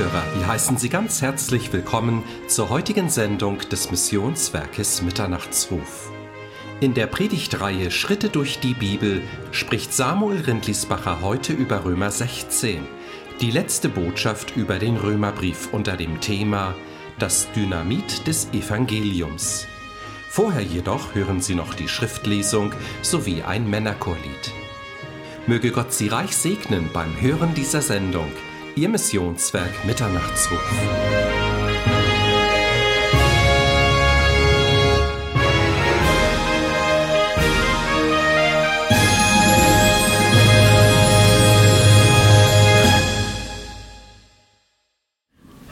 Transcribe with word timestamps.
Zuhörer, 0.00 0.24
wir 0.34 0.46
heißen 0.46 0.78
Sie 0.78 0.88
ganz 0.88 1.20
herzlich 1.20 1.74
willkommen 1.74 2.24
zur 2.46 2.70
heutigen 2.70 3.10
Sendung 3.10 3.58
des 3.58 3.90
Missionswerkes 3.90 5.02
Mitternachtsruf. 5.02 6.10
In 6.80 6.94
der 6.94 7.06
Predigtreihe 7.06 7.90
Schritte 7.90 8.30
durch 8.30 8.60
die 8.60 8.72
Bibel 8.72 9.20
spricht 9.52 9.92
Samuel 9.92 10.40
Rindlisbacher 10.40 11.20
heute 11.20 11.52
über 11.52 11.84
Römer 11.84 12.10
16, 12.10 12.80
die 13.42 13.50
letzte 13.50 13.90
Botschaft 13.90 14.56
über 14.56 14.78
den 14.78 14.96
Römerbrief 14.96 15.68
unter 15.70 15.98
dem 15.98 16.18
Thema 16.22 16.74
Das 17.18 17.52
Dynamit 17.52 18.26
des 18.26 18.48
Evangeliums. 18.54 19.66
Vorher 20.30 20.62
jedoch 20.62 21.14
hören 21.14 21.42
Sie 21.42 21.54
noch 21.54 21.74
die 21.74 21.88
Schriftlesung 21.88 22.72
sowie 23.02 23.42
ein 23.42 23.68
Männerchorlied. 23.68 24.54
Möge 25.46 25.72
Gott 25.72 25.92
Sie 25.92 26.08
reich 26.08 26.34
segnen 26.34 26.88
beim 26.90 27.20
Hören 27.20 27.52
dieser 27.52 27.82
Sendung– 27.82 28.32
Ihr 28.80 28.88
Missionswerk 28.88 29.84
Mitternachtsruf. 29.84 30.58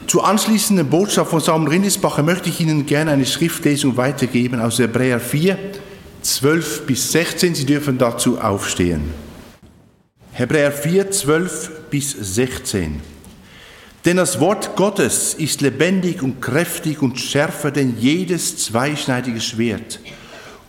Zur 0.05 0.27
anschließenden 0.27 0.87
Botschaft 0.87 1.31
von 1.31 1.39
Samuel 1.39 1.69
Rindisbacher 1.69 2.21
möchte 2.21 2.49
ich 2.49 2.59
Ihnen 2.59 2.85
gerne 2.85 3.09
eine 3.09 3.25
Schriftlesung 3.25 3.97
weitergeben 3.97 4.59
aus 4.59 4.77
Hebräer 4.77 5.19
4, 5.19 5.57
12 6.21 6.85
bis 6.85 7.11
16. 7.11 7.55
Sie 7.55 7.65
dürfen 7.65 7.97
dazu 7.97 8.39
aufstehen. 8.39 9.11
Hebräer 10.33 10.71
4, 10.71 11.09
12 11.09 11.78
bis 11.89 12.11
16. 12.11 13.01
Denn 14.05 14.17
das 14.17 14.39
Wort 14.39 14.75
Gottes 14.75 15.33
ist 15.33 15.61
lebendig 15.61 16.23
und 16.23 16.41
kräftig 16.41 17.01
und 17.01 17.19
schärfer 17.19 17.71
denn 17.71 17.97
jedes 17.99 18.57
zweischneidige 18.57 19.41
Schwert 19.41 19.99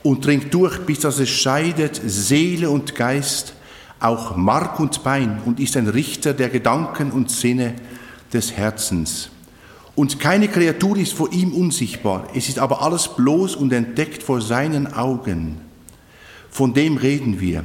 und 0.03 0.25
dringt 0.25 0.53
durch, 0.53 0.79
bis 0.81 1.01
dass 1.01 1.19
es 1.19 1.29
scheidet 1.29 2.01
Seele 2.05 2.71
und 2.71 2.95
Geist, 2.95 3.55
auch 4.01 4.37
Mark 4.37 4.81
und 4.81 5.05
Bein 5.05 5.41
und 5.45 5.61
ist 5.61 5.77
ein 5.77 5.89
Richter 5.89 6.35
der 6.35 6.49
Gedanken 6.49 7.13
und 7.13 7.31
Sinne 7.31 7.75
des 8.33 8.53
Herzens. 8.53 9.31
Und 9.95 10.19
keine 10.19 10.49
Kreatur 10.49 10.97
ist 10.97 11.13
vor 11.13 11.33
ihm 11.33 11.53
unsichtbar, 11.53 12.29
es 12.35 12.49
ist 12.49 12.59
aber 12.59 12.83
alles 12.83 13.09
bloß 13.09 13.55
und 13.57 13.73
entdeckt 13.73 14.23
vor 14.23 14.41
seinen 14.41 14.93
Augen. 14.93 15.61
Von 16.51 16.75
dem 16.75 16.97
reden 16.97 17.41
wir 17.41 17.65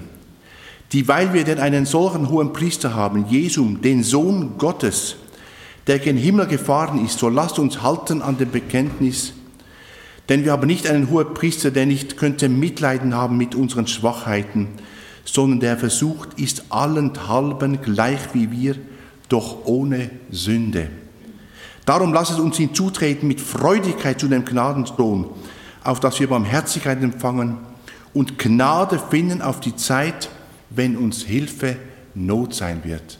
dieweil 0.94 1.34
wir 1.34 1.44
denn 1.44 1.60
einen 1.60 1.86
solchen 1.86 2.30
hohen 2.30 2.54
Priester 2.54 2.94
haben, 2.94 3.26
Jesum, 3.30 3.82
den 3.82 4.04
Sohn 4.04 4.58
Gottes, 4.58 5.16
der 5.88 6.00
gen 6.00 6.18
Himmel 6.18 6.48
gefahren 6.48 7.04
ist, 7.04 7.20
so 7.20 7.30
lasst 7.30 7.60
uns 7.60 7.82
halten 7.82 8.22
an 8.22 8.38
dem 8.38 8.52
Bekenntnis, 8.52 9.34
denn 10.30 10.44
wir 10.44 10.52
haben 10.52 10.68
nicht 10.68 10.88
einen 10.88 11.10
hohen 11.10 11.34
Priester, 11.34 11.72
der 11.72 11.86
nicht 11.86 12.18
könnte 12.18 12.50
Mitleiden 12.50 13.14
haben 13.14 13.38
mit 13.38 13.54
unseren 13.54 13.88
Schwachheiten, 13.88 14.70
sondern 15.24 15.60
der 15.60 15.78
versucht 15.78 16.40
ist 16.40 16.66
allenthalben 16.70 17.82
gleich 17.82 18.20
wie 18.34 18.52
wir, 18.52 18.76
doch 19.30 19.66
ohne 19.66 20.10
Sünde. 20.32 20.90
Darum 21.86 22.14
lasst 22.14 22.40
uns 22.40 22.58
hinzutreten 22.58 23.28
mit 23.28 23.42
Freudigkeit 23.42 24.20
zu 24.20 24.28
dem 24.28 24.46
Gnadenthron, 24.46 25.28
auf 25.84 26.00
dass 26.00 26.20
wir 26.20 26.28
Barmherzigkeit 26.28 27.02
empfangen 27.04 27.58
und 28.14 28.40
Gnade 28.40 29.00
finden 29.12 29.42
auf 29.44 29.60
die 29.60 29.76
Zeit, 29.76 30.30
wenn 30.76 30.98
uns 30.98 31.24
Hilfe 31.24 31.78
Not 32.14 32.54
sein 32.54 32.84
wird. 32.84 33.20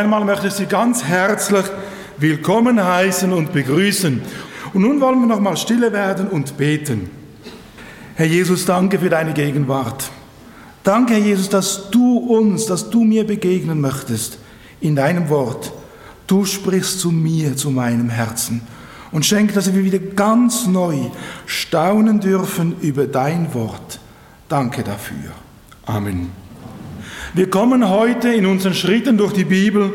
Einmal 0.00 0.24
möchte 0.24 0.46
ich 0.46 0.54
Sie 0.54 0.64
ganz 0.64 1.04
herzlich 1.04 1.64
willkommen 2.16 2.82
heißen 2.82 3.30
und 3.34 3.52
begrüßen. 3.52 4.22
Und 4.72 4.80
nun 4.80 4.98
wollen 5.00 5.20
wir 5.20 5.26
noch 5.26 5.40
mal 5.40 5.58
stille 5.58 5.92
werden 5.92 6.28
und 6.28 6.56
beten. 6.56 7.10
Herr 8.14 8.26
Jesus, 8.26 8.64
danke 8.64 8.98
für 8.98 9.10
deine 9.10 9.34
Gegenwart. 9.34 10.10
Danke, 10.82 11.14
Herr 11.14 11.20
Jesus, 11.20 11.50
dass 11.50 11.90
du 11.90 12.16
uns, 12.16 12.64
dass 12.64 12.88
du 12.88 13.04
mir 13.04 13.26
begegnen 13.26 13.82
möchtest 13.82 14.38
in 14.80 14.96
deinem 14.96 15.28
Wort. 15.28 15.70
Du 16.26 16.46
sprichst 16.46 17.00
zu 17.00 17.10
mir, 17.10 17.54
zu 17.56 17.70
meinem 17.70 18.08
Herzen 18.08 18.62
und 19.12 19.26
schenk, 19.26 19.52
dass 19.52 19.74
wir 19.74 19.84
wieder 19.84 19.98
ganz 19.98 20.66
neu 20.66 20.96
staunen 21.44 22.20
dürfen 22.20 22.74
über 22.80 23.06
dein 23.06 23.52
Wort. 23.52 24.00
Danke 24.48 24.82
dafür. 24.82 25.32
Amen. 25.84 26.30
Wir 27.32 27.48
kommen 27.48 27.88
heute 27.88 28.28
in 28.28 28.44
unseren 28.44 28.74
Schritten 28.74 29.16
durch 29.16 29.32
die 29.32 29.44
Bibel 29.44 29.92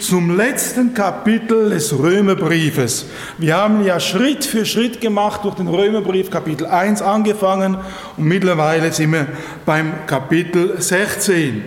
zum 0.00 0.34
letzten 0.34 0.94
Kapitel 0.94 1.68
des 1.68 1.98
Römerbriefes. 1.98 3.04
Wir 3.36 3.58
haben 3.58 3.84
ja 3.84 4.00
Schritt 4.00 4.46
für 4.46 4.64
Schritt 4.64 4.98
gemacht 4.98 5.44
durch 5.44 5.56
den 5.56 5.68
Römerbrief 5.68 6.30
Kapitel 6.30 6.66
1 6.66 7.02
angefangen 7.02 7.76
und 8.16 8.24
mittlerweile 8.24 8.90
sind 8.90 9.12
wir 9.12 9.26
beim 9.66 10.06
Kapitel 10.06 10.80
16. 10.80 11.62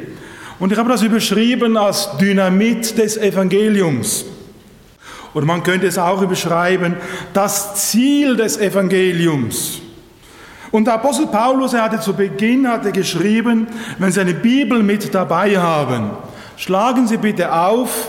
Und 0.58 0.72
ich 0.72 0.80
habe 0.80 0.90
das 0.90 1.04
überschrieben 1.04 1.78
als 1.78 2.18
Dynamit 2.18 2.98
des 2.98 3.16
Evangeliums. 3.18 4.26
Oder 5.36 5.46
man 5.46 5.62
könnte 5.62 5.86
es 5.86 6.00
auch 6.00 6.24
überschreiben, 6.24 6.96
das 7.34 7.76
Ziel 7.90 8.38
des 8.38 8.58
Evangeliums. 8.58 9.82
Und 10.72 10.86
der 10.86 10.94
Apostel 10.94 11.28
Paulus, 11.28 11.74
er 11.74 11.84
hatte 11.84 12.00
zu 12.00 12.14
Beginn 12.14 12.68
hatte 12.68 12.92
geschrieben, 12.92 13.68
wenn 14.00 14.12
Sie 14.12 14.22
eine 14.22 14.34
Bibel 14.34 14.82
mit 14.82 15.14
dabei 15.14 15.58
haben, 15.58 16.12
schlagen 16.56 17.08
Sie 17.08 17.18
bitte 17.18 17.54
auf 17.54 18.08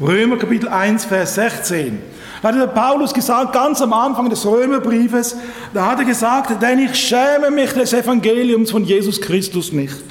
Römer 0.00 0.36
Kapitel 0.36 0.68
1, 0.68 1.04
Vers 1.04 1.36
16. 1.36 2.02
Da 2.42 2.48
hat 2.48 2.56
der 2.56 2.66
Paulus 2.66 3.14
gesagt, 3.14 3.52
ganz 3.52 3.80
am 3.80 3.92
Anfang 3.92 4.28
des 4.28 4.44
Römerbriefes, 4.44 5.36
da 5.72 5.86
hat 5.86 6.00
er 6.00 6.04
gesagt, 6.04 6.60
denn 6.60 6.80
ich 6.80 6.96
schäme 6.96 7.50
mich 7.50 7.72
des 7.72 7.92
Evangeliums 7.92 8.72
von 8.72 8.84
Jesus 8.84 9.20
Christus 9.20 9.72
nicht. 9.72 10.02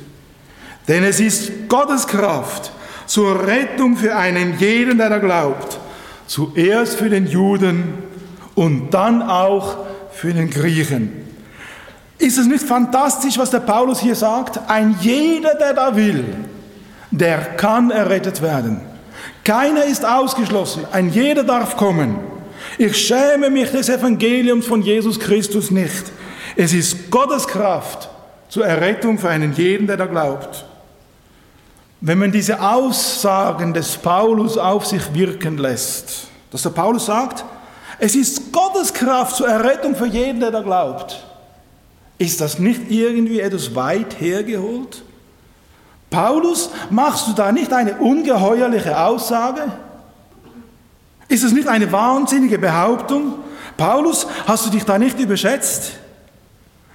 Denn 0.87 1.03
es 1.03 1.19
ist 1.19 1.67
Gottes 1.67 2.07
Kraft 2.07 2.71
zur 3.05 3.45
Rettung 3.45 3.97
für 3.97 4.15
einen 4.15 4.57
jeden, 4.57 4.97
der 4.97 5.09
da 5.09 5.17
glaubt. 5.17 5.77
Zuerst 6.25 6.95
für 6.95 7.09
den 7.09 7.27
Juden 7.27 7.95
und 8.55 8.93
dann 8.93 9.21
auch 9.21 9.77
für 10.11 10.33
den 10.33 10.49
Griechen. 10.49 11.22
Ist 12.23 12.37
es 12.37 12.47
nicht 12.47 12.63
fantastisch, 12.63 13.37
was 13.37 13.49
der 13.49 13.59
Paulus 13.59 13.99
hier 13.99 14.15
sagt? 14.15 14.57
Ein 14.69 14.95
jeder, 15.01 15.55
der 15.55 15.73
da 15.73 15.93
will, 15.93 16.23
der 17.11 17.37
kann 17.57 17.91
errettet 17.91 18.41
werden. 18.41 18.79
Keiner 19.43 19.83
ist 19.83 20.05
ausgeschlossen, 20.05 20.85
ein 20.93 21.09
jeder 21.09 21.43
darf 21.43 21.75
kommen. 21.75 22.17
Ich 22.77 22.95
schäme 22.95 23.49
mich 23.49 23.71
des 23.71 23.89
Evangeliums 23.89 24.65
von 24.65 24.81
Jesus 24.81 25.19
Christus 25.19 25.69
nicht. 25.69 26.13
Es 26.55 26.71
ist 26.71 27.11
Gottes 27.11 27.45
Kraft 27.45 28.09
zur 28.47 28.65
Errettung 28.65 29.19
für 29.19 29.27
einen 29.27 29.51
jeden, 29.51 29.85
der 29.85 29.97
da 29.97 30.05
glaubt. 30.05 30.63
Wenn 31.99 32.19
man 32.19 32.31
diese 32.31 32.61
Aussagen 32.61 33.73
des 33.73 33.97
Paulus 33.97 34.57
auf 34.57 34.85
sich 34.85 35.13
wirken 35.13 35.57
lässt, 35.57 36.27
dass 36.51 36.61
der 36.61 36.69
Paulus 36.69 37.05
sagt, 37.05 37.43
es 37.99 38.15
ist 38.15 38.53
Gottes 38.53 38.93
Kraft 38.93 39.35
zur 39.35 39.49
Errettung 39.49 39.93
für 39.93 40.07
jeden, 40.07 40.39
der 40.39 40.51
da 40.51 40.61
glaubt, 40.61 41.21
ist 42.17 42.41
das 42.41 42.59
nicht 42.59 42.89
irgendwie 42.89 43.39
etwas 43.39 43.75
weit 43.75 44.19
hergeholt? 44.19 45.03
Paulus, 46.09 46.69
machst 46.89 47.27
du 47.27 47.33
da 47.33 47.51
nicht 47.51 47.73
eine 47.73 47.97
ungeheuerliche 47.97 48.99
Aussage? 48.99 49.71
Ist 51.27 51.43
es 51.43 51.51
nicht 51.51 51.67
eine 51.67 51.91
wahnsinnige 51.91 52.59
Behauptung? 52.59 53.33
Paulus, 53.77 54.27
hast 54.45 54.67
du 54.67 54.69
dich 54.69 54.83
da 54.83 54.99
nicht 54.99 55.19
überschätzt? 55.19 55.93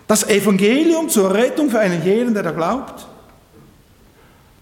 Das 0.07 0.29
Evangelium 0.29 1.09
zur 1.09 1.35
Rettung 1.35 1.71
für 1.71 1.81
einen 1.81 2.05
jeden, 2.05 2.33
der 2.33 2.45
da 2.45 2.53
glaubt? 2.53 3.09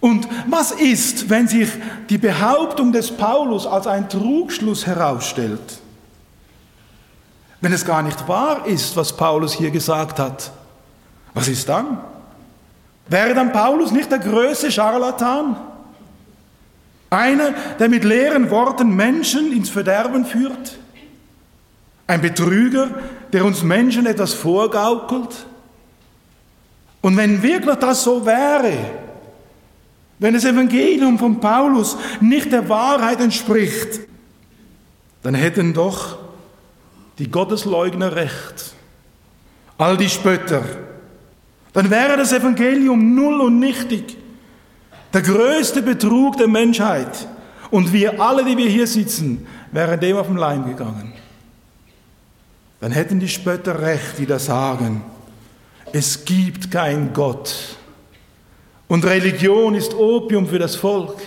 Und 0.01 0.27
was 0.49 0.73
ist, 0.73 1.29
wenn 1.29 1.49
sich 1.49 1.69
die 2.09 2.19
Behauptung 2.19 2.93
des 2.93 3.11
Paulus 3.11 3.67
als 3.67 3.87
ein 3.87 4.09
Trugschluss 4.09 4.87
herausstellt? 4.87 5.81
Wenn 7.67 7.73
es 7.73 7.85
gar 7.85 8.05
nicht 8.05 8.29
wahr 8.29 8.65
ist, 8.65 8.97
was 8.97 9.17
Paulus 9.17 9.53
hier 9.53 9.73
gesagt 9.73 10.21
hat, 10.21 10.53
was 11.35 11.49
ist 11.49 11.69
dann? 11.69 11.99
Wäre 13.09 13.35
dann 13.35 13.51
Paulus 13.51 13.91
nicht 13.91 14.09
der 14.09 14.21
größte 14.21 14.71
Scharlatan? 14.71 15.57
Einer, 17.11 17.55
der 17.81 17.89
mit 17.89 18.05
leeren 18.05 18.53
Worten 18.53 18.95
Menschen 18.95 19.51
ins 19.51 19.69
Verderben 19.69 20.25
führt? 20.25 20.79
Ein 22.07 22.21
Betrüger, 22.21 22.89
der 23.33 23.45
uns 23.45 23.65
Menschen 23.65 24.07
etwas 24.07 24.33
vorgaukelt? 24.33 25.35
Und 27.01 27.17
wenn 27.17 27.43
wirklich 27.43 27.79
das 27.79 28.05
so 28.05 28.25
wäre, 28.25 28.75
wenn 30.21 30.35
das 30.35 30.45
Evangelium 30.45 31.19
von 31.19 31.41
Paulus 31.41 31.99
nicht 32.21 32.53
der 32.53 32.69
Wahrheit 32.69 33.21
entspricht, 33.21 34.03
dann 35.25 35.35
hätten 35.35 35.75
doch 35.75 36.26
die 37.19 37.31
Gottesleugner 37.31 38.15
recht, 38.15 38.75
all 39.79 39.97
die 39.97 40.09
Spötter, 40.09 40.63
dann 41.73 41.91
wäre 41.91 42.17
das 42.17 42.33
Evangelium 42.33 43.15
null 43.15 43.41
und 43.41 43.59
nichtig. 43.59 44.17
Der 45.13 45.23
größte 45.23 45.83
Betrug 45.83 46.37
der 46.37 46.49
Menschheit. 46.49 47.29
Und 47.71 47.93
wir 47.93 48.21
alle, 48.21 48.45
die 48.45 48.57
wir 48.57 48.69
hier 48.69 48.87
sitzen, 48.87 49.47
wären 49.73 50.01
dem 50.01 50.17
auf 50.17 50.27
den 50.27 50.37
Leim 50.37 50.67
gegangen. 50.67 51.13
Dann 52.81 52.93
hätten 52.93 53.21
die 53.21 53.29
Spötter 53.29 53.81
recht, 53.81 54.19
die 54.19 54.27
da 54.27 54.39
sagen, 54.39 55.03
es 55.93 56.25
gibt 56.25 56.71
keinen 56.71 57.13
Gott. 57.13 57.77
Und 58.89 59.05
Religion 59.05 59.75
ist 59.75 59.95
Opium 59.95 60.47
für 60.47 60.59
das 60.59 60.77
Volk. 60.77 61.19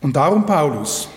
Und 0.00 0.16
darum 0.16 0.44
Paulus. 0.44 1.08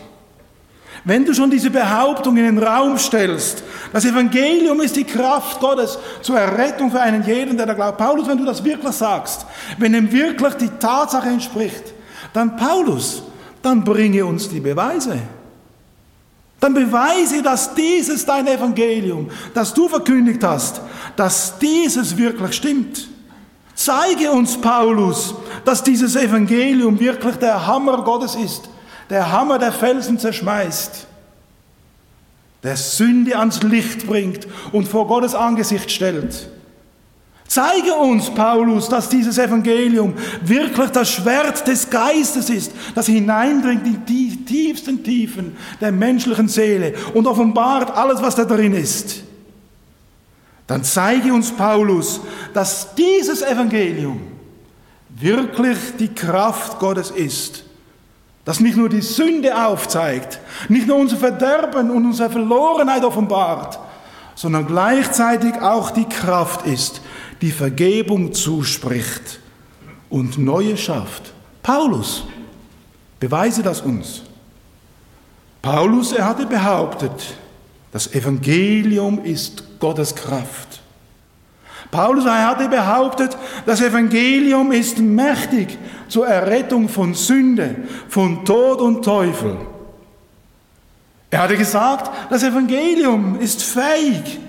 Wenn 1.03 1.25
du 1.25 1.33
schon 1.33 1.49
diese 1.49 1.71
Behauptung 1.71 2.37
in 2.37 2.43
den 2.43 2.59
Raum 2.59 2.97
stellst, 2.97 3.63
das 3.91 4.05
Evangelium 4.05 4.81
ist 4.81 4.95
die 4.95 5.03
Kraft 5.03 5.59
Gottes 5.59 5.97
zur 6.21 6.39
Errettung 6.39 6.91
für 6.91 7.01
einen 7.01 7.23
jeden, 7.23 7.57
der 7.57 7.65
da 7.65 7.73
glaubt. 7.73 7.97
Paulus, 7.97 8.27
wenn 8.27 8.37
du 8.37 8.45
das 8.45 8.63
wirklich 8.63 8.93
sagst, 8.93 9.45
wenn 9.79 9.95
ihm 9.95 10.11
wirklich 10.11 10.53
die 10.55 10.69
Tatsache 10.69 11.29
entspricht, 11.29 11.93
dann 12.33 12.55
Paulus, 12.55 13.23
dann 13.61 13.83
bringe 13.83 14.25
uns 14.25 14.47
die 14.47 14.59
Beweise. 14.59 15.17
Dann 16.59 16.75
beweise, 16.75 17.41
dass 17.41 17.73
dieses 17.73 18.23
dein 18.23 18.45
Evangelium, 18.45 19.31
das 19.55 19.73
du 19.73 19.89
verkündigt 19.89 20.43
hast, 20.43 20.81
dass 21.15 21.57
dieses 21.57 22.15
wirklich 22.15 22.53
stimmt. 22.53 23.07
Zeige 23.73 24.31
uns, 24.31 24.61
Paulus, 24.61 25.33
dass 25.65 25.81
dieses 25.81 26.15
Evangelium 26.15 26.99
wirklich 26.99 27.35
der 27.37 27.65
Hammer 27.65 28.03
Gottes 28.03 28.35
ist, 28.35 28.69
der 29.11 29.29
Hammer, 29.29 29.59
der 29.59 29.73
Felsen 29.73 30.17
zerschmeißt, 30.17 31.05
der 32.63 32.77
Sünde 32.77 33.37
ans 33.37 33.61
Licht 33.61 34.07
bringt 34.07 34.47
und 34.71 34.87
vor 34.87 35.05
Gottes 35.05 35.35
Angesicht 35.35 35.91
stellt. 35.91 36.49
Zeige 37.45 37.93
uns, 37.95 38.29
Paulus, 38.29 38.87
dass 38.87 39.09
dieses 39.09 39.37
Evangelium 39.37 40.13
wirklich 40.45 40.89
das 40.91 41.11
Schwert 41.11 41.67
des 41.67 41.89
Geistes 41.89 42.49
ist, 42.49 42.71
das 42.95 43.07
hineindringt 43.07 43.85
in 43.85 44.05
die 44.05 44.45
tiefsten 44.45 45.03
Tiefen 45.03 45.57
der 45.81 45.91
menschlichen 45.91 46.47
Seele 46.47 46.93
und 47.13 47.27
offenbart 47.27 47.91
alles, 47.91 48.21
was 48.21 48.35
da 48.35 48.45
drin 48.45 48.73
ist. 48.73 49.23
Dann 50.67 50.85
zeige 50.85 51.33
uns, 51.33 51.51
Paulus, 51.51 52.21
dass 52.53 52.95
dieses 52.95 53.41
Evangelium 53.41 54.21
wirklich 55.09 55.77
die 55.99 56.07
Kraft 56.07 56.79
Gottes 56.79 57.11
ist 57.11 57.65
das 58.45 58.59
nicht 58.59 58.77
nur 58.77 58.89
die 58.89 59.01
Sünde 59.01 59.65
aufzeigt, 59.65 60.39
nicht 60.69 60.87
nur 60.87 60.97
unser 60.97 61.17
Verderben 61.17 61.91
und 61.91 62.05
unsere 62.05 62.29
Verlorenheit 62.29 63.03
offenbart, 63.03 63.79
sondern 64.35 64.65
gleichzeitig 64.65 65.61
auch 65.61 65.91
die 65.91 66.05
Kraft 66.05 66.65
ist, 66.65 67.01
die 67.41 67.51
Vergebung 67.51 68.33
zuspricht 68.33 69.39
und 70.09 70.37
Neue 70.37 70.77
schafft. 70.77 71.33
Paulus, 71.61 72.23
beweise 73.19 73.61
das 73.61 73.81
uns. 73.81 74.23
Paulus, 75.61 76.11
er 76.11 76.25
hatte 76.25 76.45
behauptet, 76.47 77.35
das 77.91 78.13
Evangelium 78.13 79.23
ist 79.23 79.79
Gottes 79.79 80.15
Kraft. 80.15 80.70
Paulus 81.91 82.25
hatte 82.25 82.69
behauptet, 82.69 83.37
das 83.65 83.81
Evangelium 83.81 84.71
ist 84.71 84.97
mächtig 84.99 85.77
zur 86.07 86.25
Errettung 86.25 86.87
von 86.87 87.13
Sünde, 87.13 87.75
von 88.07 88.45
Tod 88.45 88.79
und 88.79 89.03
Teufel. 89.03 89.57
Er 91.29 91.43
hatte 91.43 91.57
gesagt, 91.57 92.09
das 92.29 92.43
Evangelium 92.43 93.39
ist 93.39 93.61
fähig, 93.61 94.39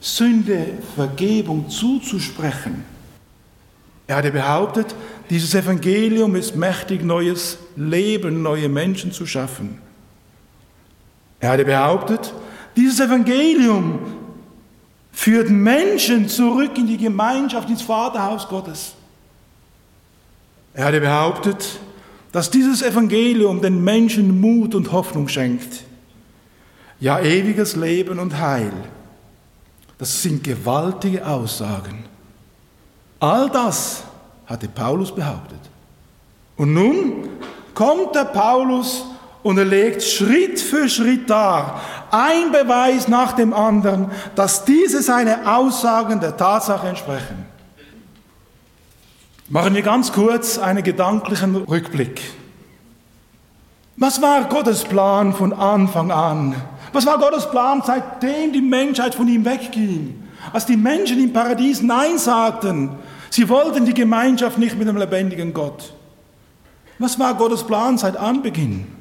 Sünde, 0.00 0.78
Vergebung 0.94 1.68
zuzusprechen. 1.68 2.84
Er 4.06 4.16
hatte 4.16 4.30
behauptet, 4.30 4.94
dieses 5.28 5.54
Evangelium 5.54 6.36
ist 6.36 6.54
mächtig, 6.54 7.02
neues 7.02 7.58
Leben, 7.74 8.42
neue 8.42 8.68
Menschen 8.68 9.10
zu 9.10 9.26
schaffen. 9.26 9.80
Er 11.40 11.50
hatte 11.50 11.64
behauptet, 11.64 12.32
dieses 12.76 13.00
Evangelium 13.00 14.00
führt 15.16 15.48
Menschen 15.48 16.28
zurück 16.28 16.76
in 16.76 16.86
die 16.86 16.98
Gemeinschaft, 16.98 17.70
ins 17.70 17.80
Vaterhaus 17.80 18.46
Gottes. 18.48 18.92
Er 20.74 20.84
hatte 20.84 21.00
behauptet, 21.00 21.80
dass 22.32 22.50
dieses 22.50 22.82
Evangelium 22.82 23.62
den 23.62 23.82
Menschen 23.82 24.42
Mut 24.42 24.74
und 24.74 24.92
Hoffnung 24.92 25.26
schenkt. 25.28 25.84
Ja, 27.00 27.18
ewiges 27.18 27.76
Leben 27.76 28.18
und 28.18 28.38
Heil. 28.38 28.72
Das 29.96 30.22
sind 30.22 30.44
gewaltige 30.44 31.26
Aussagen. 31.26 32.04
All 33.18 33.48
das 33.48 34.04
hatte 34.44 34.68
Paulus 34.68 35.14
behauptet. 35.14 35.60
Und 36.58 36.74
nun 36.74 37.30
kommt 37.72 38.14
der 38.14 38.26
Paulus 38.26 39.06
und 39.46 39.58
er 39.58 39.64
legt 39.64 40.02
Schritt 40.02 40.58
für 40.58 40.88
Schritt 40.88 41.30
dar, 41.30 41.80
ein 42.10 42.50
Beweis 42.50 43.06
nach 43.06 43.30
dem 43.30 43.54
anderen, 43.54 44.10
dass 44.34 44.64
diese 44.64 45.02
seine 45.02 45.48
Aussagen 45.48 46.18
der 46.18 46.36
Tatsache 46.36 46.88
entsprechen. 46.88 47.46
Machen 49.48 49.76
wir 49.76 49.82
ganz 49.82 50.10
kurz 50.10 50.58
einen 50.58 50.82
gedanklichen 50.82 51.54
Rückblick. 51.54 52.20
Was 53.96 54.20
war 54.20 54.48
Gottes 54.48 54.82
Plan 54.82 55.32
von 55.32 55.52
Anfang 55.52 56.10
an? 56.10 56.56
Was 56.92 57.06
war 57.06 57.16
Gottes 57.16 57.48
Plan, 57.48 57.82
seitdem 57.86 58.52
die 58.52 58.60
Menschheit 58.60 59.14
von 59.14 59.28
ihm 59.28 59.44
wegging? 59.44 60.24
Als 60.52 60.66
die 60.66 60.76
Menschen 60.76 61.22
im 61.22 61.32
Paradies 61.32 61.82
Nein 61.82 62.18
sagten, 62.18 62.90
sie 63.30 63.48
wollten 63.48 63.84
die 63.84 63.94
Gemeinschaft 63.94 64.58
nicht 64.58 64.76
mit 64.76 64.88
dem 64.88 64.96
lebendigen 64.96 65.54
Gott. 65.54 65.94
Was 66.98 67.16
war 67.20 67.34
Gottes 67.34 67.62
Plan 67.62 67.96
seit 67.96 68.16
Anbeginn? 68.16 68.95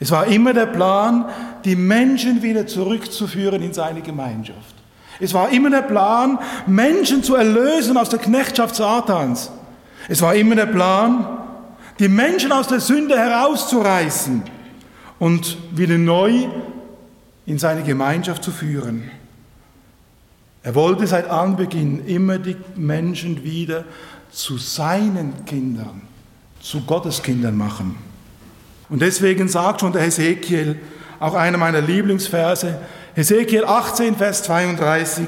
Es 0.00 0.10
war 0.10 0.26
immer 0.26 0.54
der 0.54 0.66
Plan, 0.66 1.26
die 1.64 1.76
Menschen 1.76 2.42
wieder 2.42 2.66
zurückzuführen 2.66 3.62
in 3.62 3.74
seine 3.74 4.00
Gemeinschaft. 4.00 4.74
Es 5.20 5.34
war 5.34 5.50
immer 5.50 5.68
der 5.68 5.82
Plan, 5.82 6.38
Menschen 6.66 7.22
zu 7.22 7.34
erlösen 7.34 7.98
aus 7.98 8.08
der 8.08 8.18
Knechtschaft 8.18 8.74
Satans. 8.74 9.52
Es 10.08 10.22
war 10.22 10.34
immer 10.34 10.56
der 10.56 10.66
Plan, 10.66 11.26
die 11.98 12.08
Menschen 12.08 12.50
aus 12.50 12.66
der 12.66 12.80
Sünde 12.80 13.18
herauszureißen 13.18 14.42
und 15.18 15.58
wieder 15.72 15.98
neu 15.98 16.48
in 17.44 17.58
seine 17.58 17.82
Gemeinschaft 17.82 18.42
zu 18.42 18.50
führen. 18.50 19.10
Er 20.62 20.74
wollte 20.74 21.06
seit 21.06 21.28
Anbeginn 21.28 22.06
immer 22.06 22.38
die 22.38 22.56
Menschen 22.74 23.44
wieder 23.44 23.84
zu 24.30 24.56
seinen 24.56 25.44
Kindern, 25.44 26.02
zu 26.60 26.80
Gottes 26.82 27.22
Kindern 27.22 27.56
machen. 27.56 28.09
Und 28.90 29.00
deswegen 29.00 29.48
sagt 29.48 29.80
schon 29.80 29.92
der 29.92 30.02
Hesekiel, 30.02 30.78
auch 31.20 31.34
einer 31.34 31.58
meiner 31.58 31.80
Lieblingsverse, 31.80 32.78
Hesekiel 33.14 33.64
18, 33.64 34.16
Vers 34.16 34.42
32, 34.42 35.26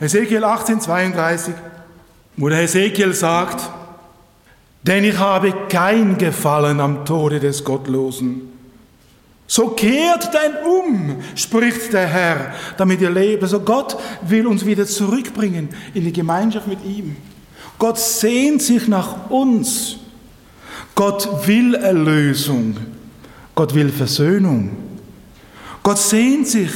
Hesekiel 0.00 0.44
18, 0.44 0.80
32, 0.80 1.54
wo 2.36 2.48
der 2.48 2.58
Hesekiel 2.58 3.12
sagt, 3.12 3.70
denn 4.82 5.04
ich 5.04 5.18
habe 5.18 5.52
kein 5.68 6.18
Gefallen 6.18 6.80
am 6.80 7.04
Tode 7.04 7.40
des 7.40 7.64
Gottlosen. 7.64 8.52
So 9.46 9.68
kehrt 9.68 10.30
denn 10.34 10.52
um, 10.64 11.16
spricht 11.34 11.92
der 11.92 12.06
Herr, 12.06 12.54
damit 12.76 13.00
ihr 13.00 13.10
lebt. 13.10 13.42
Also 13.42 13.60
Gott 13.60 13.96
will 14.22 14.46
uns 14.46 14.64
wieder 14.64 14.86
zurückbringen 14.86 15.68
in 15.92 16.04
die 16.04 16.12
Gemeinschaft 16.12 16.66
mit 16.66 16.84
ihm. 16.84 17.16
Gott 17.78 17.98
sehnt 17.98 18.62
sich 18.62 18.88
nach 18.88 19.30
uns. 19.30 19.96
Gott 20.94 21.46
will 21.46 21.74
Erlösung. 21.74 22.76
Gott 23.54 23.74
will 23.74 23.90
Versöhnung. 23.90 24.70
Gott 25.82 25.98
sehnt 25.98 26.48
sich 26.48 26.70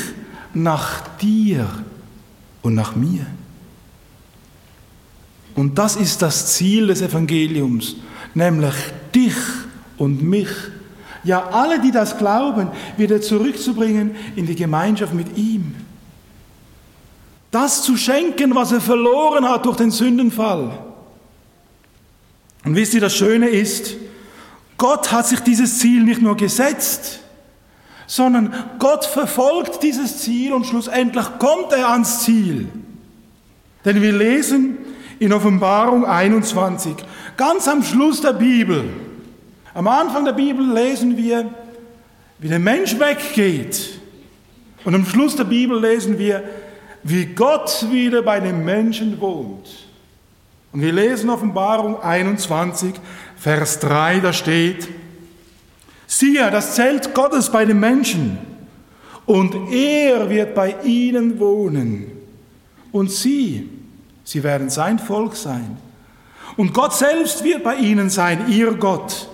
nach 0.54 1.16
dir 1.18 1.66
und 2.62 2.75
nach 2.75 2.94
mir. 2.94 3.26
Und 5.54 5.76
das 5.78 5.97
ist 5.97 6.23
das 6.23 6.54
Ziel 6.54 6.87
des 6.87 7.02
Evangeliums, 7.02 7.97
nämlich 8.35 8.75
dich 9.14 9.35
und 9.97 10.23
mich, 10.23 10.49
ja 11.25 11.49
alle, 11.49 11.80
die 11.80 11.90
das 11.90 12.16
glauben, 12.16 12.68
wieder 12.97 13.20
zurückzubringen 13.20 14.14
in 14.37 14.47
die 14.47 14.54
Gemeinschaft 14.54 15.14
mit 15.14 15.37
ihm. 15.37 15.75
Das 17.50 17.82
zu 17.82 17.97
schenken, 17.97 18.54
was 18.54 18.73
er 18.73 18.80
verloren 18.80 19.49
hat 19.49 19.66
durch 19.66 19.76
den 19.78 19.90
Sündenfall. 19.90 20.78
Und 22.64 22.76
wisst 22.76 22.94
ihr, 22.94 23.00
das 23.00 23.16
Schöne 23.16 23.49
ist, 23.49 23.97
Gott 24.78 25.12
hat 25.12 25.26
sich 25.26 25.40
dieses 25.40 25.80
Ziel 25.80 26.04
nicht 26.04 26.23
nur 26.23 26.37
gesetzt, 26.37 27.20
sondern 28.06 28.54
Gott 28.78 29.04
verfolgt 29.04 29.82
dieses 29.82 30.18
Ziel 30.18 30.54
und 30.54 30.64
schlussendlich 30.64 31.26
kommt 31.38 31.73
er 31.73 31.90
ans 31.90 32.25
Ziel. 32.25 32.68
Denn 33.85 34.00
wir 34.00 34.12
lesen 34.12 34.78
in 35.18 35.32
Offenbarung 35.32 36.06
21, 36.06 36.94
ganz 37.37 37.68
am 37.68 37.82
Schluss 37.82 38.20
der 38.20 38.32
Bibel, 38.32 38.85
am 39.75 39.87
Anfang 39.87 40.25
der 40.25 40.32
Bibel 40.32 40.73
lesen 40.73 41.16
wir, 41.16 41.47
wie 42.38 42.49
der 42.49 42.58
Mensch 42.58 42.99
weggeht. 42.99 44.00
Und 44.85 44.94
am 44.94 45.04
Schluss 45.04 45.37
der 45.37 45.44
Bibel 45.44 45.80
lesen 45.80 46.18
wir, 46.18 46.42
wie 47.02 47.26
Gott 47.26 47.87
wieder 47.90 48.23
bei 48.23 48.40
den 48.40 48.64
Menschen 48.64 49.20
wohnt. 49.20 49.68
Und 50.73 50.82
wir 50.82 50.92
lesen 50.92 51.30
Offenbarung 51.30 52.02
21, 52.02 52.94
Vers 53.38 53.78
3, 53.80 54.21
da 54.21 54.33
steht, 54.33 54.88
Siehe, 56.07 56.50
das 56.50 56.75
Zelt 56.75 57.14
Gottes 57.14 57.50
bei 57.50 57.64
den 57.64 57.78
Menschen, 57.78 58.38
und 59.26 59.54
er 59.71 60.30
wird 60.30 60.54
bei 60.54 60.75
ihnen 60.83 61.38
wohnen. 61.38 62.11
Und 62.92 63.11
sie, 63.11 63.68
sie 64.25 64.42
werden 64.42 64.71
sein 64.71 64.99
Volk 64.99 65.37
sein. 65.37 65.76
Und 66.57 66.73
Gott 66.73 66.95
selbst 66.95 67.45
wird 67.45 67.62
bei 67.62 67.75
ihnen 67.76 68.09
sein, 68.09 68.47
ihr 68.49 68.73
Gott. 68.73 69.28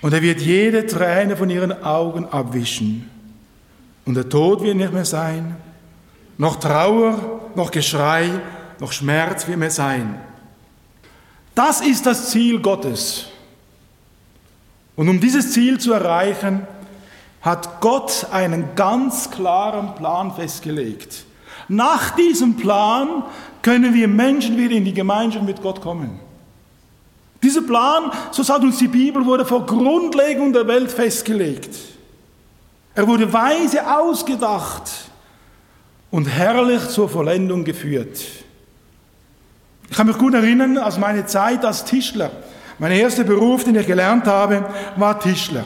Und 0.00 0.14
er 0.14 0.22
wird 0.22 0.40
jede 0.40 0.86
Träne 0.86 1.36
von 1.36 1.50
ihren 1.50 1.84
Augen 1.84 2.24
abwischen. 2.24 3.10
Und 4.06 4.14
der 4.14 4.30
Tod 4.30 4.62
wird 4.62 4.76
nicht 4.76 4.94
mehr 4.94 5.04
sein, 5.04 5.56
noch 6.38 6.56
Trauer, 6.56 7.50
noch 7.54 7.70
Geschrei, 7.70 8.30
noch 8.80 8.92
Schmerz 8.92 9.46
wird 9.46 9.58
mehr 9.58 9.70
sein. 9.70 10.18
Das 11.54 11.80
ist 11.80 12.06
das 12.06 12.30
Ziel 12.30 12.60
Gottes. 12.60 13.26
Und 14.96 15.08
um 15.08 15.20
dieses 15.20 15.52
Ziel 15.52 15.78
zu 15.78 15.92
erreichen, 15.92 16.66
hat 17.40 17.80
Gott 17.80 18.26
einen 18.30 18.74
ganz 18.76 19.30
klaren 19.30 19.94
Plan 19.94 20.34
festgelegt. 20.34 21.24
Nach 21.68 22.10
diesem 22.14 22.56
Plan 22.56 23.24
können 23.62 23.94
wir 23.94 24.08
Menschen 24.08 24.56
wieder 24.56 24.74
in 24.74 24.84
die 24.84 24.94
Gemeinschaft 24.94 25.44
mit 25.44 25.60
Gott 25.62 25.80
kommen. 25.80 26.20
Dieser 27.42 27.62
Plan, 27.62 28.12
so 28.30 28.42
sagt 28.42 28.62
uns 28.62 28.78
die 28.78 28.88
Bibel, 28.88 29.24
wurde 29.26 29.44
vor 29.44 29.66
Grundlegung 29.66 30.52
der 30.52 30.66
Welt 30.68 30.92
festgelegt. 30.92 31.74
Er 32.94 33.06
wurde 33.08 33.32
weise 33.32 33.84
ausgedacht 33.98 34.90
und 36.10 36.26
herrlich 36.26 36.88
zur 36.88 37.08
Vollendung 37.08 37.64
geführt. 37.64 38.20
Ich 39.92 39.98
kann 39.98 40.06
mich 40.06 40.16
gut 40.16 40.32
erinnern, 40.32 40.78
aus 40.78 40.96
meiner 40.96 41.26
Zeit 41.26 41.66
als 41.66 41.84
Tischler. 41.84 42.30
Mein 42.78 42.92
erster 42.92 43.24
Beruf, 43.24 43.64
den 43.64 43.74
ich 43.74 43.86
gelernt 43.86 44.26
habe, 44.26 44.64
war 44.96 45.20
Tischler. 45.20 45.64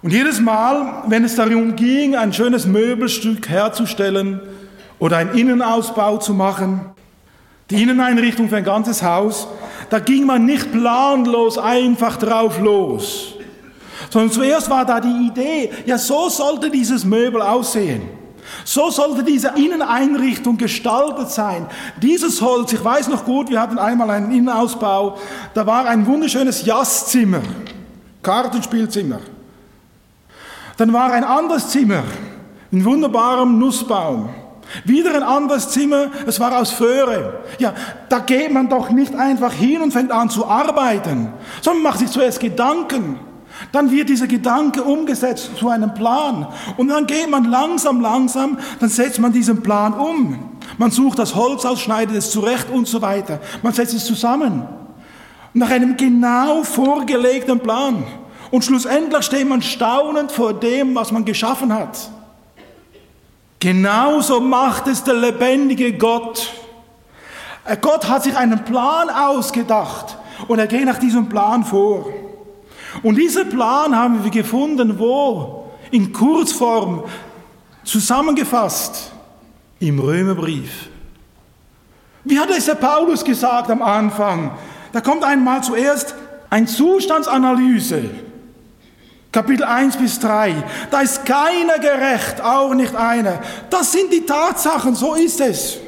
Und 0.00 0.10
jedes 0.10 0.40
Mal, 0.40 1.02
wenn 1.08 1.22
es 1.22 1.34
darum 1.34 1.76
ging, 1.76 2.16
ein 2.16 2.32
schönes 2.32 2.64
Möbelstück 2.64 3.50
herzustellen 3.50 4.40
oder 4.98 5.18
einen 5.18 5.34
Innenausbau 5.34 6.16
zu 6.16 6.32
machen, 6.32 6.94
die 7.68 7.82
Inneneinrichtung 7.82 8.48
für 8.48 8.56
ein 8.56 8.64
ganzes 8.64 9.02
Haus, 9.02 9.48
da 9.90 9.98
ging 9.98 10.24
man 10.24 10.46
nicht 10.46 10.72
planlos 10.72 11.58
einfach 11.58 12.16
drauf 12.16 12.58
los, 12.58 13.34
sondern 14.08 14.32
zuerst 14.32 14.70
war 14.70 14.86
da 14.86 14.98
die 14.98 15.26
Idee, 15.26 15.70
ja 15.84 15.98
so 15.98 16.30
sollte 16.30 16.70
dieses 16.70 17.04
Möbel 17.04 17.42
aussehen. 17.42 18.23
So 18.64 18.90
sollte 18.90 19.24
diese 19.24 19.52
Inneneinrichtung 19.56 20.56
gestaltet 20.56 21.30
sein. 21.30 21.66
Dieses 22.00 22.40
Holz, 22.40 22.72
ich 22.72 22.84
weiß 22.84 23.08
noch 23.08 23.24
gut, 23.24 23.50
wir 23.50 23.60
hatten 23.60 23.78
einmal 23.78 24.10
einen 24.10 24.32
Innenausbau, 24.32 25.18
da 25.54 25.66
war 25.66 25.86
ein 25.86 26.06
wunderschönes 26.06 26.64
Jazzzimmer, 26.64 27.42
Kartenspielzimmer. 28.22 29.20
Dann 30.76 30.92
war 30.92 31.12
ein 31.12 31.24
anderes 31.24 31.68
Zimmer, 31.68 32.02
ein 32.72 32.84
wunderbarem 32.84 33.58
Nussbaum. 33.58 34.30
Wieder 34.84 35.14
ein 35.14 35.22
anderes 35.22 35.68
Zimmer, 35.70 36.08
es 36.26 36.40
war 36.40 36.58
aus 36.58 36.70
Föhre. 36.72 37.40
Ja, 37.58 37.74
da 38.08 38.18
geht 38.20 38.52
man 38.52 38.68
doch 38.68 38.90
nicht 38.90 39.14
einfach 39.14 39.52
hin 39.52 39.82
und 39.82 39.92
fängt 39.92 40.10
an 40.10 40.30
zu 40.30 40.46
arbeiten, 40.46 41.32
sondern 41.60 41.82
macht 41.82 41.98
sich 42.00 42.10
zuerst 42.10 42.40
Gedanken. 42.40 43.20
Dann 43.72 43.90
wird 43.90 44.08
dieser 44.08 44.26
Gedanke 44.26 44.82
umgesetzt 44.82 45.50
zu 45.56 45.68
einem 45.68 45.94
Plan. 45.94 46.46
Und 46.76 46.88
dann 46.88 47.06
geht 47.06 47.30
man 47.30 47.44
langsam, 47.44 48.00
langsam, 48.00 48.58
dann 48.80 48.88
setzt 48.88 49.18
man 49.20 49.32
diesen 49.32 49.62
Plan 49.62 49.94
um. 49.94 50.58
Man 50.78 50.90
sucht 50.90 51.18
das 51.18 51.34
Holz 51.34 51.64
aus, 51.64 51.80
schneidet 51.80 52.16
es 52.16 52.30
zurecht 52.30 52.70
und 52.70 52.88
so 52.88 53.00
weiter. 53.02 53.40
Man 53.62 53.72
setzt 53.72 53.94
es 53.94 54.04
zusammen. 54.04 54.66
Nach 55.52 55.70
einem 55.70 55.96
genau 55.96 56.64
vorgelegten 56.64 57.60
Plan. 57.60 58.04
Und 58.50 58.64
schlussendlich 58.64 59.24
steht 59.24 59.48
man 59.48 59.62
staunend 59.62 60.32
vor 60.32 60.54
dem, 60.54 60.94
was 60.94 61.12
man 61.12 61.24
geschaffen 61.24 61.72
hat. 61.72 62.10
Genauso 63.60 64.40
macht 64.40 64.88
es 64.88 65.02
der 65.02 65.14
lebendige 65.14 65.96
Gott. 65.96 66.52
Gott 67.80 68.08
hat 68.08 68.24
sich 68.24 68.36
einen 68.36 68.62
Plan 68.64 69.08
ausgedacht 69.08 70.18
und 70.48 70.58
er 70.58 70.66
geht 70.66 70.84
nach 70.84 70.98
diesem 70.98 71.28
Plan 71.28 71.64
vor. 71.64 72.06
Und 73.02 73.16
diesen 73.16 73.48
Plan 73.48 73.96
haben 73.96 74.22
wir 74.22 74.30
gefunden, 74.30 74.98
wo? 74.98 75.70
In 75.90 76.12
Kurzform 76.12 77.04
zusammengefasst 77.84 79.12
im 79.80 79.98
Römerbrief. 79.98 80.88
Wie 82.24 82.38
hat 82.38 82.50
es 82.50 82.64
der 82.64 82.76
Paulus 82.76 83.24
gesagt 83.24 83.70
am 83.70 83.82
Anfang? 83.82 84.52
Da 84.92 85.00
kommt 85.00 85.24
einmal 85.24 85.62
zuerst 85.62 86.14
eine 86.48 86.66
Zustandsanalyse. 86.66 88.10
Kapitel 89.30 89.64
1 89.64 89.96
bis 89.96 90.20
3. 90.20 90.54
Da 90.90 91.00
ist 91.00 91.26
keiner 91.26 91.78
gerecht, 91.80 92.40
auch 92.40 92.72
nicht 92.72 92.94
einer. 92.94 93.40
Das 93.68 93.92
sind 93.92 94.12
die 94.12 94.24
Tatsachen, 94.24 94.94
so 94.94 95.14
ist 95.14 95.40
es. 95.40 95.78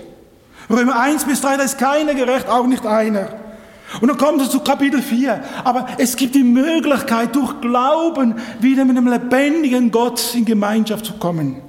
Römer 0.68 0.98
1 0.98 1.24
bis 1.24 1.40
3, 1.40 1.56
da 1.56 1.62
ist 1.62 1.78
keiner 1.78 2.14
gerecht, 2.14 2.48
auch 2.48 2.66
nicht 2.66 2.84
einer. 2.84 3.28
Und 4.00 4.08
dann 4.08 4.18
kommt 4.18 4.42
es 4.42 4.50
zu 4.50 4.60
Kapitel 4.60 5.00
4. 5.00 5.42
Aber 5.64 5.86
es 5.98 6.16
gibt 6.16 6.34
die 6.34 6.42
Möglichkeit, 6.42 7.34
durch 7.34 7.60
Glauben 7.60 8.34
wieder 8.60 8.84
mit 8.84 8.96
einem 8.96 9.08
lebendigen 9.08 9.90
Gott 9.90 10.34
in 10.34 10.44
Gemeinschaft 10.44 11.06
zu 11.06 11.14
kommen. 11.14 11.62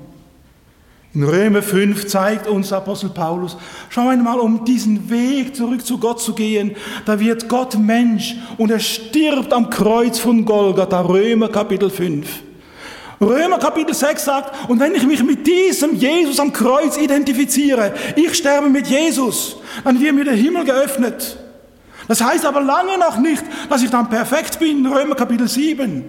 In 1.13 1.23
Römer 1.23 1.63
5 1.63 2.05
zeigt 2.05 2.47
uns 2.47 2.71
Apostel 2.71 3.09
Paulus, 3.09 3.57
schau 3.89 4.09
einmal, 4.09 4.39
um 4.39 4.65
diesen 4.65 5.09
Weg 5.09 5.55
zurück 5.55 5.83
zu 5.83 5.97
Gott 5.97 6.21
zu 6.21 6.33
gehen, 6.33 6.75
da 7.05 7.19
wird 7.19 7.49
Gott 7.49 7.75
Mensch 7.75 8.35
und 8.57 8.69
er 8.69 8.79
stirbt 8.79 9.51
am 9.51 9.71
Kreuz 9.71 10.19
von 10.19 10.45
Golgatha, 10.45 11.01
Römer 11.01 11.49
Kapitel 11.49 11.89
5. 11.89 12.27
Römer 13.19 13.57
Kapitel 13.57 13.95
6 13.95 14.23
sagt, 14.23 14.69
und 14.69 14.79
wenn 14.79 14.93
ich 14.93 15.07
mich 15.07 15.23
mit 15.23 15.47
diesem 15.47 15.95
Jesus 15.95 16.39
am 16.39 16.53
Kreuz 16.53 16.97
identifiziere, 16.97 17.95
ich 18.15 18.35
sterbe 18.35 18.69
mit 18.69 18.85
Jesus, 18.85 19.57
dann 19.83 19.99
wird 19.99 20.13
mir 20.13 20.25
der 20.25 20.35
Himmel 20.35 20.65
geöffnet. 20.65 21.39
Das 22.07 22.21
heißt 22.21 22.45
aber 22.45 22.61
lange 22.61 22.97
noch 22.97 23.17
nicht, 23.17 23.43
dass 23.69 23.83
ich 23.83 23.89
dann 23.89 24.09
perfekt 24.09 24.59
bin, 24.59 24.85
Römer 24.85 25.15
Kapitel 25.15 25.47
7. 25.47 26.03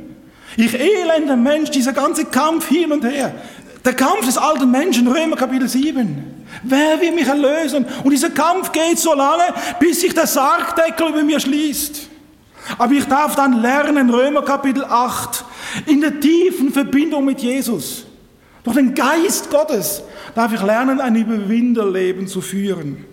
Ich 0.57 0.75
elender 0.75 1.37
Mensch, 1.37 1.71
dieser 1.71 1.93
ganze 1.93 2.25
Kampf 2.25 2.69
hin 2.69 2.93
und 2.93 3.05
her. 3.05 3.35
Der 3.85 3.95
Kampf 3.95 4.26
des 4.26 4.38
alten 4.38 4.71
Menschen, 4.71 5.09
Römer 5.09 5.37
Kapitel 5.37 5.69
7. 5.69 6.47
Wer 6.62 7.00
will 7.00 7.12
mich 7.12 7.26
erlösen? 7.26 7.85
Und 8.05 8.11
dieser 8.11 8.31
Kampf 8.31 8.73
geht 8.73 8.99
so 8.99 9.14
lange, 9.14 9.45
bis 9.78 10.00
sich 10.00 10.14
der 10.14 10.26
Sargdeckel 10.26 11.09
über 11.09 11.23
mir 11.23 11.40
schließt. 11.40 12.09
Aber 12.76 12.93
ich 12.93 13.05
darf 13.07 13.35
dann 13.35 13.61
lernen, 13.61 14.11
Römer 14.11 14.43
Kapitel 14.43 14.85
8, 14.85 15.45
in 15.87 16.00
der 16.00 16.21
tiefen 16.21 16.73
Verbindung 16.73 17.25
mit 17.25 17.40
Jesus, 17.40 18.05
durch 18.64 18.76
den 18.76 18.95
Geist 18.95 19.50
Gottes, 19.50 20.02
darf 20.35 20.52
ich 20.52 20.62
lernen, 20.62 21.00
ein 21.00 21.17
Überwinderleben 21.17 22.26
zu 22.26 22.40
führen. 22.40 23.05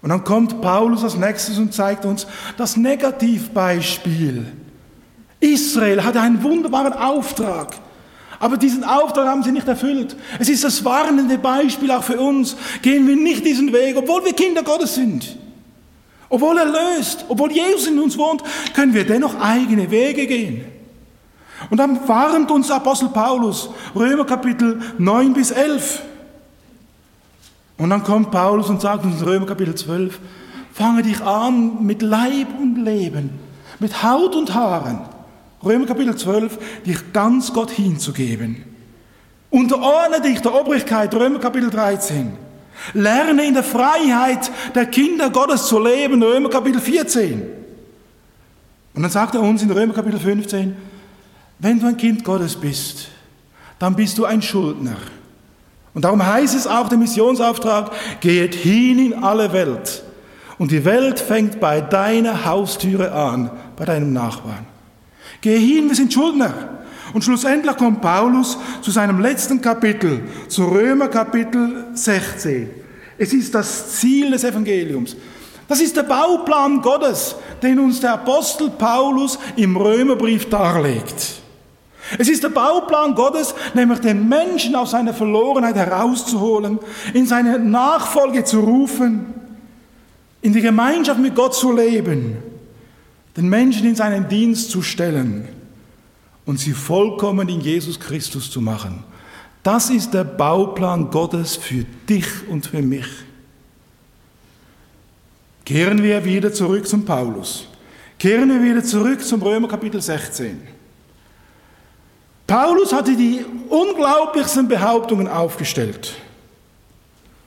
Und 0.00 0.10
dann 0.10 0.24
kommt 0.24 0.60
Paulus 0.60 1.02
als 1.02 1.16
nächstes 1.16 1.58
und 1.58 1.74
zeigt 1.74 2.04
uns 2.04 2.26
das 2.56 2.76
Negativbeispiel. 2.76 4.46
Israel 5.40 6.04
hatte 6.04 6.20
einen 6.20 6.42
wunderbaren 6.42 6.92
Auftrag. 6.92 7.74
Aber 8.40 8.56
diesen 8.56 8.84
Auftrag 8.84 9.26
haben 9.26 9.42
sie 9.42 9.50
nicht 9.50 9.66
erfüllt. 9.66 10.16
Es 10.38 10.48
ist 10.48 10.62
das 10.62 10.84
warnende 10.84 11.38
Beispiel 11.38 11.90
auch 11.90 12.04
für 12.04 12.20
uns. 12.20 12.56
Gehen 12.82 13.06
wir 13.08 13.16
nicht 13.16 13.44
diesen 13.44 13.72
Weg, 13.72 13.96
obwohl 13.96 14.24
wir 14.24 14.32
Kinder 14.32 14.62
Gottes 14.62 14.94
sind. 14.94 15.36
Obwohl 16.28 16.58
er 16.58 16.66
löst, 16.66 17.24
obwohl 17.28 17.50
Jesus 17.50 17.88
in 17.88 17.98
uns 17.98 18.16
wohnt, 18.16 18.42
können 18.74 18.94
wir 18.94 19.04
dennoch 19.04 19.40
eigene 19.40 19.90
Wege 19.90 20.26
gehen. 20.26 20.64
Und 21.70 21.78
dann 21.78 22.06
warnt 22.06 22.50
uns 22.50 22.70
Apostel 22.70 23.08
Paulus, 23.08 23.70
Römer 23.94 24.24
Kapitel 24.24 24.80
9 24.98 25.32
bis 25.32 25.50
11. 25.50 26.02
Und 27.78 27.90
dann 27.90 28.02
kommt 28.02 28.32
Paulus 28.32 28.68
und 28.68 28.80
sagt 28.80 29.04
uns 29.04 29.22
in 29.22 29.26
Römer 29.26 29.46
Kapitel 29.46 29.74
12, 29.74 30.18
fange 30.72 31.02
dich 31.02 31.20
an 31.22 31.84
mit 31.84 32.02
Leib 32.02 32.48
und 32.60 32.84
Leben, 32.84 33.30
mit 33.78 34.02
Haut 34.02 34.34
und 34.34 34.52
Haaren. 34.52 35.00
Römer 35.64 35.86
Kapitel 35.86 36.16
12, 36.16 36.58
dich 36.84 37.12
ganz 37.12 37.52
Gott 37.52 37.70
hinzugeben. 37.70 38.64
Unterordne 39.50 40.20
dich 40.20 40.40
der 40.40 40.54
Obrigkeit, 40.54 41.14
Römer 41.14 41.38
Kapitel 41.38 41.70
13. 41.70 42.32
Lerne 42.94 43.46
in 43.46 43.54
der 43.54 43.64
Freiheit 43.64 44.50
der 44.74 44.86
Kinder 44.86 45.30
Gottes 45.30 45.66
zu 45.66 45.82
leben, 45.82 46.22
Römer 46.22 46.50
Kapitel 46.50 46.80
14. 46.80 47.42
Und 48.94 49.02
dann 49.02 49.10
sagt 49.10 49.36
er 49.36 49.40
uns 49.40 49.62
in 49.62 49.70
Römer 49.70 49.94
Kapitel 49.94 50.18
15, 50.18 50.76
wenn 51.60 51.78
du 51.78 51.86
ein 51.86 51.96
Kind 51.96 52.24
Gottes 52.24 52.56
bist, 52.56 53.08
dann 53.78 53.94
bist 53.94 54.18
du 54.18 54.24
ein 54.24 54.42
Schuldner. 54.42 54.96
Und 55.98 56.04
darum 56.04 56.24
heißt 56.24 56.54
es 56.54 56.68
auch 56.68 56.88
der 56.88 56.96
Missionsauftrag, 56.96 57.90
geht 58.20 58.54
hin 58.54 59.00
in 59.00 59.14
alle 59.14 59.52
Welt. 59.52 60.04
Und 60.56 60.70
die 60.70 60.84
Welt 60.84 61.18
fängt 61.18 61.58
bei 61.58 61.80
deiner 61.80 62.44
Haustüre 62.44 63.10
an, 63.10 63.50
bei 63.74 63.84
deinem 63.84 64.12
Nachbarn. 64.12 64.64
Geh 65.40 65.58
hin, 65.58 65.88
wir 65.88 65.96
sind 65.96 66.12
Schuldner. 66.12 66.54
Und 67.12 67.24
schlussendlich 67.24 67.76
kommt 67.76 68.00
Paulus 68.00 68.58
zu 68.80 68.92
seinem 68.92 69.18
letzten 69.18 69.60
Kapitel, 69.60 70.20
zu 70.46 70.66
Römer 70.66 71.08
Kapitel 71.08 71.86
16. 71.94 72.70
Es 73.18 73.32
ist 73.32 73.52
das 73.52 73.96
Ziel 73.96 74.30
des 74.30 74.44
Evangeliums. 74.44 75.16
Das 75.66 75.80
ist 75.80 75.96
der 75.96 76.04
Bauplan 76.04 76.80
Gottes, 76.80 77.34
den 77.60 77.80
uns 77.80 77.98
der 77.98 78.12
Apostel 78.12 78.70
Paulus 78.70 79.36
im 79.56 79.76
Römerbrief 79.76 80.48
darlegt. 80.48 81.42
Es 82.16 82.28
ist 82.28 82.42
der 82.42 82.48
Bauplan 82.48 83.14
Gottes, 83.14 83.54
nämlich 83.74 83.98
den 83.98 84.28
Menschen 84.28 84.74
aus 84.74 84.92
seiner 84.92 85.12
Verlorenheit 85.12 85.76
herauszuholen, 85.76 86.78
in 87.12 87.26
seine 87.26 87.58
Nachfolge 87.58 88.44
zu 88.44 88.60
rufen, 88.60 89.34
in 90.40 90.52
die 90.52 90.62
Gemeinschaft 90.62 91.20
mit 91.20 91.34
Gott 91.34 91.54
zu 91.54 91.72
leben, 91.72 92.38
den 93.36 93.48
Menschen 93.48 93.86
in 93.86 93.94
seinen 93.94 94.28
Dienst 94.28 94.70
zu 94.70 94.80
stellen 94.80 95.48
und 96.46 96.58
sie 96.58 96.72
vollkommen 96.72 97.48
in 97.48 97.60
Jesus 97.60 98.00
Christus 98.00 98.50
zu 98.50 98.60
machen. 98.60 99.04
Das 99.62 99.90
ist 99.90 100.14
der 100.14 100.24
Bauplan 100.24 101.10
Gottes 101.10 101.56
für 101.56 101.84
dich 102.08 102.26
und 102.48 102.66
für 102.66 102.80
mich. 102.80 103.06
Kehren 105.64 106.02
wir 106.02 106.24
wieder 106.24 106.50
zurück 106.50 106.88
zum 106.88 107.04
Paulus. 107.04 107.66
Kehren 108.18 108.48
wir 108.48 108.62
wieder 108.62 108.82
zurück 108.82 109.22
zum 109.22 109.42
Römer 109.42 109.68
Kapitel 109.68 110.00
16. 110.00 110.77
Paulus 112.48 112.94
hatte 112.94 113.14
die 113.14 113.44
unglaublichsten 113.68 114.66
Behauptungen 114.66 115.28
aufgestellt. 115.28 116.14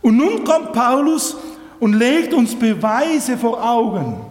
Und 0.03 0.15
nun 0.15 0.43
kommt 0.43 0.73
Paulus 0.73 1.35
und 1.79 1.93
legt 1.93 2.33
uns 2.35 2.53
Beweise 2.57 3.35
vor 3.35 3.61
Augen. 3.61 4.21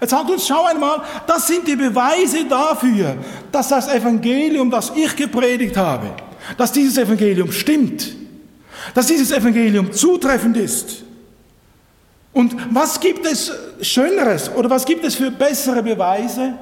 Er 0.00 0.08
sagt 0.08 0.28
uns, 0.28 0.48
schau 0.48 0.64
einmal, 0.64 1.02
das 1.28 1.46
sind 1.46 1.66
die 1.66 1.76
Beweise 1.76 2.44
dafür, 2.44 3.16
dass 3.52 3.68
das 3.68 3.86
Evangelium, 3.86 4.68
das 4.68 4.92
ich 4.96 5.14
gepredigt 5.14 5.76
habe, 5.76 6.08
dass 6.56 6.72
dieses 6.72 6.98
Evangelium 6.98 7.52
stimmt, 7.52 8.16
dass 8.94 9.06
dieses 9.06 9.30
Evangelium 9.30 9.92
zutreffend 9.92 10.56
ist. 10.56 11.04
Und 12.32 12.56
was 12.70 12.98
gibt 12.98 13.26
es 13.26 13.52
Schöneres 13.80 14.50
oder 14.56 14.70
was 14.70 14.84
gibt 14.84 15.04
es 15.04 15.14
für 15.14 15.30
bessere 15.30 15.84
Beweise, 15.84 16.54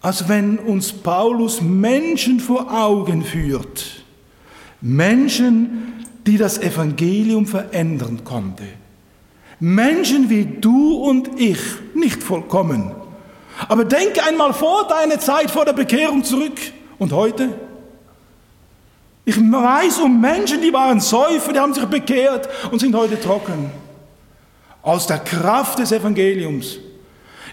als 0.00 0.28
wenn 0.28 0.58
uns 0.58 0.92
Paulus 0.92 1.60
Menschen 1.60 2.40
vor 2.40 2.72
Augen 2.72 3.24
führt. 3.24 4.04
Menschen, 4.80 6.04
die 6.26 6.36
das 6.36 6.58
Evangelium 6.58 7.46
verändern 7.46 8.22
konnte. 8.24 8.64
Menschen 9.60 10.30
wie 10.30 10.44
du 10.44 10.94
und 10.94 11.40
ich, 11.40 11.58
nicht 11.94 12.22
vollkommen. 12.22 12.92
Aber 13.66 13.84
denke 13.84 14.22
einmal 14.22 14.54
vor 14.54 14.86
deine 14.86 15.18
Zeit 15.18 15.50
vor 15.50 15.64
der 15.64 15.72
Bekehrung 15.72 16.22
zurück 16.22 16.60
und 16.98 17.12
heute. 17.12 17.48
Ich 19.24 19.36
weiß 19.36 19.98
um 19.98 20.20
Menschen, 20.20 20.62
die 20.62 20.72
waren 20.72 21.00
Säufer, 21.00 21.52
die 21.52 21.58
haben 21.58 21.74
sich 21.74 21.84
bekehrt 21.86 22.48
und 22.70 22.78
sind 22.78 22.94
heute 22.94 23.20
trocken. 23.20 23.70
Aus 24.80 25.08
der 25.08 25.18
Kraft 25.18 25.80
des 25.80 25.90
Evangeliums. 25.90 26.78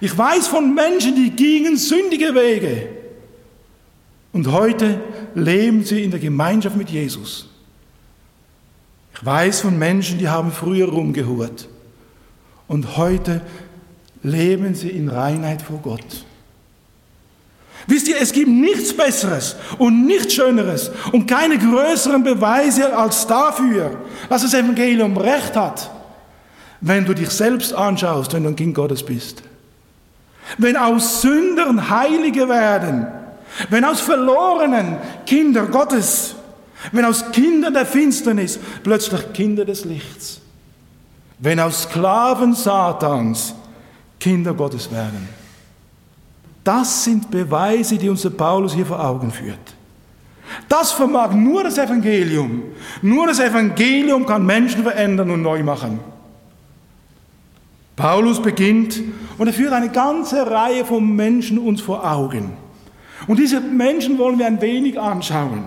Ich 0.02 0.18
weiß 0.18 0.48
von 0.48 0.74
Menschen, 0.74 1.16
die 1.16 1.32
gingen 1.32 1.78
sündige 1.78 2.36
Wege. 2.36 2.90
Und 4.34 4.52
heute 4.52 5.00
leben 5.34 5.84
sie 5.84 6.04
in 6.04 6.12
der 6.12 6.20
Gemeinschaft 6.20 6.76
mit 6.76 6.90
Jesus. 6.90 7.48
Ich 9.14 9.26
weiß 9.26 9.62
von 9.62 9.80
Menschen, 9.80 10.18
die 10.18 10.28
haben 10.28 10.52
früher 10.52 10.90
rumgehurt. 10.90 11.70
Und 12.68 12.98
heute 12.98 13.42
leben 14.24 14.76
sie 14.76 14.90
in 14.90 15.08
Reinheit 15.08 15.62
vor 15.62 15.80
Gott. 15.82 16.26
Wisst 17.88 18.08
ihr, 18.08 18.20
es 18.20 18.32
gibt 18.32 18.50
nichts 18.50 18.96
Besseres 18.96 19.56
und 19.78 20.06
nichts 20.06 20.34
Schöneres 20.34 20.92
und 21.12 21.28
keine 21.28 21.58
größeren 21.58 22.24
Beweise 22.24 22.98
als 22.98 23.28
dafür, 23.28 24.02
dass 24.28 24.42
das 24.42 24.56
Evangelium 24.56 25.16
Recht 25.18 25.56
hat, 25.56 25.92
wenn 26.82 27.06
du 27.06 27.14
dich 27.14 27.30
selbst 27.30 27.74
anschaust, 27.74 28.34
wenn 28.34 28.44
du 28.44 28.50
ein 28.50 28.56
Kind 28.56 28.74
Gottes 28.74 29.04
bist. 29.04 29.44
Wenn 30.58 30.78
aus 30.78 31.22
Sündern 31.22 31.90
Heilige 31.90 32.48
werden, 32.48 33.08
wenn 33.70 33.86
aus 33.86 34.02
Verlorenen 34.02 34.98
Kinder 35.26 35.66
Gottes, 35.66 36.36
wenn 36.92 37.06
aus 37.06 37.32
Kindern 37.32 37.74
der 37.74 37.86
Finsternis 37.86 38.60
plötzlich 38.84 39.34
Kinder 39.34 39.66
des 39.66 39.86
Lichts, 39.86 40.42
wenn 41.40 41.60
aus 41.60 41.84
Sklaven 41.84 42.54
Satans 42.54 43.56
Kinder 44.20 44.54
Gottes 44.54 44.92
werden. 44.92 45.28
Das 46.64 47.04
sind 47.04 47.30
Beweise, 47.30 47.98
die 47.98 48.10
uns 48.10 48.24
der 48.24 48.32
Paulus 48.32 48.74
hier 48.74 48.86
vor 48.86 49.04
Augen 49.04 49.32
führt. 49.32 49.76
Das 50.68 50.92
vermag 50.92 51.34
nur 51.34 51.64
das 51.64 51.78
Evangelium. 51.78 52.64
Nur 53.02 53.28
das 53.28 53.40
Evangelium 53.40 54.26
kann 54.26 54.46
Menschen 54.46 54.84
verändern 54.84 55.30
und 55.32 55.42
neu 55.42 55.64
machen. 55.64 56.00
Paulus 57.96 58.42
beginnt 58.42 59.02
und 59.38 59.48
er 59.48 59.54
führt 59.54 59.74
eine 59.74 59.90
ganze 59.90 60.50
Reihe 60.50 60.84
von 60.84 61.16
Menschen 61.16 61.58
uns 61.58 61.82
vor 61.82 62.10
Augen. 62.10 62.54
Und 63.28 63.40
diese 63.40 63.62
Menschen 63.62 64.18
wollen 64.18 64.38
wir 64.38 64.46
ein 64.46 64.62
wenig 64.62 65.00
anschauen. 65.00 65.64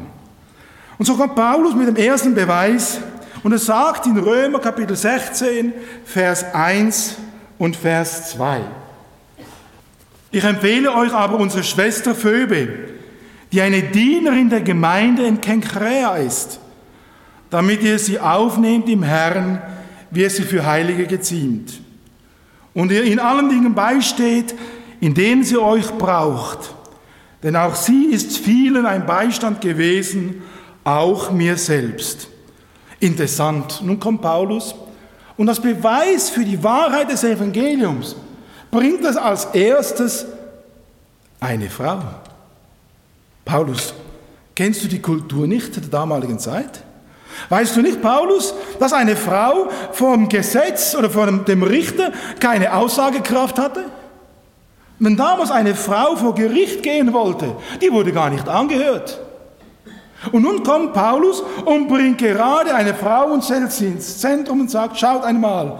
Und 0.99 1.07
so 1.07 1.14
kommt 1.14 1.35
Paulus 1.35 1.75
mit 1.75 1.88
dem 1.88 1.97
ersten 1.97 2.35
Beweis 2.35 3.01
und 3.43 3.53
er 3.53 3.59
sagt 3.59 4.07
in 4.07 4.19
Römer 4.19 4.59
Kapitel 4.59 4.95
16, 4.95 5.73
Vers 6.05 6.45
1 6.53 7.17
und 7.57 7.77
Vers 7.77 8.31
2. 8.31 8.61
Ich 10.31 10.45
empfehle 10.45 10.95
euch 10.95 11.12
aber 11.14 11.38
unsere 11.38 11.64
Schwester 11.64 12.14
Phoebe, 12.14 12.69
die 13.51 13.62
eine 13.62 13.83
Dienerin 13.83 14.51
der 14.51 14.61
Gemeinde 14.61 15.23
in 15.23 15.41
Kenkrea 15.41 16.17
ist, 16.17 16.61
damit 17.49 17.83
ihr 17.83 17.99
sie 17.99 18.21
aufnehmt 18.21 18.87
im 18.91 19.03
Herrn, 19.03 19.62
wie 20.11 20.25
es 20.25 20.37
sie 20.37 20.43
für 20.43 20.67
Heilige 20.67 21.07
geziemt 21.07 21.81
und 22.79 22.93
ihr 22.93 23.03
in 23.03 23.19
allen 23.19 23.49
Dingen 23.49 23.75
beisteht, 23.75 24.55
in 25.01 25.12
denen 25.12 25.43
sie 25.43 25.59
euch 25.59 25.91
braucht. 25.99 26.77
Denn 27.43 27.57
auch 27.57 27.75
sie 27.75 28.05
ist 28.05 28.38
vielen 28.38 28.87
ein 28.87 29.05
Beistand 29.05 29.61
gewesen, 29.61 30.43
auch 30.85 31.33
mir 31.33 31.57
selbst. 31.57 32.29
Interessant. 33.01 33.83
Nun 33.83 33.99
kommt 33.99 34.23
Paulus 34.23 34.77
und 35.37 35.49
als 35.49 35.59
Beweis 35.59 36.31
für 36.31 36.45
die 36.45 36.62
Wahrheit 36.62 37.11
des 37.11 37.25
Evangeliums 37.25 38.14
bringt 38.71 39.03
das 39.03 39.17
als 39.17 39.47
erstes 39.47 40.27
eine 41.41 41.69
Frau. 41.69 42.01
Paulus, 43.45 43.93
kennst 44.55 44.85
du 44.85 44.87
die 44.88 45.03
Kultur 45.03 45.49
nicht 45.49 45.75
der 45.75 45.83
damaligen 45.83 46.38
Zeit? 46.38 46.85
Weißt 47.48 47.77
du 47.77 47.83
nicht, 47.83 48.03
Paulus, 48.03 48.55
dass 48.79 48.92
eine 48.92 49.16
Frau 49.16 49.68
vom 49.92 50.29
Gesetz 50.29 50.94
oder 50.94 51.11
von 51.11 51.44
dem 51.44 51.62
Richter 51.62 52.12
keine 52.40 52.74
Aussagekraft 52.74 53.59
hatte? 53.59 53.85
Wenn 54.98 55.16
damals 55.16 55.51
eine 55.51 55.74
Frau 55.74 56.16
vor 56.16 56.35
Gericht 56.35 56.83
gehen 56.83 57.12
wollte, 57.12 57.55
die 57.81 57.92
wurde 57.92 58.12
gar 58.12 58.31
nicht 58.31 58.48
angehört. 58.48 59.20
Und 60.33 60.42
nun 60.42 60.64
kommt 60.64 60.92
Paulus 60.92 61.42
und 61.64 61.87
bringt 61.87 62.18
gerade 62.18 62.74
eine 62.74 62.92
Frau 62.94 63.27
und 63.27 63.44
stellt 63.44 63.70
sie 63.70 63.87
ins 63.87 64.18
Zentrum 64.18 64.61
und 64.61 64.70
sagt, 64.70 64.98
schaut 64.98 65.22
einmal, 65.22 65.79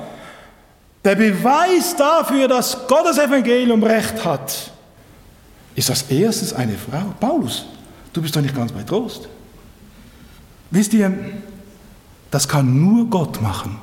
der 1.05 1.17
Beweis 1.17 1.97
dafür, 1.97 2.47
dass 2.47 2.87
Gottes 2.87 3.19
Evangelium 3.19 3.83
Recht 3.83 4.25
hat, 4.25 4.71
ist 5.75 5.91
als 5.91 6.03
erstes 6.03 6.53
eine 6.53 6.77
Frau. 6.77 7.15
Paulus, 7.19 7.67
du 8.13 8.23
bist 8.23 8.35
doch 8.37 8.43
nicht 8.43 8.55
ganz 8.55 8.71
bei 8.71 8.83
Trost. 8.83 9.29
Wisst 10.71 10.93
ihr, 10.93 11.13
das 12.31 12.49
kann 12.49 12.81
nur 12.81 13.07
Gott 13.07 13.41
machen. 13.41 13.79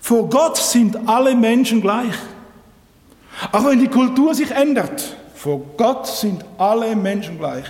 Vor 0.00 0.28
Gott 0.28 0.56
sind 0.56 1.08
alle 1.08 1.34
Menschen 1.34 1.80
gleich. 1.80 2.14
Auch 3.50 3.64
wenn 3.64 3.78
die 3.78 3.88
Kultur 3.88 4.34
sich 4.34 4.50
ändert, 4.50 5.16
vor 5.34 5.60
Gott 5.76 6.06
sind 6.06 6.44
alle 6.58 6.94
Menschen 6.94 7.38
gleich. 7.38 7.64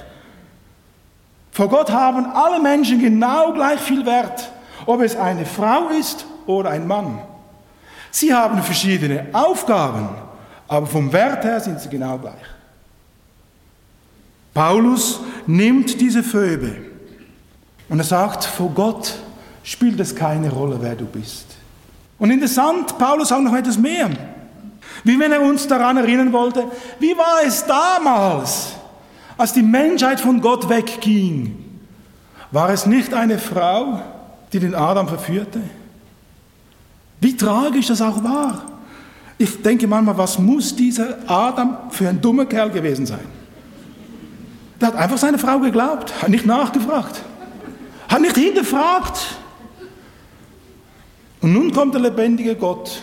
Vor 1.52 1.68
Gott 1.68 1.90
haben 1.90 2.26
alle 2.26 2.60
Menschen 2.60 2.98
genau 2.98 3.52
gleich 3.52 3.78
viel 3.80 4.04
Wert, 4.06 4.50
ob 4.86 5.02
es 5.02 5.14
eine 5.14 5.44
Frau 5.44 5.88
ist 5.88 6.24
oder 6.46 6.70
ein 6.70 6.86
Mann. 6.86 7.18
Sie 8.10 8.34
haben 8.34 8.62
verschiedene 8.62 9.26
Aufgaben, 9.32 10.08
aber 10.66 10.86
vom 10.86 11.12
Wert 11.12 11.44
her 11.44 11.60
sind 11.60 11.80
sie 11.80 11.88
genau 11.88 12.18
gleich. 12.18 12.34
Paulus 14.52 15.20
nimmt 15.46 16.00
diese 16.00 16.22
Phoebe 16.22 16.91
und 17.92 17.98
er 17.98 18.06
sagt, 18.06 18.44
vor 18.46 18.70
Gott 18.70 19.12
spielt 19.62 20.00
es 20.00 20.16
keine 20.16 20.50
Rolle, 20.50 20.78
wer 20.80 20.94
du 20.94 21.04
bist. 21.04 21.44
Und 22.18 22.30
interessant, 22.30 22.96
Paulus 22.96 23.28
sagt 23.28 23.42
noch 23.42 23.54
etwas 23.54 23.76
mehr. 23.76 24.08
Wie 25.04 25.20
wenn 25.20 25.30
er 25.30 25.42
uns 25.42 25.68
daran 25.68 25.98
erinnern 25.98 26.32
wollte, 26.32 26.64
wie 27.00 27.14
war 27.14 27.40
es 27.46 27.66
damals, 27.66 28.72
als 29.36 29.52
die 29.52 29.62
Menschheit 29.62 30.20
von 30.20 30.40
Gott 30.40 30.70
wegging? 30.70 31.54
War 32.50 32.70
es 32.70 32.86
nicht 32.86 33.12
eine 33.12 33.38
Frau, 33.38 34.00
die 34.54 34.60
den 34.60 34.74
Adam 34.74 35.06
verführte? 35.06 35.60
Wie 37.20 37.36
tragisch 37.36 37.88
das 37.88 38.00
auch 38.00 38.24
war. 38.24 38.62
Ich 39.36 39.60
denke 39.60 39.86
manchmal, 39.86 40.16
was 40.16 40.38
muss 40.38 40.74
dieser 40.74 41.18
Adam 41.26 41.76
für 41.90 42.08
ein 42.08 42.22
dummer 42.22 42.46
Kerl 42.46 42.70
gewesen 42.70 43.04
sein? 43.04 43.26
Der 44.80 44.88
hat 44.88 44.96
einfach 44.96 45.18
seine 45.18 45.36
Frau 45.36 45.58
geglaubt, 45.58 46.22
hat 46.22 46.30
nicht 46.30 46.46
nachgefragt, 46.46 47.20
hat 48.08 48.20
nicht 48.20 48.36
hinterfragt. 48.36 49.36
Und 51.40 51.52
nun 51.52 51.72
kommt 51.72 51.94
der 51.94 52.00
lebendige 52.00 52.54
Gott 52.54 53.02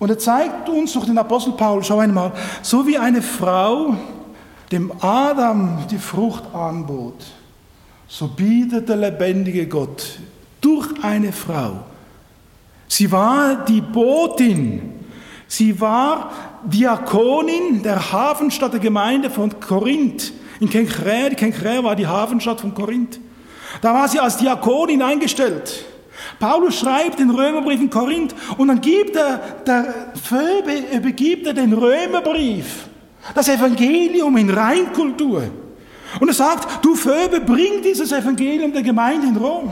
und 0.00 0.08
er 0.08 0.18
zeigt 0.18 0.68
uns 0.68 0.94
durch 0.94 1.06
den 1.06 1.18
Apostel 1.18 1.52
Paul, 1.52 1.84
schau 1.84 1.98
einmal, 1.98 2.32
so 2.62 2.86
wie 2.86 2.98
eine 2.98 3.22
Frau 3.22 3.94
dem 4.72 4.92
Adam 5.00 5.78
die 5.90 5.98
Frucht 5.98 6.54
anbot, 6.54 7.22
so 8.08 8.28
bietet 8.28 8.88
der 8.88 8.96
lebendige 8.96 9.66
Gott 9.66 10.18
durch 10.60 10.88
eine 11.02 11.32
Frau. 11.32 11.84
Sie 12.88 13.10
war 13.12 13.64
die 13.64 13.80
Botin, 13.80 14.94
sie 15.46 15.78
war 15.80 16.30
Diakonin 16.64 17.82
der 17.82 18.12
Hafenstadt 18.12 18.72
der 18.72 18.80
Gemeinde 18.80 19.30
von 19.30 19.60
Korinth 19.60 20.32
in 20.60 20.68
Kenkräer. 20.68 21.30
Kenkräer 21.30 21.84
war 21.84 21.94
die 21.94 22.06
Hafenstadt 22.06 22.60
von 22.60 22.74
Korinth. 22.74 23.20
Da 23.80 23.94
war 23.94 24.08
sie 24.08 24.18
als 24.18 24.36
Diakonin 24.36 25.02
eingestellt. 25.02 25.84
Paulus 26.38 26.78
schreibt 26.78 27.18
den 27.18 27.30
Römerbrief 27.30 27.80
in 27.80 27.90
Korinth 27.90 28.34
und 28.56 28.68
dann 28.68 28.80
gibt 28.80 29.16
er, 29.16 29.38
der 29.66 30.12
Phoebe 30.22 30.96
übergibt 30.96 31.46
er 31.46 31.54
den 31.54 31.72
Römerbrief, 31.72 32.88
das 33.34 33.48
Evangelium 33.48 34.36
in 34.36 34.50
Reinkultur. 34.50 35.44
Und 36.18 36.28
er 36.28 36.34
sagt, 36.34 36.84
du 36.84 36.94
Phoebe, 36.94 37.40
bring 37.40 37.82
dieses 37.82 38.10
Evangelium 38.12 38.72
der 38.72 38.82
Gemeinde 38.82 39.28
in 39.28 39.36
Rom. 39.36 39.70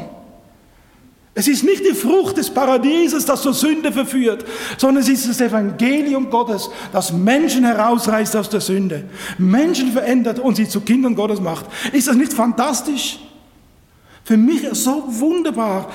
Es 1.34 1.46
ist 1.46 1.62
nicht 1.62 1.84
die 1.84 1.94
Frucht 1.94 2.36
des 2.36 2.50
Paradieses, 2.50 3.24
das 3.24 3.42
zur 3.42 3.54
Sünde 3.54 3.92
verführt, 3.92 4.44
sondern 4.76 5.02
es 5.04 5.08
ist 5.08 5.28
das 5.28 5.40
Evangelium 5.40 6.30
Gottes, 6.30 6.68
das 6.92 7.12
Menschen 7.12 7.64
herausreißt 7.64 8.34
aus 8.34 8.50
der 8.50 8.60
Sünde, 8.60 9.04
Menschen 9.38 9.92
verändert 9.92 10.40
und 10.40 10.56
sie 10.56 10.68
zu 10.68 10.80
Kindern 10.80 11.14
Gottes 11.14 11.40
macht. 11.40 11.66
Ist 11.92 12.08
das 12.08 12.16
nicht 12.16 12.32
fantastisch? 12.32 13.20
Für 14.28 14.36
mich 14.36 14.60
so 14.72 15.04
wunderbar. 15.06 15.90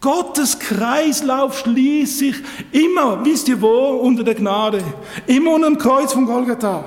Gottes 0.00 0.56
Kreislauf 0.56 1.58
schließt 1.58 2.18
sich 2.18 2.36
immer, 2.70 3.24
wisst 3.24 3.48
ihr 3.48 3.60
wo, 3.60 3.98
unter 4.02 4.22
der 4.22 4.36
Gnade, 4.36 4.84
immer 5.26 5.54
unter 5.54 5.70
dem 5.70 5.76
Kreuz 5.76 6.12
von 6.12 6.26
Golgatha. 6.26 6.84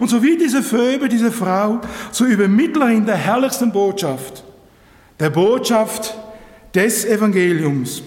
Und 0.00 0.08
so 0.08 0.22
wie 0.22 0.38
diese 0.38 0.62
Phoebe, 0.62 1.10
diese 1.10 1.30
Frau, 1.30 1.82
zur 2.12 2.28
Übermittlerin 2.28 3.04
der 3.04 3.16
herrlichsten 3.16 3.70
Botschaft, 3.70 4.42
der 5.20 5.28
Botschaft 5.28 6.16
des 6.74 7.04
Evangeliums. 7.04 8.02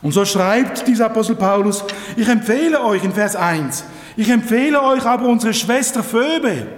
Und 0.00 0.12
so 0.12 0.24
schreibt 0.24 0.88
dieser 0.88 1.04
Apostel 1.04 1.36
Paulus, 1.36 1.84
ich 2.16 2.26
empfehle 2.26 2.82
euch 2.82 3.04
in 3.04 3.12
Vers 3.12 3.36
1, 3.36 3.84
ich 4.16 4.30
empfehle 4.30 4.82
euch 4.82 5.04
aber 5.04 5.26
unsere 5.26 5.52
Schwester 5.52 6.02
Phoebe, 6.02 6.68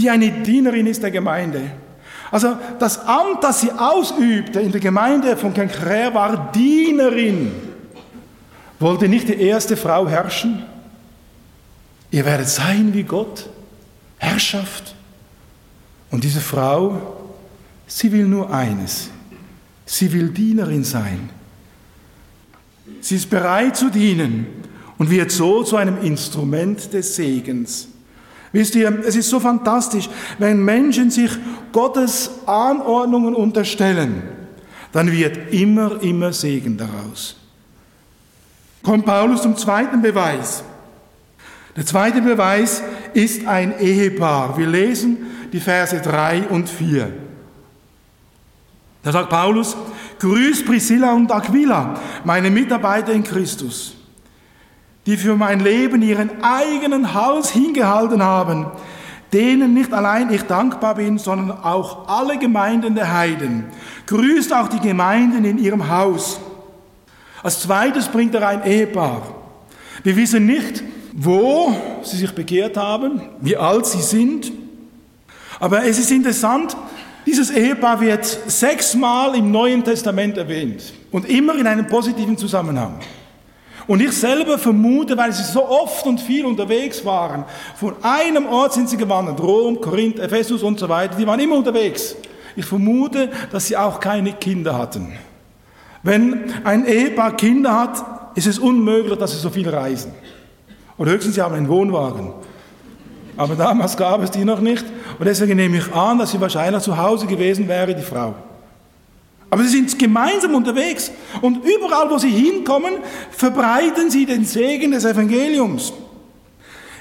die 0.00 0.10
eine 0.10 0.32
Dienerin 0.42 0.88
ist 0.88 1.04
der 1.04 1.12
Gemeinde 1.12 1.70
also 2.30 2.56
das 2.78 2.98
Amt, 2.98 3.42
das 3.42 3.60
sie 3.60 3.72
ausübte 3.72 4.60
in 4.60 4.72
der 4.72 4.80
Gemeinde 4.80 5.36
von 5.36 5.54
Kenkrer, 5.54 6.12
war 6.12 6.52
Dienerin. 6.52 7.52
Wollte 8.78 9.08
nicht 9.08 9.28
die 9.28 9.40
erste 9.40 9.76
Frau 9.76 10.08
herrschen? 10.08 10.64
Ihr 12.10 12.24
werdet 12.24 12.48
sein 12.48 12.92
wie 12.92 13.04
Gott, 13.04 13.48
Herrschaft. 14.18 14.94
Und 16.10 16.24
diese 16.24 16.40
Frau, 16.40 17.16
sie 17.86 18.12
will 18.12 18.26
nur 18.26 18.52
eines, 18.52 19.10
sie 19.84 20.12
will 20.12 20.28
Dienerin 20.28 20.84
sein. 20.84 21.30
Sie 23.00 23.16
ist 23.16 23.28
bereit 23.30 23.76
zu 23.76 23.90
dienen 23.90 24.46
und 24.98 25.10
wird 25.10 25.30
so 25.30 25.62
zu 25.62 25.76
einem 25.76 26.02
Instrument 26.02 26.92
des 26.92 27.16
Segens. 27.16 27.88
Wisst 28.52 28.74
ihr, 28.74 29.02
es 29.04 29.16
ist 29.16 29.28
so 29.28 29.40
fantastisch, 29.40 30.08
wenn 30.38 30.64
Menschen 30.64 31.10
sich 31.10 31.30
Gottes 31.72 32.30
Anordnungen 32.46 33.34
unterstellen, 33.34 34.22
dann 34.92 35.10
wird 35.10 35.52
immer, 35.52 36.00
immer 36.02 36.32
Segen 36.32 36.76
daraus. 36.76 37.36
Kommt 38.82 39.04
Paulus 39.04 39.42
zum 39.42 39.56
zweiten 39.56 40.00
Beweis. 40.00 40.62
Der 41.74 41.84
zweite 41.84 42.22
Beweis 42.22 42.82
ist 43.12 43.46
ein 43.46 43.78
Ehepaar. 43.78 44.56
Wir 44.56 44.66
lesen 44.66 45.18
die 45.52 45.60
Verse 45.60 46.00
3 46.00 46.48
und 46.48 46.68
4. 46.68 47.12
Da 49.02 49.12
sagt 49.12 49.28
Paulus, 49.28 49.76
grüß 50.18 50.64
Priscilla 50.64 51.12
und 51.12 51.30
Aquila, 51.30 52.00
meine 52.24 52.50
Mitarbeiter 52.50 53.12
in 53.12 53.22
Christus 53.22 53.95
die 55.06 55.16
für 55.16 55.36
mein 55.36 55.60
Leben 55.60 56.02
ihren 56.02 56.42
eigenen 56.42 57.14
Hals 57.14 57.50
hingehalten 57.50 58.22
haben, 58.22 58.66
denen 59.32 59.72
nicht 59.72 59.92
allein 59.92 60.32
ich 60.32 60.42
dankbar 60.42 60.96
bin, 60.96 61.18
sondern 61.18 61.50
auch 61.50 62.08
alle 62.08 62.38
Gemeinden 62.38 62.94
der 62.94 63.12
Heiden. 63.12 63.64
Grüßt 64.06 64.52
auch 64.52 64.68
die 64.68 64.80
Gemeinden 64.80 65.44
in 65.44 65.58
ihrem 65.58 65.88
Haus. 65.88 66.40
Als 67.42 67.60
zweites 67.60 68.08
bringt 68.08 68.34
er 68.34 68.48
ein 68.48 68.64
Ehepaar. 68.64 69.22
Wir 70.02 70.16
wissen 70.16 70.46
nicht, 70.46 70.82
wo 71.12 71.74
sie 72.02 72.16
sich 72.16 72.34
bekehrt 72.34 72.76
haben, 72.76 73.20
wie 73.40 73.56
alt 73.56 73.86
sie 73.86 74.02
sind. 74.02 74.52
Aber 75.58 75.84
es 75.84 75.98
ist 75.98 76.10
interessant, 76.10 76.76
dieses 77.24 77.50
Ehepaar 77.50 78.00
wird 78.00 78.24
sechsmal 78.24 79.34
im 79.36 79.50
Neuen 79.50 79.82
Testament 79.82 80.36
erwähnt 80.36 80.92
und 81.10 81.28
immer 81.28 81.56
in 81.56 81.66
einem 81.66 81.86
positiven 81.86 82.36
Zusammenhang. 82.36 83.00
Und 83.86 84.00
ich 84.00 84.12
selber 84.12 84.58
vermute, 84.58 85.16
weil 85.16 85.32
sie 85.32 85.44
so 85.44 85.64
oft 85.68 86.06
und 86.06 86.20
viel 86.20 86.44
unterwegs 86.44 87.04
waren, 87.04 87.44
von 87.76 87.94
einem 88.02 88.46
Ort 88.46 88.72
sind 88.72 88.88
sie 88.88 88.96
gewandert, 88.96 89.40
Rom, 89.40 89.80
Korinth, 89.80 90.18
Ephesus 90.18 90.62
und 90.62 90.78
so 90.78 90.88
weiter, 90.88 91.16
die 91.16 91.26
waren 91.26 91.38
immer 91.38 91.56
unterwegs. 91.56 92.16
Ich 92.56 92.64
vermute, 92.64 93.30
dass 93.52 93.66
sie 93.66 93.76
auch 93.76 94.00
keine 94.00 94.32
Kinder 94.32 94.76
hatten. 94.76 95.16
Wenn 96.02 96.52
ein 96.64 96.86
Ehepaar 96.86 97.36
Kinder 97.36 97.78
hat, 97.78 98.36
ist 98.36 98.46
es 98.46 98.58
unmöglich, 98.58 99.18
dass 99.18 99.32
sie 99.32 99.38
so 99.38 99.50
viel 99.50 99.68
reisen. 99.68 100.12
Oder 100.98 101.12
höchstens 101.12 101.34
sie 101.34 101.42
haben 101.42 101.54
einen 101.54 101.68
Wohnwagen. 101.68 102.32
Aber 103.36 103.54
damals 103.54 103.96
gab 103.96 104.22
es 104.22 104.30
die 104.30 104.44
noch 104.44 104.60
nicht. 104.60 104.84
Und 105.18 105.26
deswegen 105.26 105.56
nehme 105.56 105.78
ich 105.78 105.92
an, 105.92 106.18
dass 106.18 106.30
sie 106.30 106.40
wahrscheinlich 106.40 106.82
zu 106.82 106.96
Hause 106.96 107.26
gewesen 107.26 107.68
wäre, 107.68 107.94
die 107.94 108.02
Frau. 108.02 108.34
Aber 109.50 109.62
sie 109.62 109.68
sind 109.68 109.98
gemeinsam 109.98 110.54
unterwegs 110.54 111.10
und 111.40 111.64
überall, 111.64 112.10
wo 112.10 112.18
sie 112.18 112.30
hinkommen, 112.30 112.94
verbreiten 113.30 114.10
sie 114.10 114.26
den 114.26 114.44
Segen 114.44 114.90
des 114.90 115.04
Evangeliums. 115.04 115.92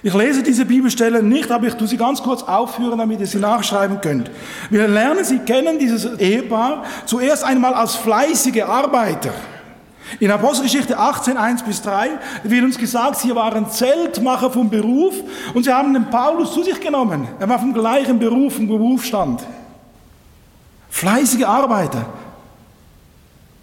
Ich 0.03 0.13
lese 0.13 0.43
diese 0.43 0.65
Bibelstelle 0.65 1.23
nicht, 1.23 1.51
aber 1.51 1.65
ich 1.65 1.73
tue 1.73 1.87
sie 1.87 1.97
ganz 1.97 2.21
kurz 2.21 2.43
aufführen, 2.43 2.99
damit 2.99 3.19
ihr 3.19 3.25
sie 3.25 3.39
nachschreiben 3.39 4.01
könnt. 4.01 4.29
Wir 4.69 4.87
lernen 4.87 5.25
sie 5.25 5.39
kennen, 5.39 5.79
dieses 5.79 6.05
Ehepaar, 6.19 6.83
zuerst 7.07 7.43
einmal 7.43 7.73
als 7.73 7.95
fleißige 7.95 8.61
Arbeiter. 8.61 9.33
In 10.19 10.29
Apostelgeschichte 10.29 10.99
18, 10.99 11.37
1 11.37 11.63
bis 11.63 11.81
3 11.81 12.11
wird 12.43 12.63
uns 12.63 12.77
gesagt, 12.77 13.15
sie 13.15 13.33
waren 13.33 13.67
Zeltmacher 13.67 14.51
vom 14.51 14.69
Beruf 14.69 15.15
und 15.55 15.63
sie 15.63 15.73
haben 15.73 15.91
den 15.95 16.05
Paulus 16.11 16.53
zu 16.53 16.61
sich 16.61 16.79
genommen. 16.79 17.27
Er 17.39 17.49
war 17.49 17.57
vom 17.57 17.73
gleichen 17.73 18.19
Beruf, 18.19 18.57
vom 18.57 18.67
Berufsstand. 18.67 19.41
Fleißige 20.91 21.45
Arbeiter. 21.45 22.05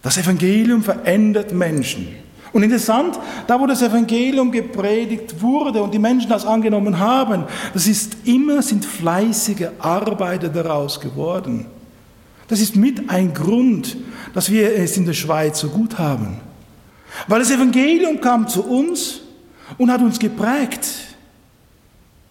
Das 0.02 0.18
Evangelium 0.18 0.82
verändert 0.82 1.52
Menschen. 1.52 2.08
Und 2.52 2.64
interessant, 2.64 3.18
da 3.46 3.58
wo 3.58 3.66
das 3.66 3.80
Evangelium 3.80 4.52
gepredigt 4.52 5.40
wurde 5.40 5.82
und 5.82 5.94
die 5.94 5.98
Menschen 5.98 6.28
das 6.28 6.44
angenommen 6.44 6.98
haben, 6.98 7.44
das 7.72 7.86
ist 7.86 8.16
immer, 8.24 8.60
sind 8.60 8.84
fleißige 8.84 9.68
Arbeiter 9.78 10.50
daraus 10.50 11.00
geworden. 11.00 11.66
Das 12.48 12.60
ist 12.60 12.76
mit 12.76 13.08
ein 13.08 13.32
Grund, 13.32 13.96
dass 14.34 14.50
wir 14.50 14.74
es 14.76 14.96
in 14.98 15.06
der 15.06 15.14
Schweiz 15.14 15.60
so 15.60 15.70
gut 15.70 15.98
haben. 15.98 16.40
Weil 17.26 17.38
das 17.38 17.50
Evangelium 17.50 18.20
kam 18.20 18.46
zu 18.48 18.64
uns 18.64 19.20
und 19.78 19.90
hat 19.90 20.02
uns 20.02 20.18
geprägt. 20.18 20.86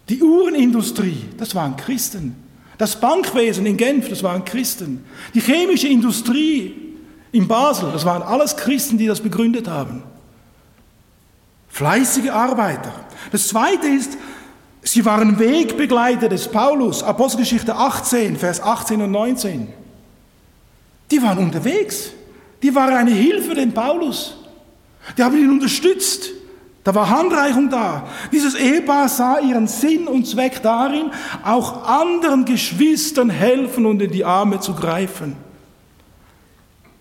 Die 0.08 0.22
Uhrenindustrie, 0.22 1.24
das 1.36 1.54
waren 1.54 1.76
Christen. 1.76 2.36
Das 2.78 3.00
Bankwesen 3.00 3.66
in 3.66 3.76
Genf, 3.76 4.08
das 4.08 4.22
waren 4.22 4.44
Christen. 4.44 5.04
Die 5.34 5.40
chemische 5.40 5.88
Industrie 5.88 6.81
in 7.32 7.48
Basel, 7.48 7.90
das 7.92 8.04
waren 8.04 8.22
alles 8.22 8.56
Christen, 8.56 8.98
die 8.98 9.06
das 9.06 9.20
begründet 9.20 9.66
haben. 9.66 10.02
Fleißige 11.68 12.30
Arbeiter. 12.30 12.92
Das 13.32 13.48
zweite 13.48 13.88
ist, 13.88 14.18
sie 14.82 15.04
waren 15.04 15.38
Wegbegleiter 15.38 16.28
des 16.28 16.46
Paulus, 16.46 17.02
Apostelgeschichte 17.02 17.74
18, 17.74 18.36
Vers 18.36 18.62
18 18.62 19.00
und 19.00 19.10
19. 19.10 19.68
Die 21.10 21.22
waren 21.22 21.38
unterwegs. 21.38 22.10
Die 22.62 22.74
waren 22.74 22.94
eine 22.94 23.10
Hilfe 23.10 23.54
dem 23.54 23.72
Paulus. 23.72 24.36
Die 25.16 25.22
haben 25.22 25.36
ihn 25.36 25.50
unterstützt. 25.50 26.30
Da 26.84 26.94
war 26.94 27.08
Handreichung 27.08 27.70
da. 27.70 28.08
Dieses 28.32 28.54
Ehepaar 28.54 29.08
sah 29.08 29.38
ihren 29.38 29.68
Sinn 29.68 30.08
und 30.08 30.26
Zweck 30.26 30.62
darin, 30.62 31.10
auch 31.44 31.84
anderen 31.84 32.44
Geschwistern 32.44 33.30
helfen 33.30 33.86
und 33.86 34.02
in 34.02 34.10
die 34.10 34.24
Arme 34.24 34.60
zu 34.60 34.74
greifen. 34.74 35.36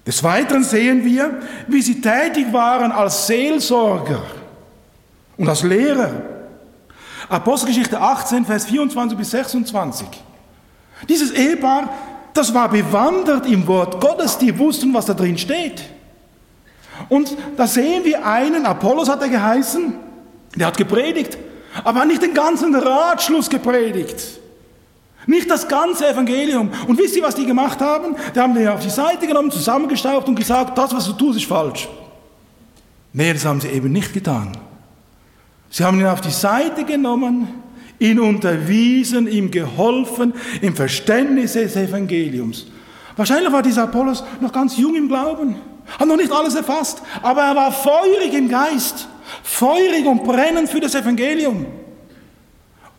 Des 0.05 0.23
Weiteren 0.23 0.63
sehen 0.63 1.05
wir, 1.05 1.39
wie 1.67 1.81
sie 1.81 2.01
tätig 2.01 2.51
waren 2.51 2.91
als 2.91 3.27
Seelsorger 3.27 4.23
und 5.37 5.47
als 5.47 5.63
Lehrer. 5.63 6.11
Apostelgeschichte 7.29 7.99
18, 7.99 8.45
Vers 8.45 8.65
24 8.65 9.17
bis 9.17 9.31
26. 9.31 10.07
Dieses 11.07 11.31
Ehepaar, 11.31 11.89
das 12.33 12.53
war 12.53 12.69
bewandert 12.69 13.45
im 13.45 13.65
Wort 13.67 14.01
Gottes, 14.01 14.37
die 14.37 14.57
wussten, 14.57 14.93
was 14.93 15.05
da 15.05 15.13
drin 15.13 15.37
steht. 15.37 15.83
Und 17.09 17.35
da 17.57 17.67
sehen 17.67 18.03
wir 18.03 18.25
einen, 18.25 18.65
Apollos 18.65 19.09
hat 19.09 19.21
er 19.21 19.29
geheißen, 19.29 19.93
der 20.55 20.67
hat 20.67 20.77
gepredigt, 20.77 21.37
aber 21.83 22.05
nicht 22.05 22.21
den 22.21 22.33
ganzen 22.33 22.75
Ratschluss 22.75 23.49
gepredigt. 23.49 24.40
Nicht 25.27 25.49
das 25.49 25.67
ganze 25.67 26.07
Evangelium. 26.09 26.71
Und 26.87 26.97
wisst 26.97 27.15
ihr, 27.15 27.23
was 27.23 27.35
die 27.35 27.45
gemacht 27.45 27.79
haben? 27.79 28.15
Die 28.33 28.39
haben 28.39 28.55
den 28.55 28.67
auf 28.67 28.81
die 28.81 28.89
Seite 28.89 29.27
genommen, 29.27 29.51
zusammengestaucht 29.51 30.27
und 30.27 30.35
gesagt, 30.35 30.77
das, 30.77 30.93
was 30.93 31.05
du 31.05 31.13
tust, 31.13 31.37
ist 31.37 31.45
falsch. 31.45 31.87
Nee, 33.13 33.33
das 33.33 33.45
haben 33.45 33.61
sie 33.61 33.67
eben 33.67 33.91
nicht 33.91 34.13
getan. 34.13 34.57
Sie 35.69 35.83
haben 35.83 35.99
ihn 35.99 36.07
auf 36.07 36.21
die 36.21 36.31
Seite 36.31 36.83
genommen, 36.83 37.47
ihn 37.99 38.19
unterwiesen, 38.19 39.27
ihm 39.27 39.51
geholfen 39.51 40.33
im 40.61 40.75
Verständnis 40.75 41.53
des 41.53 41.75
Evangeliums. 41.75 42.67
Wahrscheinlich 43.15 43.51
war 43.51 43.61
dieser 43.61 43.83
Apollos 43.83 44.23
noch 44.39 44.51
ganz 44.51 44.77
jung 44.77 44.95
im 44.95 45.07
Glauben, 45.07 45.55
hat 45.99 46.07
noch 46.07 46.17
nicht 46.17 46.31
alles 46.31 46.55
erfasst, 46.55 47.01
aber 47.21 47.43
er 47.43 47.55
war 47.55 47.71
feurig 47.71 48.33
im 48.33 48.49
Geist, 48.49 49.07
feurig 49.43 50.05
und 50.05 50.23
brennend 50.23 50.69
für 50.69 50.79
das 50.79 50.95
Evangelium. 50.95 51.65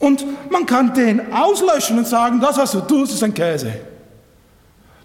Und 0.03 0.51
man 0.51 0.67
kann 0.67 0.93
den 0.95 1.33
auslöschen 1.33 1.97
und 1.97 2.09
sagen, 2.09 2.41
das, 2.41 2.59
was 2.59 2.73
du 2.73 2.81
tust, 2.81 3.15
ist 3.15 3.23
ein 3.23 3.33
Käse. 3.33 3.73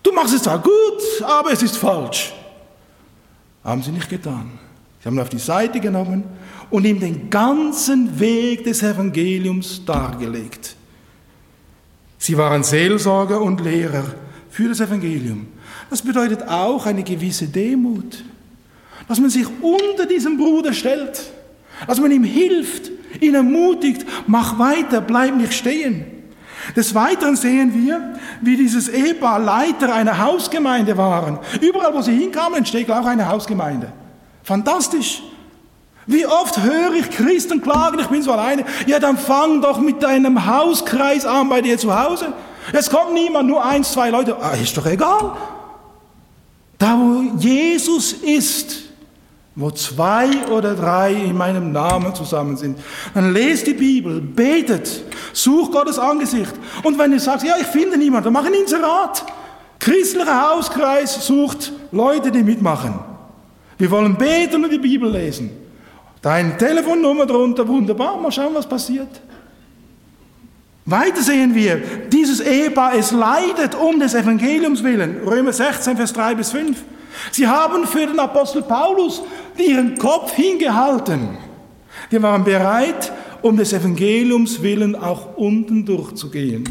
Du 0.02 0.12
machst 0.12 0.34
es 0.34 0.42
zwar 0.42 0.58
gut, 0.58 1.04
aber 1.24 1.52
es 1.52 1.62
ist 1.62 1.78
falsch. 1.78 2.34
Haben 3.64 3.84
sie 3.84 3.92
nicht 3.92 4.10
getan. 4.10 4.50
Sie 5.00 5.06
haben 5.06 5.16
ihn 5.16 5.22
auf 5.22 5.30
die 5.30 5.38
Seite 5.38 5.80
genommen 5.80 6.24
und 6.72 6.84
ihm 6.84 7.00
den 7.00 7.30
ganzen 7.30 8.20
Weg 8.20 8.64
des 8.64 8.82
Evangeliums 8.82 9.86
dargelegt. 9.86 10.76
Sie 12.18 12.36
waren 12.36 12.64
Seelsorger 12.64 13.40
und 13.40 13.62
Lehrer 13.62 14.04
für 14.50 14.68
das 14.68 14.80
Evangelium. 14.80 15.46
Das 15.92 16.02
bedeutet 16.02 16.42
auch 16.48 16.88
eine 16.88 17.04
gewisse 17.04 17.46
Demut, 17.46 18.24
dass 19.08 19.20
man 19.20 19.30
sich 19.30 19.46
unter 19.62 20.08
diesem 20.08 20.38
Bruder 20.38 20.74
stellt, 20.74 21.22
dass 21.86 22.00
man 22.00 22.12
ihm 22.12 22.24
hilft, 22.24 22.90
ihn 23.20 23.36
ermutigt, 23.36 24.06
mach 24.28 24.60
weiter, 24.60 25.02
bleib 25.02 25.36
nicht 25.36 25.54
stehen. 25.54 26.06
Des 26.76 26.94
Weiteren 26.94 27.36
sehen 27.36 27.74
wir, 27.74 28.16
wie 28.42 28.58
dieses 28.58 28.90
Ehepaar 28.90 29.40
Leiter 29.40 29.94
einer 29.94 30.18
Hausgemeinde 30.18 30.98
waren. 30.98 31.40
Überall, 31.62 31.94
wo 31.94 32.02
sie 32.02 32.16
hinkamen, 32.16 32.60
entsteht 32.60 32.92
auch 32.92 33.06
eine 33.06 33.28
Hausgemeinde. 33.30 33.92
Fantastisch. 34.44 35.24
Wie 36.06 36.26
oft 36.26 36.62
höre 36.62 36.94
ich 36.94 37.10
Christen 37.10 37.62
klagen, 37.62 38.00
ich 38.00 38.08
bin 38.08 38.22
so 38.22 38.32
alleine. 38.32 38.64
Ja, 38.86 39.00
dann 39.00 39.18
fang 39.18 39.62
doch 39.62 39.80
mit 39.80 40.02
deinem 40.02 40.46
Hauskreis 40.46 41.26
an 41.26 41.50
bei 41.50 41.62
dir 41.62 41.78
zu 41.78 41.98
Hause. 41.98 42.34
Es 42.72 42.90
kommt 42.90 43.14
niemand, 43.14 43.48
nur 43.48 43.64
eins, 43.64 43.92
zwei 43.92 44.10
Leute. 44.10 44.38
Ah, 44.42 44.52
ist 44.52 44.76
doch 44.78 44.86
egal. 44.86 45.34
Da, 46.78 46.98
wo 46.98 47.24
Jesus 47.40 48.14
ist, 48.14 48.87
wo 49.58 49.72
zwei 49.72 50.30
oder 50.52 50.76
drei 50.76 51.12
in 51.14 51.36
meinem 51.36 51.72
Namen 51.72 52.14
zusammen 52.14 52.58
sind, 52.58 52.78
dann 53.16 53.34
lest 53.34 53.66
die 53.66 53.74
Bibel, 53.74 54.22
betet, 54.22 55.04
sucht 55.34 55.72
Gottes 55.72 55.98
Angesicht. 55.98 56.54
Und 56.84 57.00
wenn 57.00 57.10
du 57.10 57.20
sagst, 57.20 57.44
ja, 57.44 57.56
ich 57.60 57.66
finde 57.66 57.98
niemanden, 57.98 58.26
dann 58.26 58.34
mach 58.34 58.46
ein 58.46 58.54
Inserat. 58.54 59.26
Christlicher 59.80 60.52
Hauskreis 60.52 61.26
sucht 61.26 61.74
Leute, 61.92 62.30
die 62.32 62.44
mitmachen. 62.44 63.00
Wir 63.80 63.90
wollen 63.90 64.16
beten 64.16 64.64
und 64.64 64.72
die 64.72 64.78
Bibel 64.78 65.12
lesen. 65.12 65.50
Deine 66.22 66.56
Telefonnummer 66.56 67.26
drunter, 67.26 67.68
wunderbar, 67.68 68.16
mal 68.18 68.32
schauen, 68.32 68.54
was 68.54 68.70
passiert. 68.70 69.10
Weiter 70.86 71.22
sehen 71.24 71.56
wir, 71.56 71.78
dieses 72.12 72.42
Ehepaar, 72.42 72.94
es 72.94 73.12
leidet 73.12 73.74
um 73.74 74.00
des 74.00 74.14
Evangeliums 74.14 74.84
willen. 74.84 75.22
Römer 75.26 75.52
16, 75.52 75.98
Vers 75.98 76.14
3 76.14 76.36
bis 76.36 76.52
5. 76.52 76.78
Sie 77.32 77.48
haben 77.48 77.86
für 77.88 78.06
den 78.06 78.20
Apostel 78.20 78.62
Paulus 78.62 79.22
ihren 79.60 79.98
Kopf 79.98 80.34
hingehalten. 80.34 81.38
Die 82.12 82.22
waren 82.22 82.44
bereit, 82.44 83.12
um 83.42 83.58
des 83.58 83.74
Evangeliums 83.74 84.62
willen 84.62 84.96
auch 84.96 85.36
unten 85.38 85.86
durchzugehen. 85.86 86.64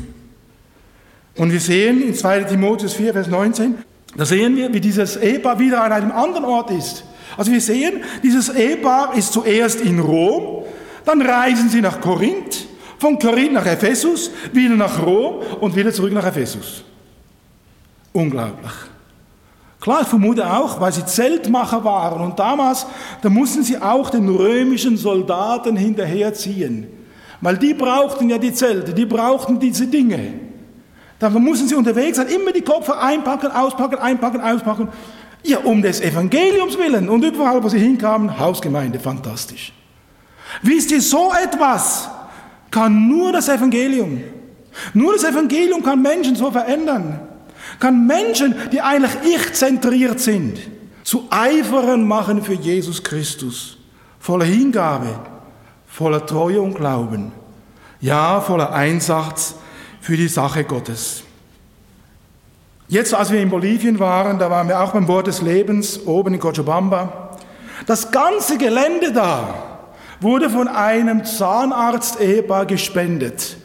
Und 1.37 1.53
wir 1.53 1.61
sehen 1.61 2.03
in 2.03 2.15
2 2.15 2.45
Timotheus 2.45 2.95
4, 2.95 3.13
Vers 3.13 3.29
19, 3.29 3.77
da 4.17 4.25
sehen 4.25 4.57
wir, 4.57 4.73
wie 4.73 4.81
dieses 4.81 5.17
Ehepaar 5.17 5.59
wieder 5.59 5.83
an 5.85 5.93
einem 5.93 6.13
anderen 6.13 6.45
Ort 6.45 6.71
ist. 6.71 7.05
Also 7.37 7.53
wir 7.53 7.61
sehen, 7.61 8.03
dieses 8.23 8.49
Ehepaar 8.49 9.15
ist 9.17 9.33
zuerst 9.33 9.81
in 9.83 9.99
Rom, 9.99 10.65
dann 11.05 11.21
reisen 11.21 11.69
sie 11.69 11.83
nach 11.83 12.01
Korinth, 12.01 12.67
von 12.99 13.19
Korinth 13.19 13.53
nach 13.53 13.67
Ephesus, 13.67 14.31
wieder 14.53 14.75
nach 14.75 15.05
Rom 15.05 15.43
und 15.61 15.77
wieder 15.77 15.93
zurück 15.93 16.13
nach 16.13 16.27
Ephesus. 16.27 16.83
Unglaublich. 18.13 18.73
Klar, 19.81 20.03
ich 20.03 20.09
vermute 20.09 20.51
auch, 20.51 20.81
weil 20.81 20.93
sie 20.93 21.05
Zeltmacher 21.05 21.85
waren 21.85 22.23
und 22.23 22.39
damals, 22.39 22.87
da 23.23 23.29
mussten 23.29 23.63
sie 23.63 23.81
auch 23.81 24.11
den 24.11 24.29
römischen 24.29 24.97
Soldaten 24.97 25.77
hinterherziehen. 25.77 26.87
Weil 27.41 27.59
die 27.59 27.75
brauchten 27.75 28.31
ja 28.31 28.39
die 28.39 28.53
Zelte, 28.53 28.95
die 28.95 29.05
brauchten 29.05 29.61
diese 29.61 29.87
Dinge. 29.87 30.33
Da 31.19 31.31
mussten 31.31 31.69
sie 31.69 31.75
unterwegs 31.75 32.17
sein, 32.17 32.29
immer 32.29 32.53
die 32.53 32.63
Kopfer 32.63 33.01
einpacken, 33.01 33.51
auspacken, 33.51 33.99
einpacken, 33.99 34.41
auspacken. 34.41 34.89
Ja, 35.43 35.59
um 35.59 35.81
des 35.81 36.01
Evangeliums 36.01 36.77
willen. 36.77 37.09
Und 37.09 37.25
überall, 37.25 37.63
wo 37.63 37.69
sie 37.69 37.79
hinkamen, 37.79 38.39
Hausgemeinde, 38.39 38.99
fantastisch. 38.99 39.73
Wisst 40.63 40.91
ihr, 40.91 41.01
so 41.01 41.33
etwas 41.33 42.09
kann 42.71 43.09
nur 43.09 43.33
das 43.33 43.49
Evangelium. 43.49 44.23
Nur 44.93 45.15
das 45.15 45.25
Evangelium 45.25 45.83
kann 45.83 46.03
Menschen 46.03 46.35
so 46.35 46.51
verändern. 46.51 47.21
Kann 47.79 48.07
Menschen, 48.07 48.55
die 48.73 48.81
eigentlich 48.81 49.13
ich-zentriert 49.23 50.21
sind, 50.21 50.59
zu 51.03 51.27
Eiferern 51.31 52.07
machen 52.07 52.43
für 52.43 52.55
Jesus 52.55 53.03
Christus. 53.03 53.79
Voller 54.19 54.45
Hingabe, 54.45 55.19
voller 55.87 56.25
Treue 56.25 56.61
und 56.61 56.75
Glauben. 56.75 57.33
Ja, 58.01 58.41
voller 58.41 58.73
Einsatz 58.73 59.55
für 60.01 60.17
die 60.17 60.29
Sache 60.29 60.65
Gottes. 60.65 61.23
Jetzt, 62.89 63.15
als 63.15 63.33
wir 63.33 63.41
in 63.41 63.51
Bolivien 63.51 63.99
waren, 63.99 64.39
da 64.39 64.51
waren 64.51 64.69
wir 64.69 64.81
auch 64.81 64.93
beim 64.93 65.09
Wort 65.09 65.27
des 65.27 65.43
Lebens 65.43 66.07
oben 66.07 66.35
in 66.35 66.41
Cochabamba. 66.41 67.37
Das 67.87 68.11
ganze 68.11 68.59
Gelände 68.59 69.13
da 69.13 69.55
wurde 70.21 70.49
von 70.51 70.69
einem 70.69 71.25
Zahnarzt-Ehepaar 71.25 72.67
gespendet. 72.67 73.57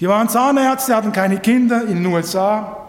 Die 0.00 0.08
waren 0.08 0.28
Zahnärzte, 0.28 0.94
hatten 0.94 1.12
keine 1.12 1.38
Kinder 1.38 1.82
in 1.82 2.02
den 2.02 2.06
USA. 2.06 2.85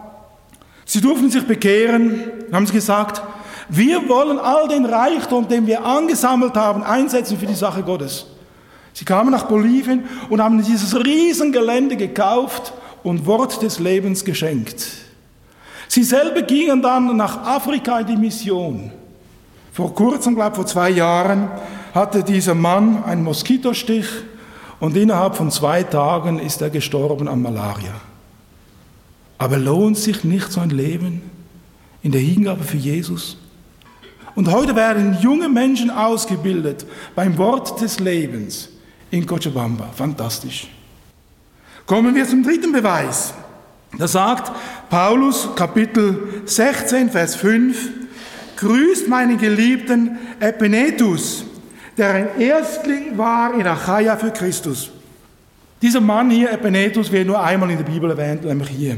Sie 0.88 1.02
durften 1.02 1.30
sich 1.30 1.46
bekehren 1.46 2.32
und 2.48 2.56
haben 2.56 2.66
gesagt, 2.66 3.22
wir 3.70 4.08
wollen 4.08 4.40
all 4.40 4.70
den 4.70 4.86
Reichtum, 4.86 5.48
den 5.48 5.68
wir 5.68 5.84
angesammelt 5.84 6.56
haben, 6.56 6.82
einsetzen 6.82 7.38
für 7.38 7.46
die 7.46 7.54
Sache 7.54 7.84
Gottes. 7.84 8.26
Sie 8.94 9.04
kamen 9.04 9.30
nach 9.30 9.44
Bolivien 9.44 10.06
und 10.30 10.42
haben 10.42 10.64
dieses 10.64 10.96
Riesengelände 10.96 11.98
gekauft 11.98 12.74
und 13.04 13.26
Wort 13.26 13.62
des 13.62 13.80
Lebens 13.80 14.24
geschenkt. 14.24 14.88
Sie 15.90 16.04
selber 16.04 16.42
gingen 16.42 16.82
dann 16.82 17.18
nach 17.18 17.46
Afrika 17.46 18.00
in 18.00 18.08
die 18.08 18.18
Mission. 18.18 18.92
Vor 19.74 19.94
kurzem, 19.94 20.36
glaube 20.36 20.52
ich, 20.52 20.56
vor 20.56 20.66
zwei 20.66 20.90
Jahren, 20.90 21.50
hatte 21.94 22.24
dieser 22.24 22.56
Mann 22.56 23.04
einen 23.04 23.24
Moskitostich 23.24 24.08
und 24.80 24.96
innerhalb 24.96 25.36
von 25.36 25.52
zwei 25.52 25.84
Tagen 25.84 26.40
ist 26.40 26.62
er 26.62 26.70
gestorben 26.70 27.28
an 27.28 27.42
Malaria. 27.42 28.07
Aber 29.38 29.58
lohnt 29.58 29.98
sich 29.98 30.24
nicht 30.24 30.52
so 30.52 30.62
ein 30.62 30.70
Leben 30.70 31.22
in 32.02 32.12
der 32.12 32.22
Hingabe 32.22 32.64
für 32.64 32.78
Jesus? 32.78 33.38
Und 34.36 34.52
heute 34.52 34.76
werden 34.76 35.18
junge 35.22 35.50
Menschen 35.50 35.90
ausgebildet 35.90 36.86
beim 37.16 37.38
Wort 37.38 37.82
des 37.82 38.00
Lebens 38.00 38.70
in 39.10 39.26
Cochabamba. 39.26 39.90
Fantastisch. 39.96 40.68
Kommen 41.86 42.14
wir 42.14 42.28
zum 42.28 42.44
dritten 42.44 42.72
Beweis. 42.72 43.34
Da 43.98 44.08
sagt 44.08 44.52
Paulus 44.90 45.50
Kapitel 45.56 46.44
16, 46.46 47.10
Vers 47.10 47.36
5, 47.36 47.90
Grüßt 48.58 49.08
meinen 49.08 49.38
geliebten 49.38 50.18
Epinetus, 50.40 51.46
der 51.98 52.14
ein 52.14 52.40
Erstling 52.40 53.18
war 53.18 53.54
in 53.54 53.66
Achaia 53.66 54.18
für 54.18 54.32
Christus. 54.32 54.92
Dieser 55.82 56.02
Mann 56.02 56.30
hier, 56.30 56.52
Epinetus, 56.52 57.12
wird 57.12 57.28
nur 57.28 57.42
einmal 57.42 57.70
in 57.72 57.78
der 57.78 57.86
Bibel 57.86 58.10
erwähnt, 58.10 58.44
nämlich 58.44 58.70
hier. 58.70 58.98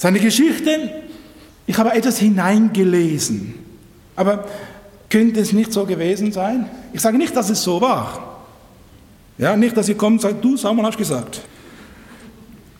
Seine 0.00 0.18
Geschichte, 0.18 0.92
ich 1.66 1.76
habe 1.76 1.92
etwas 1.92 2.16
hineingelesen, 2.16 3.54
aber 4.16 4.46
könnte 5.10 5.40
es 5.40 5.52
nicht 5.52 5.74
so 5.74 5.84
gewesen 5.84 6.32
sein? 6.32 6.70
Ich 6.94 7.02
sage 7.02 7.18
nicht, 7.18 7.36
dass 7.36 7.50
es 7.50 7.62
so 7.62 7.82
war. 7.82 8.38
Ja, 9.36 9.58
nicht, 9.58 9.76
dass 9.76 9.90
ihr 9.90 9.98
kommt 9.98 10.14
und 10.14 10.20
sagt, 10.22 10.42
du 10.42 10.56
Samuel 10.56 10.86
hast 10.86 10.96
gesagt. 10.96 11.42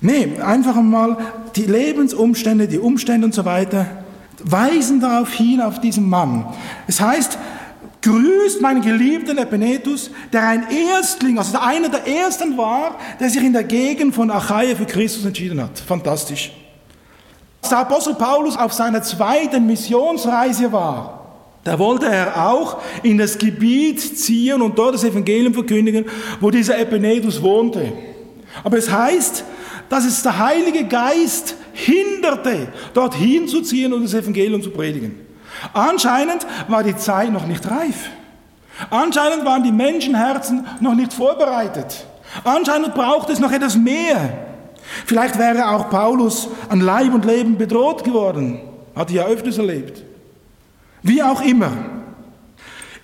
Nee, 0.01 0.41
einfach 0.41 0.77
mal 0.77 1.19
die 1.57 1.67
Lebensumstände, 1.67 2.67
die 2.67 2.79
Umstände 2.79 3.27
und 3.27 3.35
so 3.35 3.45
weiter 3.45 3.85
weisen 4.43 4.99
darauf 5.03 5.31
hin, 5.31 5.61
auf 5.61 5.79
diesen 5.79 6.09
Mann. 6.09 6.47
Es 6.87 7.03
heißt, 7.03 7.37
grüßt 8.01 8.63
meinen 8.63 8.81
geliebten 8.81 9.37
Epinetus, 9.37 10.11
der 10.33 10.49
ein 10.49 10.65
Erstling, 10.71 11.37
also 11.37 11.59
einer 11.59 11.91
der 11.91 12.07
ersten 12.07 12.57
war, 12.57 12.97
der 13.21 13.29
sich 13.29 13.45
in 13.45 13.53
der 13.53 13.65
Gegend 13.65 14.15
von 14.15 14.31
Achaia 14.31 14.75
für 14.75 14.87
Christus 14.87 15.27
entschieden 15.27 15.61
hat. 15.61 15.79
Fantastisch. 15.81 16.53
Als 17.61 17.69
der 17.69 17.79
Apostel 17.79 18.15
Paulus 18.15 18.57
auf 18.57 18.73
seiner 18.73 19.03
zweiten 19.03 19.67
Missionsreise 19.67 20.73
war, 20.73 21.21
da 21.65 21.79
wollte 21.79 22.07
er 22.07 22.49
auch 22.49 22.79
in 23.03 23.19
das 23.19 23.37
Gebiet 23.37 24.01
ziehen 24.19 24.63
und 24.63 24.79
dort 24.79 24.95
das 24.95 25.05
Evangelium 25.05 25.53
verkündigen, 25.53 26.07
wo 26.41 26.51
dieser 26.51 26.79
Epinetus 26.79 27.43
wohnte. 27.43 27.93
Aber 28.65 28.79
es 28.79 28.91
heißt, 28.91 29.45
dass 29.91 30.07
es 30.07 30.23
der 30.23 30.39
Heilige 30.39 30.85
Geist 30.85 31.55
hinderte, 31.73 32.69
dorthin 32.95 33.47
zu 33.47 33.61
ziehen 33.61 33.93
und 33.93 34.05
das 34.05 34.15
Evangelium 34.15 34.63
zu 34.63 34.71
predigen. 34.71 35.27
Anscheinend 35.75 36.47
war 36.69 36.83
die 36.83 36.97
Zeit 36.97 37.31
noch 37.31 37.47
nicht 37.47 37.71
reif. 37.71 38.09
Anscheinend 38.89 39.45
waren 39.45 39.63
die 39.63 39.73
Menschenherzen 39.73 40.67
noch 40.81 40.95
nicht 40.95 41.13
vorbereitet. 41.13 42.07
Anscheinend 42.45 42.95
braucht 42.95 43.29
es 43.29 43.39
noch 43.39 43.53
etwas 43.53 43.77
mehr. 43.77 44.50
Vielleicht 45.07 45.39
wäre 45.39 45.69
auch 45.71 45.91
Paulus 45.91 46.49
an 46.69 46.81
Leib 46.81 47.15
und 47.15 47.25
Leben 47.25 47.57
bedroht 47.57 48.05
geworden. 48.05 48.61
Hatte 48.95 49.15
ja 49.15 49.27
öfters 49.27 49.59
erlebt. 49.59 50.03
Wie 51.03 51.23
auch 51.23 51.41
immer. 51.43 51.73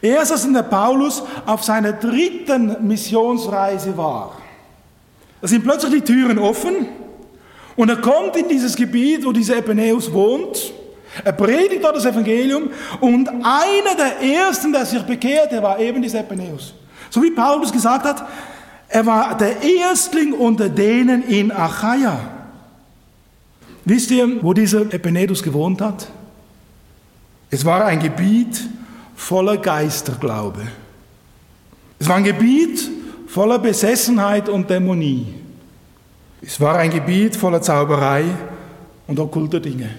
Erst 0.03 0.33
als 0.33 0.53
der 0.53 0.63
Paulus 0.63 1.23
auf 1.47 1.65
seiner 1.65 1.93
dritten 1.93 2.87
Missionsreise 2.87 3.97
war, 3.97 4.37
da 5.41 5.49
sind 5.49 5.65
plötzlich 5.65 5.93
die 5.93 6.13
Türen 6.13 6.39
offen 6.39 6.87
und 7.77 7.89
er 7.89 7.97
kommt 7.97 8.37
in 8.37 8.49
dieses 8.49 8.77
Gebiet, 8.77 9.25
wo 9.25 9.33
dieser 9.33 9.57
Epineus 9.59 10.13
wohnt. 10.13 10.73
Er 11.25 11.33
predigt 11.33 11.83
dort 11.83 11.97
das 11.97 12.05
Evangelium 12.05 12.71
und 13.01 13.29
einer 13.29 13.95
der 13.97 14.21
ersten, 14.23 14.73
der 14.73 14.85
sich 14.85 15.03
bekehrte, 15.03 15.63
war 15.63 15.79
eben 15.79 16.03
dieser 16.03 16.21
Epineus. 16.21 16.75
So 17.11 17.23
wie 17.23 17.31
Paulus 17.31 17.73
gesagt 17.73 18.05
hat, 18.05 18.27
er 18.97 19.05
war 19.05 19.37
der 19.37 19.63
Erstling 19.63 20.33
unter 20.33 20.71
denen 20.71 21.23
in 21.23 21.53
Achaia. 21.53 22.19
Wisst 23.85 24.11
ihr, 24.11 24.43
wo 24.43 24.55
dieser 24.55 24.91
Epineus 24.91 25.43
gewohnt 25.43 25.83
hat? 25.83 26.09
Es 27.51 27.63
war 27.67 27.85
ein 27.85 28.01
Gebiet 28.01 28.59
voller 29.15 29.59
Geisterglaube. 29.59 30.63
Es 31.99 32.09
war 32.09 32.17
ein 32.17 32.25
Gebiet 32.25 32.89
voller 33.27 33.59
Besessenheit 33.59 34.49
und 34.49 34.71
Dämonie. 34.71 35.27
Es 36.41 36.59
war 36.59 36.77
ein 36.77 36.91
Gebiet 36.91 37.37
voller 37.37 37.61
Zauberei 37.61 38.25
und 39.07 39.21
okkulter 39.21 39.61
Dinge. 39.61 39.91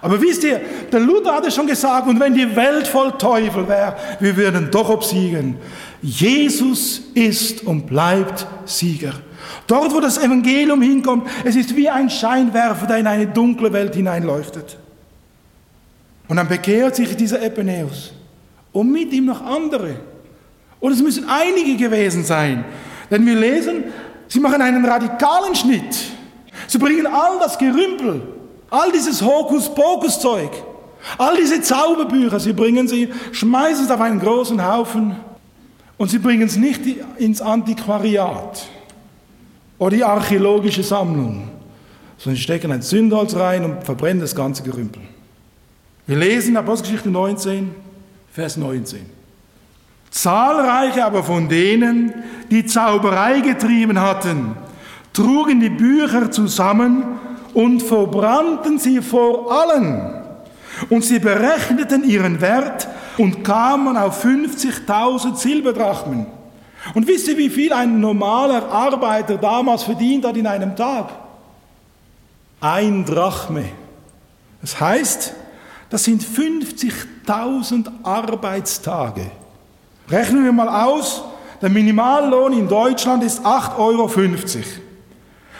Aber 0.00 0.20
wisst 0.20 0.44
ihr, 0.44 0.60
der 0.92 1.00
Luther 1.00 1.34
hatte 1.34 1.50
schon 1.50 1.66
gesagt, 1.66 2.06
und 2.06 2.20
wenn 2.20 2.34
die 2.34 2.54
Welt 2.54 2.86
voll 2.86 3.12
Teufel 3.12 3.66
wäre, 3.68 3.96
wir 4.20 4.36
würden 4.36 4.70
doch 4.70 4.88
obsiegen. 4.90 5.56
Jesus 6.00 7.02
ist 7.14 7.64
und 7.66 7.86
bleibt 7.86 8.46
Sieger. 8.64 9.14
Dort, 9.66 9.92
wo 9.92 10.00
das 10.00 10.18
Evangelium 10.18 10.82
hinkommt, 10.82 11.28
es 11.44 11.56
ist 11.56 11.74
wie 11.74 11.88
ein 11.88 12.08
Scheinwerfer, 12.08 12.86
der 12.86 12.98
in 12.98 13.06
eine 13.06 13.26
dunkle 13.26 13.72
Welt 13.72 13.94
hineinleuchtet. 13.94 14.76
Und 16.28 16.36
dann 16.36 16.48
bekehrt 16.48 16.96
sich 16.96 17.16
dieser 17.16 17.42
Epineus 17.42 18.12
und 18.72 18.92
mit 18.92 19.12
ihm 19.12 19.24
noch 19.24 19.44
andere. 19.44 19.96
Und 20.78 20.92
es 20.92 21.02
müssen 21.02 21.28
einige 21.28 21.76
gewesen 21.76 22.22
sein. 22.22 22.64
Denn 23.10 23.26
wir 23.26 23.34
lesen, 23.34 23.84
sie 24.28 24.38
machen 24.38 24.60
einen 24.60 24.84
radikalen 24.84 25.54
Schnitt. 25.54 25.96
Sie 26.66 26.78
bringen 26.78 27.06
all 27.06 27.38
das 27.40 27.58
Gerümpel, 27.58 28.22
all 28.70 28.92
dieses 28.92 29.22
Hokuspokus-Zeug, 29.22 30.50
all 31.16 31.36
diese 31.36 31.60
Zauberbücher, 31.62 32.40
sie 32.40 32.52
bringen 32.52 32.88
sie, 32.88 33.08
schmeißen 33.32 33.84
es 33.84 33.90
auf 33.90 34.00
einen 34.00 34.20
großen 34.20 34.64
Haufen 34.64 35.16
und 35.96 36.10
sie 36.10 36.18
bringen 36.18 36.46
es 36.46 36.56
nicht 36.56 36.82
ins 37.18 37.40
Antiquariat 37.40 38.66
oder 39.78 39.96
die 39.96 40.04
archäologische 40.04 40.82
Sammlung, 40.82 41.48
sondern 42.18 42.36
sie 42.36 42.42
stecken 42.42 42.72
ein 42.72 42.82
Zündholz 42.82 43.34
rein 43.36 43.64
und 43.64 43.84
verbrennen 43.84 44.20
das 44.20 44.34
ganze 44.34 44.62
Gerümpel. 44.62 45.02
Wir 46.06 46.16
lesen 46.16 46.56
Apostelgeschichte 46.56 47.10
19, 47.10 47.70
Vers 48.32 48.56
19. 48.56 49.18
Zahlreiche 50.10 51.04
aber 51.04 51.22
von 51.22 51.48
denen, 51.48 52.14
die 52.50 52.64
Zauberei 52.64 53.40
getrieben 53.40 54.00
hatten, 54.00 54.56
trugen 55.12 55.60
die 55.60 55.68
Bücher 55.68 56.30
zusammen 56.30 57.04
und 57.58 57.82
verbrannten 57.82 58.78
sie 58.78 59.02
vor 59.02 59.50
allen. 59.50 60.22
Und 60.90 61.04
sie 61.04 61.18
berechneten 61.18 62.08
ihren 62.08 62.40
Wert 62.40 62.86
und 63.16 63.42
kamen 63.42 63.96
auf 63.96 64.24
50.000 64.24 65.34
Silberdrachmen. 65.34 66.26
Und 66.94 67.08
wisst 67.08 67.26
ihr, 67.26 67.36
wie 67.36 67.50
viel 67.50 67.72
ein 67.72 67.98
normaler 67.98 68.70
Arbeiter 68.70 69.38
damals 69.38 69.82
verdient 69.82 70.24
hat 70.24 70.36
in 70.36 70.46
einem 70.46 70.76
Tag? 70.76 71.08
Ein 72.60 73.04
Drachme. 73.04 73.64
Das 74.60 74.78
heißt, 74.78 75.34
das 75.90 76.04
sind 76.04 76.22
50.000 76.22 77.88
Arbeitstage. 78.04 79.32
Rechnen 80.08 80.44
wir 80.44 80.52
mal 80.52 80.68
aus, 80.68 81.24
der 81.60 81.70
Minimallohn 81.70 82.52
in 82.52 82.68
Deutschland 82.68 83.24
ist 83.24 83.44
8,50 83.44 83.78
Euro. 83.78 84.08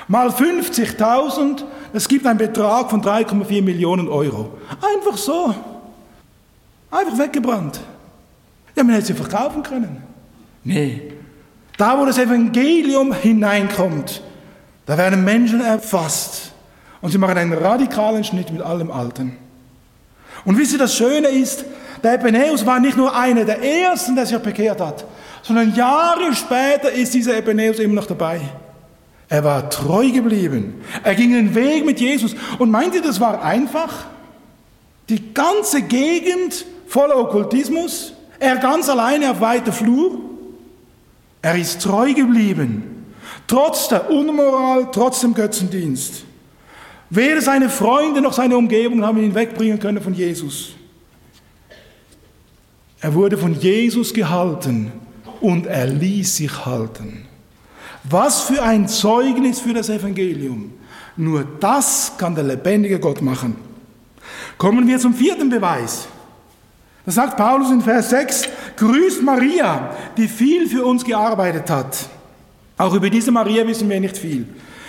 Mal 0.07 0.29
50.000, 0.29 1.65
das 1.93 2.09
gibt 2.09 2.27
einen 2.27 2.39
Betrag 2.39 2.91
von 2.91 3.03
3,4 3.03 3.63
Millionen 3.63 4.09
Euro. 4.09 4.59
Einfach 4.71 5.17
so. 5.17 5.55
Einfach 6.91 7.19
weggebrannt. 7.19 7.81
Ja, 8.75 8.85
man 8.85 8.95
hätte 8.95 9.07
sie 9.07 9.15
verkaufen 9.15 9.63
können. 9.63 10.03
Nee. 10.65 11.13
Da, 11.77 11.99
wo 11.99 12.05
das 12.05 12.19
Evangelium 12.19 13.13
hineinkommt, 13.13 14.23
da 14.87 14.99
werden 14.99 15.25
Menschen 15.25 15.61
erfasst. 15.61 16.53
Und 17.01 17.11
sie 17.11 17.19
machen 17.19 17.39
einen 17.39 17.53
radikalen 17.53 18.25
Schnitt 18.25 18.53
mit 18.53 18.63
allem 18.63 18.91
Alten. 18.91 19.37
Und 20.45 20.59
wisst 20.59 20.73
ihr, 20.73 20.79
das 20.79 20.97
Schöne 20.97 21.29
ist, 21.29 21.65
der 22.03 22.15
Ebeneus 22.15 22.65
war 22.65 22.81
nicht 22.81 22.97
nur 22.97 23.15
einer 23.15 23.45
der 23.45 23.63
ersten, 23.63 24.15
der 24.15 24.27
sich 24.27 24.39
bekehrt 24.39 24.81
hat, 24.81 25.05
sondern 25.43 25.75
Jahre 25.75 26.35
später 26.35 26.91
ist 26.91 27.15
dieser 27.15 27.37
Ebeneus 27.37 27.79
immer 27.79 27.95
noch 27.95 28.07
dabei. 28.07 28.41
Er 29.29 29.45
war 29.45 29.69
treu 29.69 30.11
geblieben. 30.11 30.75
Er 31.05 31.15
ging 31.15 31.33
den 31.33 31.55
Weg 31.55 31.85
mit 31.85 32.01
Jesus. 32.01 32.35
Und 32.59 32.71
meint 32.71 32.95
ihr, 32.95 33.03
das 33.03 33.21
war 33.21 33.43
einfach? 33.43 34.07
Die 35.09 35.35
ganze 35.35 35.83
Gegend 35.83 36.65
voller 36.87 37.17
Okkultismus, 37.17 38.15
Er 38.41 38.57
ganz 38.57 38.89
alleine 38.89 39.33
auf 39.33 39.41
weiter 39.41 39.73
Flur. 39.73 40.21
Er 41.43 41.57
ist 41.57 41.83
treu 41.83 42.13
geblieben, 42.15 43.07
trotz 43.47 43.89
der 43.89 44.11
Unmoral, 44.11 44.89
trotz 44.93 45.21
dem 45.21 45.35
Götzendienst. 45.35 46.25
Weder 47.11 47.41
seine 47.41 47.69
Freunde 47.69 48.21
noch 48.21 48.33
seine 48.33 48.57
Umgebung 48.57 49.05
haben 49.05 49.23
ihn 49.23 49.35
wegbringen 49.35 49.79
können 49.79 50.03
von 50.03 50.15
Jesus. 50.15 50.73
Er 53.01 53.15
wurde 53.15 53.39
von 53.39 53.55
Jesus 53.55 54.13
gehalten 54.13 54.93
und 55.41 55.67
er 55.67 55.87
ließ 55.87 56.37
sich 56.37 56.67
halten. 56.67 57.28
Was 58.11 58.43
für 58.43 58.63
ein 58.63 58.89
Zeugnis 58.89 59.61
für 59.61 59.75
das 59.75 59.89
Evangelium. 59.89 60.73
Nur 61.17 61.45
das 61.61 62.13
kann 62.17 62.35
der 62.35 62.45
lebendige 62.45 62.99
Gott 63.01 63.21
machen. 63.21 63.57
Kommen 64.57 64.87
wir 64.87 64.99
zum 64.99 65.15
vierten 65.15 65.51
Beweis. 65.51 66.07
Da 67.05 67.13
sagt 67.13 67.37
Paulus 67.37 67.71
in 67.71 67.81
Vers 67.81 68.11
6, 68.11 68.49
grüßt 68.77 69.23
Maria, 69.23 69.97
die 70.17 70.29
viel 70.29 70.69
für 70.69 70.85
uns 70.85 71.05
gearbeitet 71.05 71.71
hat. 71.71 72.09
Auch 72.77 72.95
über 72.95 73.11
diese 73.11 73.33
Maria 73.33 73.67
wissen 73.67 73.89
wir 73.89 73.99
nicht 73.99 74.17
viel. 74.17 74.47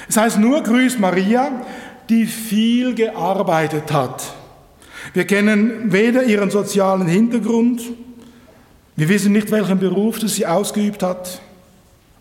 Es 0.07 0.17
heißt 0.17 0.37
nur, 0.37 0.61
grüßt 0.61 0.99
Maria, 0.99 1.65
die 2.09 2.25
viel 2.25 2.93
gearbeitet 2.93 3.91
hat. 3.91 4.33
Wir 5.13 5.25
kennen 5.25 5.91
weder 5.91 6.23
ihren 6.23 6.51
sozialen 6.51 7.07
Hintergrund, 7.07 7.81
wir 8.95 9.07
wissen 9.07 9.31
nicht, 9.31 9.49
welchen 9.49 9.79
Beruf 9.79 10.19
sie 10.19 10.45
ausgeübt 10.45 11.01
hat, 11.03 11.41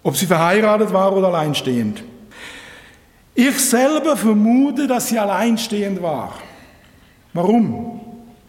ob 0.08 0.16
sie 0.16 0.24
verheiratet 0.24 0.90
war 0.90 1.14
oder 1.14 1.26
alleinstehend. 1.26 2.02
Ich 3.34 3.60
selber 3.60 4.16
vermute, 4.16 4.86
dass 4.86 5.08
sie 5.08 5.18
alleinstehend 5.18 6.00
war. 6.00 6.32
Warum? 7.34 8.00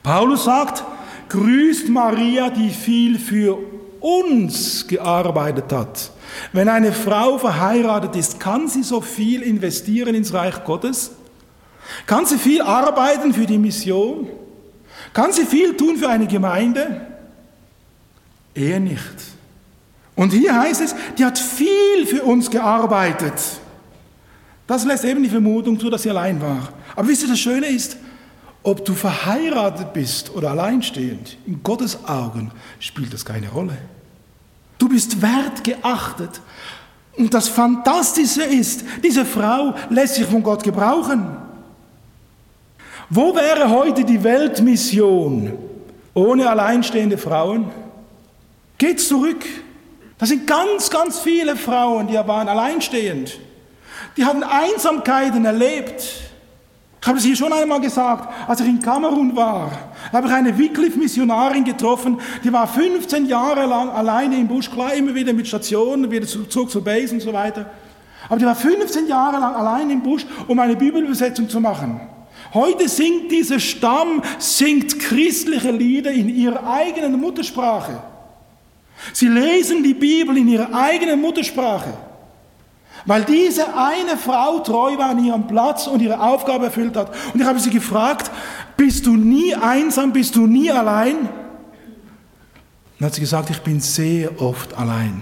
Paulus 0.02 0.46
sagt, 0.46 0.86
grüßt 1.28 1.90
Maria, 1.90 2.50
die 2.50 2.70
viel 2.70 3.20
für 3.20 3.58
uns 4.00 4.88
gearbeitet 4.88 5.74
hat. 5.74 6.12
Wenn 6.54 6.70
eine 6.70 6.94
Frau 6.94 7.38
verheiratet 7.38 8.16
ist, 8.16 8.40
kann 8.40 8.70
sie 8.70 8.84
so 8.84 9.02
viel 9.02 9.42
investieren 9.42 10.16
ins 10.16 10.34
Reich 10.34 10.64
Gottes? 10.64 11.12
Kann 12.06 12.26
sie 12.26 12.38
viel 12.38 12.62
arbeiten 12.62 13.34
für 13.34 13.46
die 13.46 13.58
Mission? 13.58 14.30
Kann 15.12 15.34
sie 15.34 15.46
viel 15.46 15.76
tun 15.76 15.98
für 15.98 16.08
eine 16.08 16.26
Gemeinde? 16.26 17.02
Er 18.54 18.80
nicht. 18.80 19.39
Und 20.20 20.34
hier 20.34 20.54
heißt 20.54 20.82
es, 20.82 20.94
die 21.18 21.24
hat 21.24 21.40
viel 21.40 22.06
für 22.06 22.24
uns 22.24 22.52
gearbeitet. 22.52 23.36
Das 24.68 24.84
lässt 24.84 25.06
eben 25.06 25.24
die 25.24 25.30
Vermutung 25.30 25.80
zu, 25.80 25.90
dass 25.90 26.04
sie 26.04 26.10
allein 26.10 26.42
war. 26.42 26.74
Aber 26.94 27.08
wisst 27.08 27.24
ihr, 27.24 27.30
das 27.30 27.40
Schöne 27.40 27.68
ist, 27.68 27.96
ob 28.62 28.84
du 28.84 28.96
verheiratet 28.96 29.94
bist 29.94 30.36
oder 30.36 30.52
alleinstehend, 30.52 31.38
in 31.48 31.64
Gottes 31.64 32.04
Augen 32.06 32.52
spielt 32.82 33.14
das 33.14 33.24
keine 33.24 33.50
Rolle. 33.50 33.78
Du 34.78 34.90
bist 34.90 35.22
wertgeachtet. 35.22 36.42
Und 37.16 37.34
das 37.34 37.48
Fantastische 37.48 38.44
ist, 38.44 38.84
diese 39.02 39.24
Frau 39.24 39.74
lässt 39.90 40.16
sich 40.16 40.26
von 40.26 40.44
Gott 40.44 40.64
gebrauchen. 40.64 41.30
Wo 43.10 43.34
wäre 43.34 43.70
heute 43.70 44.04
die 44.04 44.22
Weltmission 44.22 45.54
ohne 46.14 46.50
alleinstehende 46.50 47.18
Frauen? 47.18 47.72
Geht 48.78 49.00
zurück. 49.00 49.46
Da 50.20 50.26
sind 50.26 50.46
ganz, 50.46 50.90
ganz 50.90 51.20
viele 51.20 51.56
Frauen, 51.56 52.08
die 52.08 52.16
waren 52.16 52.50
alleinstehend. 52.50 53.40
Die 54.18 54.26
hatten 54.26 54.44
Einsamkeiten 54.44 55.46
erlebt. 55.46 56.04
Ich 57.02 57.08
habe 57.08 57.18
es 57.18 57.24
hier 57.24 57.38
schon 57.38 57.54
einmal 57.54 57.80
gesagt, 57.80 58.28
als 58.46 58.60
ich 58.60 58.68
in 58.68 58.82
Kamerun 58.82 59.34
war, 59.34 59.72
habe 60.12 60.28
ich 60.28 60.34
eine 60.34 60.58
Wycliffe-Missionarin 60.58 61.64
getroffen, 61.64 62.20
die 62.44 62.52
war 62.52 62.68
15 62.68 63.28
Jahre 63.28 63.66
lang 63.66 63.90
alleine 63.90 64.36
im 64.36 64.50
Busch, 64.50 64.70
klar 64.70 64.94
immer 64.94 65.16
wieder 65.16 65.32
mit 65.32 65.48
Stationen, 65.48 66.12
wieder 66.12 66.28
zurück 66.28 66.70
zur 66.70 66.84
Base 66.84 67.14
und 67.14 67.22
so 67.22 67.32
weiter. 67.32 67.68
Aber 68.28 68.38
die 68.38 68.46
war 68.46 68.56
15 68.56 69.08
Jahre 69.08 69.40
lang 69.40 69.56
allein 69.56 69.90
im 69.90 70.04
Busch, 70.04 70.26
um 70.50 70.60
eine 70.60 70.76
Bibelübersetzung 70.76 71.48
zu 71.48 71.62
machen. 71.62 72.02
Heute 72.54 72.90
singt 72.90 73.32
dieser 73.32 73.60
Stamm, 73.62 74.22
singt 74.38 75.00
christliche 75.00 75.72
Lieder 75.72 76.12
in 76.12 76.28
ihrer 76.28 76.70
eigenen 76.70 77.18
Muttersprache. 77.22 78.02
Sie 79.14 79.28
lesen 79.28 79.84
die 79.84 79.94
Bibel 79.94 80.38
in 80.38 80.48
ihrer 80.48 80.74
eigenen 80.74 81.22
Muttersprache, 81.22 81.94
weil 83.06 83.24
diese 83.24 83.76
eine 83.76 84.18
Frau 84.18 84.60
treu 84.60 84.98
war 84.98 85.10
an 85.10 85.24
ihrem 85.24 85.48
Platz 85.48 85.88
und 85.88 86.02
ihre 86.02 86.20
Aufgabe 86.20 86.66
erfüllt 86.66 86.96
hat. 86.96 87.16
Und 87.34 87.40
ich 87.40 87.46
habe 87.46 87.60
sie 87.60 87.70
gefragt, 87.70 88.30
bist 88.78 89.06
du 89.06 89.16
nie 89.16 89.56
einsam, 89.56 90.14
bist 90.14 90.36
du 90.36 90.48
nie 90.48 90.72
allein? 90.72 91.30
Dann 93.00 93.06
hat 93.08 93.16
sie 93.16 93.22
gesagt, 93.22 93.50
ich 93.50 93.62
bin 93.62 93.80
sehr 93.80 94.42
oft 94.42 94.78
allein. 94.78 95.22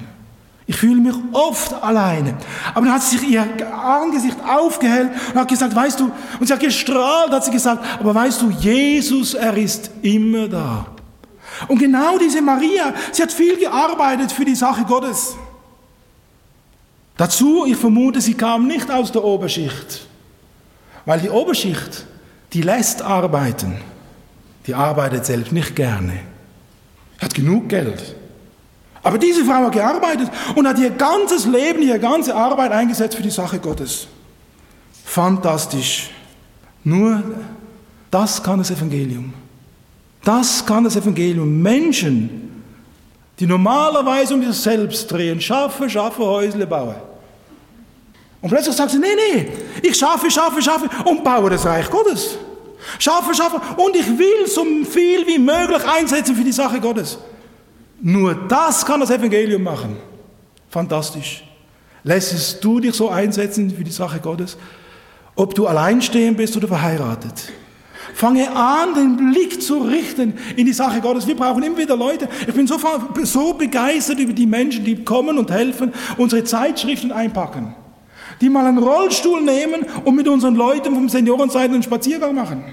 Ich 0.70 0.76
fühle 0.76 1.00
mich 1.00 1.16
oft 1.32 1.82
alleine. 1.82 2.34
Aber 2.74 2.86
dann 2.86 2.96
hat 2.96 3.04
sie 3.04 3.18
sich 3.18 3.30
ihr 3.30 3.48
Angesicht 3.74 4.38
aufgehellt 4.46 5.12
und 5.34 5.40
hat 5.40 5.48
gesagt, 5.48 5.74
weißt 5.74 6.00
du, 6.00 6.12
und 6.40 6.48
sie 6.48 6.52
hat 6.52 6.60
gestrahlt, 6.60 7.32
hat 7.32 7.46
sie 7.46 7.52
gesagt, 7.52 7.86
aber 8.00 8.14
weißt 8.14 8.42
du, 8.42 8.50
Jesus, 8.50 9.34
er 9.34 9.56
ist 9.56 9.92
immer 10.02 10.50
da. 10.50 10.88
Und 11.68 11.80
genau 11.80 12.18
diese 12.18 12.42
Maria, 12.42 12.94
sie 13.12 13.24
hat 13.24 13.32
viel 13.32 13.58
gearbeitet 13.58 14.32
für 14.32 14.46
die 14.46 14.56
Sache 14.56 14.84
Gottes. 14.86 15.36
Dazu, 17.18 17.66
ich 17.66 17.78
vermute, 17.78 18.22
sie 18.22 18.36
kam 18.36 18.68
nicht 18.68 18.92
aus 18.92 19.12
der 19.12 19.24
Oberschicht, 19.24 20.08
weil 21.06 21.20
die 21.20 21.30
Oberschicht, 21.30 22.06
die 22.54 22.62
lässt 22.62 23.02
arbeiten, 23.02 23.78
die 24.68 24.76
arbeitet 24.76 25.26
selbst 25.26 25.52
nicht 25.52 25.76
gerne, 25.76 26.20
hat 27.20 27.34
genug 27.34 27.70
Geld. 27.70 28.16
Aber 29.02 29.18
diese 29.18 29.46
Frau 29.46 29.66
hat 29.66 29.72
gearbeitet 29.72 30.30
und 30.56 30.68
hat 30.68 30.78
ihr 30.78 30.92
ganzes 30.92 31.46
Leben, 31.46 31.82
ihre 31.82 32.00
ganze 32.00 32.36
Arbeit 32.36 32.72
eingesetzt 32.72 33.16
für 33.16 33.24
die 33.24 33.32
Sache 33.32 33.58
Gottes. 33.58 34.08
Fantastisch. 35.06 36.12
Nur 36.84 37.24
das 38.12 38.44
kann 38.44 38.60
das 38.60 38.70
Evangelium. 38.70 39.34
Das 40.28 40.66
kann 40.66 40.84
das 40.84 40.98
Evangelium. 40.98 41.62
Menschen, 41.62 42.62
die 43.40 43.48
normalerweise 43.48 44.34
um 44.34 44.44
sich 44.44 44.62
selbst 44.62 45.10
drehen, 45.10 45.40
schaffe, 45.40 45.90
schaffe, 45.90 46.22
Häusle 46.22 46.68
baue. 46.68 46.98
Und 48.42 48.50
plötzlich 48.50 48.76
sagt 48.76 48.92
sie, 48.92 49.00
nee, 49.00 49.16
nee, 49.16 49.48
ich 49.82 49.96
schaffe, 49.96 50.30
schaffe, 50.30 50.62
schaffe 50.62 50.90
und 51.06 51.24
baue 51.24 51.50
das 51.50 51.66
Reich 51.66 51.90
Gottes. 51.90 52.38
Schaffe, 53.00 53.34
schaffe 53.34 53.62
und 53.78 53.96
ich 53.96 54.06
will 54.06 54.48
so 54.48 54.66
viel 54.84 55.26
wie 55.26 55.40
möglich 55.40 55.82
einsetzen 55.88 56.36
für 56.36 56.44
die 56.44 56.52
Sache 56.52 56.82
Gottes. 56.82 57.18
Nur 58.02 58.36
das 58.36 58.86
kann 58.86 59.00
das 59.00 59.12
Evangelium 59.12 59.64
machen. 59.64 59.96
Fantastisch. 60.70 61.42
Lässtest 62.04 62.62
du 62.62 62.82
dich 62.82 62.94
so 62.94 63.08
einsetzen 63.08 63.72
für 63.72 63.84
die 63.86 63.92
Sache 63.92 64.20
Gottes? 64.20 64.58
Ob 65.38 65.56
du 65.56 65.68
alleinstehend 65.68 66.36
bist 66.36 66.58
oder 66.58 66.68
verheiratet? 66.68 67.50
Fange 68.18 68.50
an, 68.50 68.96
den 68.96 69.16
Blick 69.16 69.62
zu 69.62 69.78
richten 69.78 70.34
in 70.56 70.66
die 70.66 70.74
Sache 70.74 71.02
Gottes. 71.02 71.28
Wir 71.28 71.36
brauchen 71.36 71.62
immer 71.62 71.78
wieder 71.78 71.96
Leute. 71.96 72.28
Ich 72.48 72.54
bin 72.56 72.66
so, 72.66 72.80
so 73.22 73.54
begeistert 73.54 74.18
über 74.18 74.34
die 74.34 74.48
Menschen, 74.48 74.84
die 74.84 75.04
kommen 75.04 75.38
und 75.38 75.52
helfen, 75.52 75.94
unsere 76.18 76.44
Zeitschriften 76.44 77.12
einpacken. 77.12 77.76
Die 78.42 78.50
mal 78.50 78.66
einen 78.66 78.80
Rollstuhl 78.80 79.44
nehmen 79.44 79.86
und 80.04 80.16
mit 80.16 80.28
unseren 80.28 80.56
Leuten 80.56 80.96
vom 80.96 81.08
Seniorenseiten 81.08 81.76
einen 81.76 81.84
Spaziergang 81.84 82.34
machen. 82.34 82.64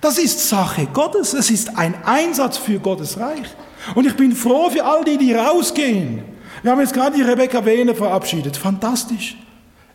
Das 0.00 0.16
ist 0.16 0.48
Sache 0.48 0.88
Gottes. 0.94 1.34
Es 1.34 1.50
ist 1.50 1.76
ein 1.76 1.94
Einsatz 2.06 2.56
für 2.56 2.78
Gottes 2.78 3.20
Reich. 3.20 3.54
Und 3.94 4.06
ich 4.06 4.16
bin 4.16 4.32
froh 4.32 4.70
für 4.70 4.82
all 4.82 5.04
die, 5.04 5.18
die 5.18 5.34
rausgehen. 5.34 6.22
Wir 6.62 6.72
haben 6.72 6.80
jetzt 6.80 6.94
gerade 6.94 7.14
die 7.16 7.22
Rebecca 7.22 7.62
Wehner 7.66 7.94
verabschiedet. 7.94 8.56
Fantastisch. 8.56 9.36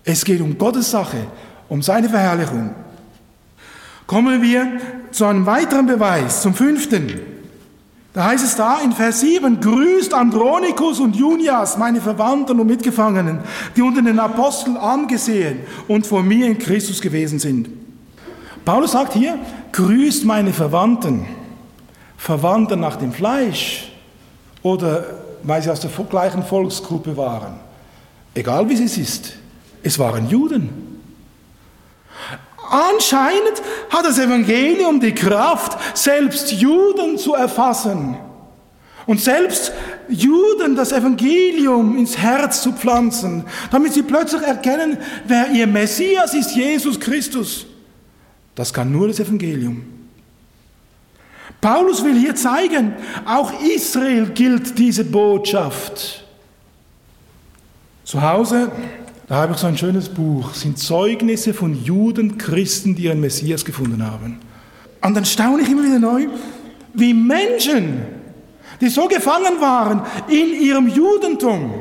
Es 0.03 0.23
geht 0.23 0.41
um 0.41 0.59
Gottes 0.59 0.91
Sache, 0.91 1.25
um 1.69 1.81
seine 1.81 2.07
Verherrlichung. 2.07 2.75
Kommen 4.07 4.41
wir 4.41 4.79
zu 5.11 5.25
einem 5.25 5.45
weiteren 5.45 5.85
Beweis, 5.85 6.41
zum 6.41 6.53
fünften. 6.53 7.19
Da 8.13 8.23
heißt 8.23 8.43
es 8.43 8.55
da 8.55 8.79
in 8.79 8.93
Vers 8.93 9.19
7, 9.19 9.59
grüßt 9.59 10.13
Andronikus 10.13 10.99
und 10.99 11.15
Junias, 11.15 11.77
meine 11.77 12.01
Verwandten 12.01 12.59
und 12.59 12.65
Mitgefangenen, 12.65 13.41
die 13.75 13.81
unter 13.83 14.01
den 14.01 14.17
Aposteln 14.17 14.75
angesehen 14.75 15.59
und 15.87 16.07
vor 16.07 16.23
mir 16.23 16.47
in 16.47 16.57
Christus 16.57 16.99
gewesen 16.99 17.37
sind. 17.37 17.69
Paulus 18.65 18.93
sagt 18.93 19.13
hier, 19.13 19.37
grüßt 19.71 20.25
meine 20.25 20.51
Verwandten. 20.51 21.27
Verwandten 22.17 22.79
nach 22.79 22.95
dem 22.95 23.11
Fleisch 23.11 23.91
oder 24.63 25.05
weil 25.43 25.61
sie 25.61 25.69
aus 25.69 25.81
der 25.81 25.91
gleichen 26.09 26.43
Volksgruppe 26.43 27.15
waren. 27.15 27.59
Egal 28.33 28.67
wie 28.67 28.73
es 28.73 28.97
ist, 28.97 29.33
es 29.83 29.99
waren 29.99 30.27
Juden. 30.27 30.69
Anscheinend 32.69 33.61
hat 33.89 34.05
das 34.05 34.19
Evangelium 34.19 34.99
die 34.99 35.15
Kraft, 35.15 35.77
selbst 35.97 36.51
Juden 36.51 37.17
zu 37.17 37.33
erfassen 37.33 38.17
und 39.05 39.21
selbst 39.21 39.71
Juden 40.09 40.75
das 40.75 40.91
Evangelium 40.91 41.97
ins 41.97 42.17
Herz 42.17 42.61
zu 42.61 42.73
pflanzen, 42.73 43.45
damit 43.71 43.93
sie 43.93 44.03
plötzlich 44.03 44.41
erkennen, 44.41 44.97
wer 45.25 45.49
ihr 45.49 45.65
Messias 45.65 46.33
ist, 46.33 46.55
Jesus 46.55 46.99
Christus. 46.99 47.65
Das 48.53 48.73
kann 48.73 48.91
nur 48.91 49.07
das 49.07 49.19
Evangelium. 49.19 49.85
Paulus 51.61 52.03
will 52.03 52.19
hier 52.19 52.35
zeigen, 52.35 52.93
auch 53.25 53.51
Israel 53.61 54.27
gilt 54.27 54.77
diese 54.77 55.05
Botschaft. 55.05 56.23
Zu 58.03 58.21
Hause, 58.21 58.71
da 59.27 59.35
habe 59.35 59.53
ich 59.53 59.59
so 59.59 59.67
ein 59.67 59.77
schönes 59.77 60.07
Buch, 60.07 60.53
sind 60.53 60.79
Zeugnisse 60.79 61.53
von 61.53 61.83
Juden, 61.83 62.37
Christen, 62.37 62.95
die 62.95 63.03
ihren 63.03 63.19
Messias 63.19 63.65
gefunden 63.65 64.05
haben. 64.09 64.39
Und 65.01 65.15
dann 65.15 65.25
staune 65.25 65.63
ich 65.63 65.69
immer 65.69 65.83
wieder 65.83 65.99
neu, 65.99 66.27
wie 66.93 67.13
Menschen, 67.13 68.03
die 68.79 68.87
so 68.87 69.07
gefangen 69.07 69.59
waren 69.59 70.01
in 70.29 70.61
ihrem 70.61 70.87
Judentum, 70.87 71.73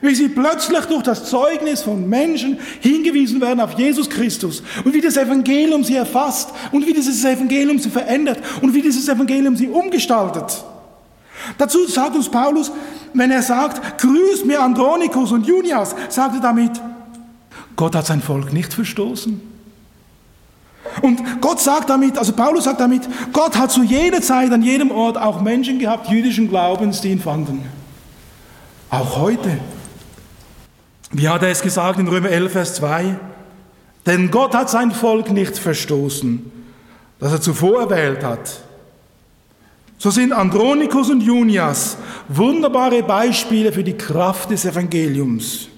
wie 0.00 0.14
sie 0.14 0.28
plötzlich 0.28 0.84
durch 0.84 1.02
das 1.02 1.28
Zeugnis 1.28 1.82
von 1.82 2.08
Menschen 2.08 2.58
hingewiesen 2.80 3.40
werden 3.40 3.60
auf 3.60 3.76
Jesus 3.76 4.08
Christus 4.08 4.62
und 4.84 4.94
wie 4.94 5.00
das 5.00 5.16
Evangelium 5.16 5.82
sie 5.82 5.96
erfasst 5.96 6.50
und 6.70 6.86
wie 6.86 6.92
dieses 6.92 7.24
Evangelium 7.24 7.80
sie 7.80 7.90
verändert 7.90 8.38
und 8.62 8.74
wie 8.74 8.82
dieses 8.82 9.08
Evangelium 9.08 9.56
sie 9.56 9.68
umgestaltet. 9.68 10.64
Dazu 11.58 11.86
sagt 11.86 12.16
uns 12.16 12.28
Paulus, 12.28 12.70
wenn 13.14 13.30
er 13.30 13.42
sagt, 13.42 13.98
grüßt 13.98 14.44
mir 14.44 14.62
Andronikus 14.62 15.32
und 15.32 15.46
Junias, 15.46 15.94
sagt 16.08 16.34
er 16.34 16.40
damit, 16.40 16.72
Gott 17.76 17.94
hat 17.94 18.06
sein 18.06 18.22
Volk 18.22 18.52
nicht 18.52 18.72
verstoßen. 18.72 19.40
Und 21.02 21.40
Gott 21.40 21.60
sagt 21.60 21.90
damit, 21.90 22.16
also 22.16 22.32
Paulus 22.32 22.64
sagt 22.64 22.80
damit, 22.80 23.02
Gott 23.32 23.56
hat 23.56 23.70
zu 23.70 23.82
jeder 23.82 24.22
Zeit, 24.22 24.50
an 24.50 24.62
jedem 24.62 24.90
Ort 24.90 25.18
auch 25.18 25.40
Menschen 25.40 25.78
gehabt, 25.78 26.08
jüdischen 26.08 26.48
Glaubens, 26.48 27.00
die 27.00 27.10
ihn 27.10 27.20
fanden. 27.20 27.64
Auch 28.88 29.18
heute. 29.18 29.58
Wie 31.10 31.28
hat 31.28 31.42
er 31.42 31.50
es 31.50 31.60
gesagt 31.60 31.98
in 31.98 32.08
Römer 32.08 32.30
11, 32.30 32.52
Vers 32.52 32.74
2? 32.76 33.16
Denn 34.06 34.30
Gott 34.30 34.54
hat 34.54 34.70
sein 34.70 34.92
Volk 34.92 35.30
nicht 35.30 35.58
verstoßen, 35.58 36.50
das 37.18 37.32
er 37.32 37.40
zuvor 37.40 37.90
erwählt 37.90 38.24
hat. 38.24 38.62
So 39.98 40.10
sind 40.10 40.32
Andronikus 40.32 41.10
und 41.10 41.22
Junias 41.22 41.96
wunderbare 42.28 43.02
Beispiele 43.02 43.72
für 43.72 43.84
die 43.84 43.96
Kraft 43.96 44.50
des 44.50 44.64
Evangeliums. 44.64 45.68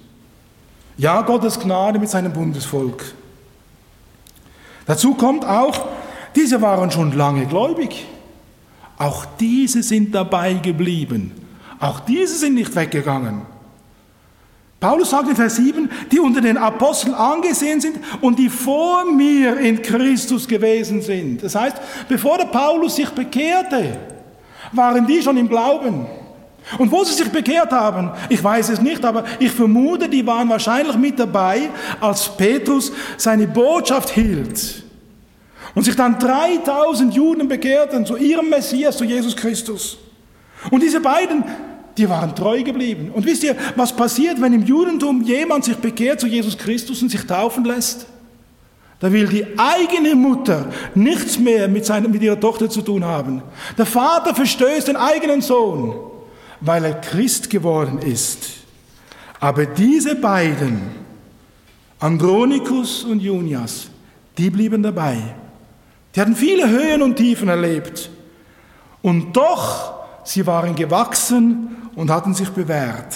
Ja, 0.97 1.21
Gottes 1.21 1.59
Gnade 1.59 1.99
mit 1.99 2.09
seinem 2.09 2.33
Bundesvolk. 2.33 3.13
Dazu 4.85 5.13
kommt 5.13 5.45
auch, 5.45 5.87
diese 6.35 6.61
waren 6.61 6.91
schon 6.91 7.15
lange 7.15 7.45
gläubig. 7.45 8.05
Auch 8.97 9.25
diese 9.39 9.81
sind 9.81 10.13
dabei 10.13 10.55
geblieben. 10.55 11.31
Auch 11.79 12.01
diese 12.01 12.35
sind 12.35 12.55
nicht 12.55 12.75
weggegangen. 12.75 13.43
Paulus 14.79 15.09
sagt 15.09 15.29
in 15.29 15.35
Vers 15.35 15.57
7, 15.57 15.89
die 16.09 16.19
unter 16.19 16.39
den 16.39 16.57
Aposteln 16.57 17.13
angesehen 17.13 17.81
sind 17.81 17.97
und 18.21 18.39
die 18.39 18.49
vor 18.49 19.05
mir 19.11 19.57
in 19.59 19.81
Christus 19.81 20.47
gewesen 20.47 21.01
sind. 21.01 21.43
Das 21.43 21.55
heißt, 21.55 21.75
bevor 22.07 22.37
der 22.37 22.45
Paulus 22.45 22.95
sich 22.95 23.09
bekehrte, 23.09 23.97
waren 24.71 25.05
die 25.05 25.21
schon 25.21 25.35
im 25.37 25.49
Glauben. 25.49 26.05
Und 26.77 26.91
wo 26.91 27.03
sie 27.03 27.13
sich 27.13 27.29
bekehrt 27.29 27.71
haben, 27.71 28.11
ich 28.29 28.43
weiß 28.43 28.69
es 28.69 28.79
nicht, 28.79 29.03
aber 29.03 29.25
ich 29.39 29.51
vermute, 29.51 30.07
die 30.07 30.25
waren 30.25 30.47
wahrscheinlich 30.49 30.95
mit 30.97 31.19
dabei, 31.19 31.69
als 31.99 32.29
Petrus 32.37 32.91
seine 33.17 33.47
Botschaft 33.47 34.09
hielt. 34.11 34.83
Und 35.75 35.83
sich 35.83 35.95
dann 35.95 36.19
3000 36.19 37.13
Juden 37.13 37.47
bekehrten 37.47 38.05
zu 38.05 38.17
ihrem 38.17 38.49
Messias, 38.49 38.97
zu 38.97 39.03
Jesus 39.03 39.35
Christus. 39.35 39.97
Und 40.71 40.83
diese 40.83 40.99
beiden 40.99 41.43
die 41.99 42.09
waren 42.09 42.33
treu 42.33 42.63
geblieben. 42.63 43.11
Und 43.13 43.25
wisst 43.25 43.43
ihr, 43.43 43.55
was 43.75 43.93
passiert, 43.93 44.41
wenn 44.41 44.53
im 44.53 44.65
Judentum 44.65 45.21
jemand 45.21 45.65
sich 45.65 45.75
bekehrt 45.75 46.21
zu 46.21 46.27
Jesus 46.27 46.57
Christus 46.57 47.01
und 47.01 47.09
sich 47.09 47.25
taufen 47.25 47.65
lässt? 47.65 48.07
Da 48.99 49.11
will 49.11 49.27
die 49.27 49.45
eigene 49.57 50.15
Mutter 50.15 50.71
nichts 50.95 51.37
mehr 51.37 51.67
mit, 51.67 51.85
seiner, 51.85 52.07
mit 52.07 52.21
ihrer 52.21 52.39
Tochter 52.39 52.69
zu 52.69 52.81
tun 52.81 53.03
haben. 53.03 53.41
Der 53.77 53.85
Vater 53.85 54.33
verstößt 54.33 54.87
den 54.87 54.95
eigenen 54.95 55.41
Sohn, 55.41 55.95
weil 56.61 56.85
er 56.85 56.93
Christ 56.95 57.49
geworden 57.49 57.99
ist. 57.99 58.47
Aber 59.39 59.65
diese 59.65 60.15
beiden, 60.15 60.81
Andronikus 61.99 63.03
und 63.03 63.21
Junias, 63.21 63.89
die 64.37 64.49
blieben 64.49 64.83
dabei. 64.83 65.17
Die 66.15 66.21
hatten 66.21 66.35
viele 66.35 66.69
Höhen 66.69 67.01
und 67.01 67.17
Tiefen 67.17 67.49
erlebt. 67.49 68.09
Und 69.01 69.35
doch, 69.35 69.93
sie 70.23 70.45
waren 70.45 70.75
gewachsen 70.75 71.78
und 71.99 72.09
hatten 72.09 72.33
sich 72.33 72.47
bewährt. 72.47 73.13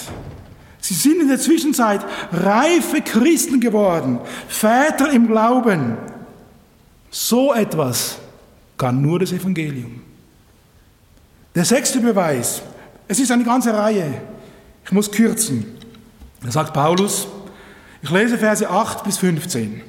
Sie 0.78 0.92
sind 0.92 1.22
in 1.22 1.28
der 1.28 1.40
Zwischenzeit 1.40 2.04
reife 2.30 3.00
Christen 3.00 3.58
geworden, 3.58 4.18
Väter 4.46 5.10
im 5.10 5.26
Glauben. 5.26 5.96
So 7.10 7.54
etwas 7.54 8.18
kann 8.76 9.00
nur 9.00 9.20
das 9.20 9.32
Evangelium. 9.32 10.02
Der 11.54 11.64
sechste 11.64 11.98
Beweis, 11.98 12.60
es 13.08 13.18
ist 13.18 13.30
eine 13.30 13.44
ganze 13.44 13.74
Reihe, 13.74 14.20
ich 14.84 14.92
muss 14.92 15.10
kürzen. 15.10 15.64
Da 16.42 16.50
sagt 16.50 16.74
Paulus, 16.74 17.26
ich 18.02 18.10
lese 18.10 18.36
Verse 18.36 18.68
8 18.68 19.02
bis 19.02 19.16
15. 19.16 19.80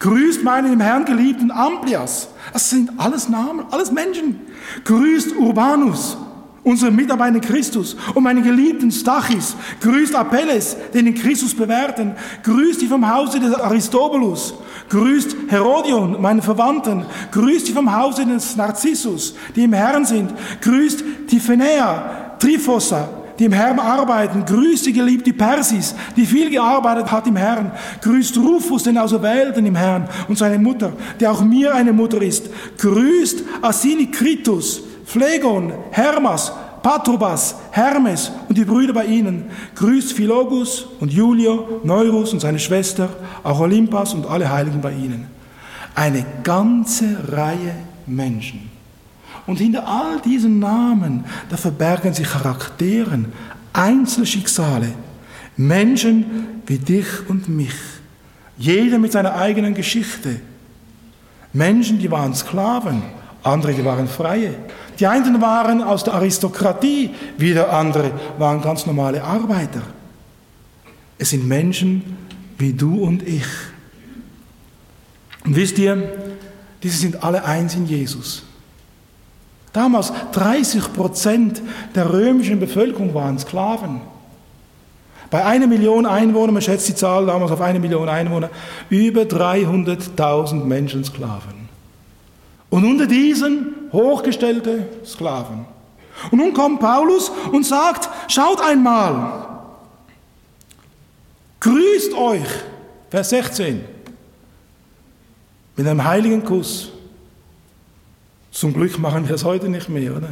Grüßt 0.00 0.44
meinen 0.44 0.74
im 0.74 0.80
Herrn 0.82 1.06
geliebten 1.06 1.50
Amplias. 1.50 2.28
Das 2.52 2.68
sind 2.68 2.90
alles 2.98 3.30
Namen, 3.30 3.64
alles 3.70 3.90
Menschen. 3.90 4.38
Grüßt 4.84 5.34
Urbanus, 5.36 6.18
unseren 6.64 6.94
Mitarbeiter 6.94 7.40
Christus 7.40 7.96
und 8.14 8.22
meinen 8.22 8.42
geliebten 8.42 8.90
Stachis, 8.90 9.56
grüßt 9.80 10.14
Apelles, 10.14 10.76
den 10.94 11.08
in 11.08 11.14
Christus 11.14 11.54
bewährten, 11.54 12.14
grüßt 12.44 12.80
die 12.80 12.86
vom 12.86 13.12
Hause 13.12 13.40
des 13.40 13.54
Aristobulus, 13.54 14.54
grüßt 14.88 15.36
Herodion, 15.48 16.20
meinen 16.20 16.42
Verwandten, 16.42 17.04
grüßt 17.32 17.68
die 17.68 17.72
vom 17.72 17.94
Hause 17.94 18.26
des 18.26 18.56
Narzissus, 18.56 19.34
die 19.56 19.64
im 19.64 19.72
Herrn 19.72 20.04
sind, 20.04 20.32
grüßt 20.60 21.04
Tiphynea, 21.26 22.36
Trifossa, 22.38 23.08
die 23.38 23.46
im 23.46 23.52
Herrn 23.52 23.80
arbeiten, 23.80 24.44
grüßt 24.44 24.86
die 24.86 24.92
geliebte 24.92 25.32
Persis, 25.32 25.96
die 26.16 26.26
viel 26.26 26.48
gearbeitet 26.48 27.10
hat 27.10 27.26
im 27.26 27.36
Herrn, 27.36 27.72
grüßt 28.02 28.36
Rufus, 28.36 28.84
den 28.84 28.98
Auserwählten 28.98 29.66
im 29.66 29.74
Herrn 29.74 30.08
und 30.28 30.38
seine 30.38 30.58
Mutter, 30.58 30.92
die 31.18 31.26
auch 31.26 31.42
mir 31.42 31.74
eine 31.74 31.92
Mutter 31.92 32.22
ist, 32.22 32.50
grüßt 32.78 33.42
Asinikritus, 33.62 34.82
Phlegon, 35.12 35.74
Hermas, 35.90 36.50
Patrobas, 36.82 37.56
Hermes 37.70 38.32
und 38.48 38.56
die 38.56 38.64
Brüder 38.64 38.94
bei 38.94 39.04
ihnen. 39.04 39.44
Grüßt 39.74 40.14
Philogus 40.14 40.86
und 41.00 41.12
Julio, 41.12 41.82
Neurus 41.84 42.32
und 42.32 42.40
seine 42.40 42.58
Schwester, 42.58 43.10
auch 43.42 43.60
Olympas 43.60 44.14
und 44.14 44.26
alle 44.26 44.50
Heiligen 44.50 44.80
bei 44.80 44.92
ihnen. 44.92 45.26
Eine 45.94 46.24
ganze 46.42 47.18
Reihe 47.30 47.74
Menschen. 48.06 48.70
Und 49.46 49.58
hinter 49.58 49.86
all 49.86 50.18
diesen 50.20 50.58
Namen, 50.58 51.26
da 51.50 51.58
verbergen 51.58 52.14
sich 52.14 52.28
Charakteren, 52.28 53.32
Einzelschicksale, 53.74 54.92
Menschen 55.58 56.62
wie 56.66 56.78
dich 56.78 57.28
und 57.28 57.50
mich. 57.50 57.74
Jeder 58.56 58.98
mit 58.98 59.12
seiner 59.12 59.34
eigenen 59.34 59.74
Geschichte. 59.74 60.40
Menschen, 61.52 61.98
die 61.98 62.10
waren 62.10 62.34
Sklaven, 62.34 63.02
andere, 63.42 63.74
die 63.74 63.84
waren 63.84 64.08
Freie. 64.08 64.54
Die 64.98 65.06
einen 65.06 65.40
waren 65.40 65.82
aus 65.82 66.04
der 66.04 66.14
Aristokratie, 66.14 67.10
wieder 67.38 67.72
andere 67.72 68.12
waren 68.38 68.60
ganz 68.60 68.86
normale 68.86 69.22
Arbeiter. 69.22 69.82
Es 71.18 71.30
sind 71.30 71.46
Menschen 71.46 72.16
wie 72.58 72.72
du 72.72 73.02
und 73.02 73.26
ich. 73.26 73.44
Und 75.44 75.56
wisst 75.56 75.78
ihr, 75.78 76.12
diese 76.82 76.98
sind 76.98 77.22
alle 77.24 77.44
eins 77.44 77.74
in 77.74 77.86
Jesus. 77.86 78.44
Damals 79.72 80.12
30 80.32 80.92
Prozent 80.92 81.62
der 81.94 82.12
römischen 82.12 82.60
Bevölkerung 82.60 83.14
waren 83.14 83.38
Sklaven. 83.38 84.00
Bei 85.30 85.44
einer 85.46 85.66
Million 85.66 86.04
Einwohnern, 86.04 86.54
man 86.54 86.62
schätzt 86.62 86.88
die 86.88 86.94
Zahl 86.94 87.26
damals 87.26 87.50
auf 87.50 87.60
eine 87.62 87.80
Million 87.80 88.08
Einwohner, 88.08 88.50
über 88.90 89.22
300.000 89.22 90.64
Menschen 90.64 91.04
Sklaven. 91.04 91.68
Und 92.68 92.84
unter 92.84 93.06
diesen 93.06 93.74
hochgestellte 93.92 94.86
Sklaven. 95.04 95.66
Und 96.30 96.38
nun 96.38 96.52
kommt 96.52 96.80
Paulus 96.80 97.30
und 97.50 97.66
sagt, 97.66 98.08
schaut 98.28 98.60
einmal, 98.60 99.48
grüßt 101.60 102.14
euch, 102.14 102.48
Vers 103.10 103.30
16, 103.30 103.84
mit 105.76 105.86
einem 105.86 106.04
heiligen 106.04 106.44
Kuss. 106.44 106.90
Zum 108.50 108.74
Glück 108.74 108.98
machen 108.98 109.26
wir 109.26 109.34
es 109.34 109.44
heute 109.44 109.68
nicht 109.68 109.88
mehr, 109.88 110.16
oder? 110.16 110.30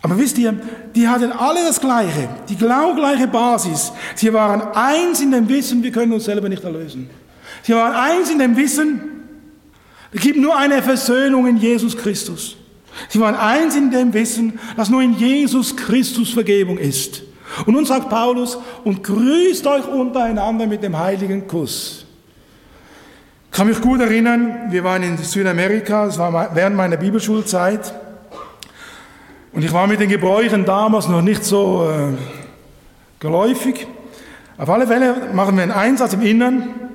Aber 0.00 0.18
wisst 0.18 0.36
ihr, 0.38 0.54
die 0.94 1.06
hatten 1.06 1.30
alle 1.30 1.64
das 1.64 1.80
Gleiche, 1.80 2.28
die 2.48 2.56
genau 2.56 2.94
gleiche 2.94 3.28
Basis. 3.28 3.92
Sie 4.16 4.32
waren 4.32 4.60
eins 4.74 5.20
in 5.20 5.30
dem 5.30 5.48
Wissen, 5.48 5.82
wir 5.82 5.92
können 5.92 6.12
uns 6.12 6.24
selber 6.24 6.48
nicht 6.48 6.64
erlösen. 6.64 7.08
Sie 7.62 7.72
waren 7.72 7.94
eins 7.94 8.30
in 8.30 8.40
dem 8.40 8.56
Wissen, 8.56 9.00
es 10.12 10.20
gibt 10.20 10.38
nur 10.38 10.56
eine 10.56 10.82
Versöhnung 10.82 11.46
in 11.46 11.56
Jesus 11.56 11.96
Christus. 11.96 12.56
Sie 13.08 13.20
waren 13.20 13.34
eins 13.34 13.74
in 13.74 13.90
dem 13.90 14.12
Wissen, 14.12 14.58
dass 14.76 14.90
nur 14.90 15.02
in 15.02 15.14
Jesus 15.14 15.74
Christus 15.74 16.30
Vergebung 16.32 16.76
ist. 16.76 17.22
Und 17.66 17.74
nun 17.74 17.84
sagt 17.84 18.08
Paulus, 18.08 18.58
und 18.84 19.02
grüßt 19.02 19.66
euch 19.66 19.86
untereinander 19.86 20.66
mit 20.66 20.82
dem 20.82 20.98
heiligen 20.98 21.46
Kuss. 21.46 22.06
Ich 23.50 23.56
kann 23.56 23.66
mich 23.66 23.80
gut 23.80 24.00
erinnern, 24.00 24.68
wir 24.70 24.84
waren 24.84 25.02
in 25.02 25.18
Südamerika, 25.18 26.06
es 26.06 26.18
war 26.18 26.54
während 26.54 26.76
meiner 26.76 26.96
Bibelschulzeit. 26.96 27.94
Und 29.52 29.62
ich 29.62 29.72
war 29.72 29.86
mit 29.86 30.00
den 30.00 30.08
Gebräuchen 30.08 30.64
damals 30.64 31.08
noch 31.08 31.20
nicht 31.20 31.44
so 31.44 31.86
äh, 31.90 32.16
geläufig. 33.20 33.86
Auf 34.56 34.70
alle 34.70 34.86
Fälle 34.86 35.30
machen 35.34 35.56
wir 35.56 35.62
einen 35.62 35.72
Einsatz 35.72 36.14
im 36.14 36.22
Innern. 36.22 36.91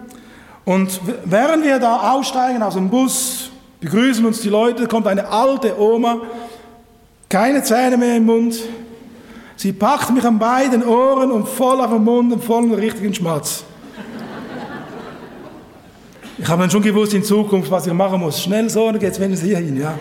Und 0.68 0.99
während 1.24 1.63
wir 1.63 1.80
da 1.80 2.11
aussteigen 2.11 2.61
aus 2.61 2.74
dem 2.74 2.89
Bus, 2.89 3.51
begrüßen 3.80 4.26
uns 4.26 4.41
die 4.41 4.49
Leute, 4.49 4.86
kommt 4.86 5.07
eine 5.07 5.26
alte 5.26 5.80
Oma, 5.80 6.18
keine 7.30 7.63
Zähne 7.63 7.95
mehr 7.95 8.18
im 8.18 8.26
Mund. 8.26 8.59
Sie 9.55 9.72
packt 9.72 10.09
mich 10.09 10.26
an 10.26 10.38
beiden 10.38 10.86
Ohren 10.86 11.32
und 11.32 11.47
voll 11.47 11.80
auf 11.80 11.89
den 11.89 12.03
Mund 12.03 12.34
und 12.34 12.43
voll 12.43 12.63
einen 12.63 12.74
richtigen 12.74 13.13
Schmatz. 13.13 13.63
Ich 16.38 16.45
habe 16.49 16.63
dann 16.63 16.70
schon 16.70 16.82
gewusst 16.84 17.13
in 17.13 17.24
Zukunft, 17.24 17.72
was 17.72 17.88
ich 17.88 17.93
machen 17.93 18.20
muss. 18.20 18.41
Schnell 18.41 18.70
so, 18.70 18.91
dann 18.91 18.99
geht's 18.99 19.22
wenigstens 19.22 19.47
hier 19.47 19.59
hin, 19.59 19.80
ja. 19.80 19.97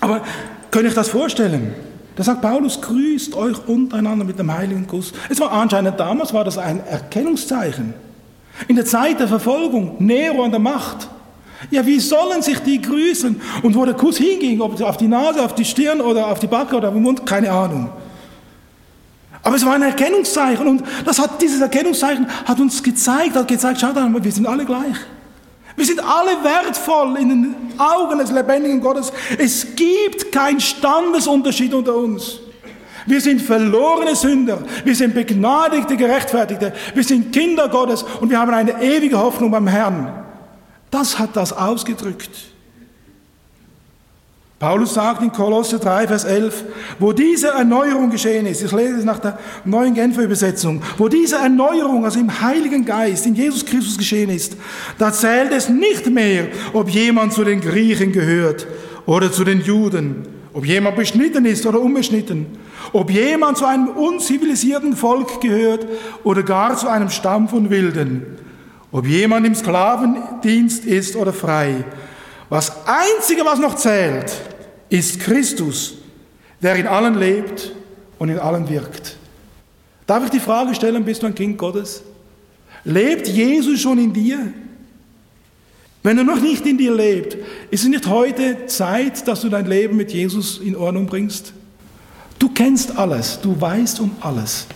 Aber 0.00 0.22
könnt 0.70 0.86
euch 0.86 0.94
das 0.94 1.10
vorstellen? 1.10 1.74
Da 2.16 2.22
sagt 2.22 2.40
Paulus, 2.40 2.80
grüßt 2.80 3.36
euch 3.36 3.58
untereinander 3.68 4.24
mit 4.24 4.38
dem 4.38 4.50
heiligen 4.50 4.86
Kuss. 4.86 5.12
Es 5.28 5.38
war 5.38 5.52
anscheinend 5.52 6.00
damals 6.00 6.32
war 6.32 6.44
das 6.44 6.56
ein 6.56 6.82
Erkennungszeichen. 6.86 7.92
In 8.68 8.76
der 8.76 8.84
Zeit 8.84 9.20
der 9.20 9.28
Verfolgung, 9.28 9.96
Nero 9.98 10.44
an 10.44 10.50
der 10.50 10.60
Macht. 10.60 11.08
Ja, 11.70 11.84
wie 11.86 11.98
sollen 11.98 12.42
sich 12.42 12.58
die 12.60 12.80
grüßen? 12.80 13.40
Und 13.62 13.74
wo 13.74 13.84
der 13.84 13.94
Kuss 13.94 14.18
hinging, 14.18 14.60
ob 14.60 14.80
auf 14.80 14.96
die 14.96 15.08
Nase, 15.08 15.42
auf 15.42 15.54
die 15.54 15.64
Stirn 15.64 16.00
oder 16.00 16.26
auf 16.28 16.38
die 16.38 16.46
Backe 16.46 16.76
oder 16.76 16.88
auf 16.88 16.94
den 16.94 17.02
Mund, 17.02 17.24
keine 17.26 17.50
Ahnung. 17.50 17.90
Aber 19.42 19.56
es 19.56 19.64
war 19.64 19.74
ein 19.74 19.82
Erkennungszeichen 19.82 20.66
und 20.66 20.82
das 21.04 21.18
hat, 21.18 21.40
dieses 21.42 21.60
Erkennungszeichen 21.60 22.26
hat 22.46 22.58
uns 22.60 22.82
gezeigt, 22.82 23.36
hat 23.36 23.46
gezeigt, 23.46 23.80
schaut 23.80 23.94
mal, 23.94 24.24
wir 24.24 24.32
sind 24.32 24.46
alle 24.46 24.64
gleich. 24.64 24.96
Wir 25.76 25.84
sind 25.84 26.00
alle 26.00 26.30
wertvoll 26.42 27.16
in 27.18 27.28
den 27.28 27.56
Augen 27.78 28.18
des 28.18 28.30
lebendigen 28.30 28.80
Gottes. 28.80 29.12
Es 29.36 29.74
gibt 29.74 30.30
keinen 30.30 30.60
Standesunterschied 30.60 31.74
unter 31.74 31.96
uns. 31.96 32.40
Wir 33.06 33.20
sind 33.20 33.42
verlorene 33.42 34.16
Sünder, 34.16 34.62
wir 34.84 34.94
sind 34.94 35.14
begnadigte 35.14 35.96
Gerechtfertigte, 35.96 36.72
wir 36.94 37.04
sind 37.04 37.32
Kinder 37.32 37.68
Gottes 37.68 38.04
und 38.20 38.30
wir 38.30 38.38
haben 38.38 38.52
eine 38.52 38.82
ewige 38.82 39.18
Hoffnung 39.18 39.50
beim 39.50 39.66
Herrn. 39.66 40.24
Das 40.90 41.18
hat 41.18 41.36
das 41.36 41.52
ausgedrückt. 41.52 42.30
Paulus 44.58 44.94
sagt 44.94 45.20
in 45.22 45.30
Kolosse 45.30 45.78
3, 45.78 46.06
Vers 46.06 46.24
11, 46.24 46.64
wo 46.98 47.12
diese 47.12 47.48
Erneuerung 47.48 48.08
geschehen 48.08 48.46
ist, 48.46 48.62
ich 48.62 48.72
lese 48.72 48.94
es 48.94 49.04
nach 49.04 49.18
der 49.18 49.38
neuen 49.66 49.92
Genfer 49.92 50.22
Übersetzung, 50.22 50.80
wo 50.96 51.08
diese 51.08 51.36
Erneuerung, 51.36 52.04
also 52.04 52.18
im 52.18 52.40
Heiligen 52.40 52.84
Geist, 52.84 53.26
in 53.26 53.34
Jesus 53.34 53.66
Christus 53.66 53.98
geschehen 53.98 54.30
ist, 54.30 54.56
da 54.98 55.12
zählt 55.12 55.52
es 55.52 55.68
nicht 55.68 56.08
mehr, 56.08 56.46
ob 56.72 56.88
jemand 56.88 57.34
zu 57.34 57.44
den 57.44 57.60
Griechen 57.60 58.12
gehört 58.12 58.66
oder 59.04 59.30
zu 59.30 59.44
den 59.44 59.60
Juden, 59.60 60.26
ob 60.54 60.64
jemand 60.64 60.96
beschnitten 60.96 61.44
ist 61.44 61.66
oder 61.66 61.80
unbeschnitten, 61.80 62.46
ob 62.92 63.10
jemand 63.10 63.58
zu 63.58 63.66
einem 63.66 63.88
unzivilisierten 63.88 64.96
Volk 64.96 65.40
gehört 65.40 65.86
oder 66.22 66.44
gar 66.44 66.76
zu 66.76 66.88
einem 66.88 67.10
Stamm 67.10 67.48
von 67.48 67.70
Wilden, 67.70 68.38
ob 68.92 69.04
jemand 69.04 69.46
im 69.46 69.54
Sklavendienst 69.54 70.84
ist 70.84 71.16
oder 71.16 71.32
frei. 71.32 71.84
Was 72.48 72.86
Einzige, 72.86 73.44
was 73.44 73.58
noch 73.58 73.74
zählt, 73.74 74.32
ist 74.88 75.18
Christus, 75.18 75.96
der 76.62 76.76
in 76.76 76.86
allen 76.86 77.18
lebt 77.18 77.72
und 78.20 78.28
in 78.28 78.38
allen 78.38 78.68
wirkt. 78.68 79.16
Darf 80.06 80.24
ich 80.24 80.30
die 80.30 80.40
Frage 80.40 80.72
stellen, 80.74 81.04
bist 81.04 81.22
du 81.22 81.26
ein 81.26 81.34
Kind 81.34 81.58
Gottes? 81.58 82.02
Lebt 82.84 83.26
Jesus 83.26 83.80
schon 83.80 83.98
in 83.98 84.12
dir? 84.12 84.52
Wenn 86.04 86.18
er 86.18 86.24
noch 86.24 86.40
nicht 86.40 86.66
in 86.66 86.76
dir 86.76 86.94
lebt, 86.94 87.34
ist 87.70 87.82
es 87.82 87.88
nicht 87.88 88.06
heute 88.06 88.66
Zeit, 88.66 89.26
dass 89.26 89.40
du 89.40 89.48
dein 89.48 89.64
Leben 89.64 89.96
mit 89.96 90.12
Jesus 90.12 90.58
in 90.58 90.76
Ordnung 90.76 91.06
bringst? 91.06 91.54
Du 92.38 92.50
kennst 92.50 92.98
alles, 92.98 93.40
du 93.40 93.58
weißt 93.58 94.00
um 94.00 94.10
alles. 94.20 94.66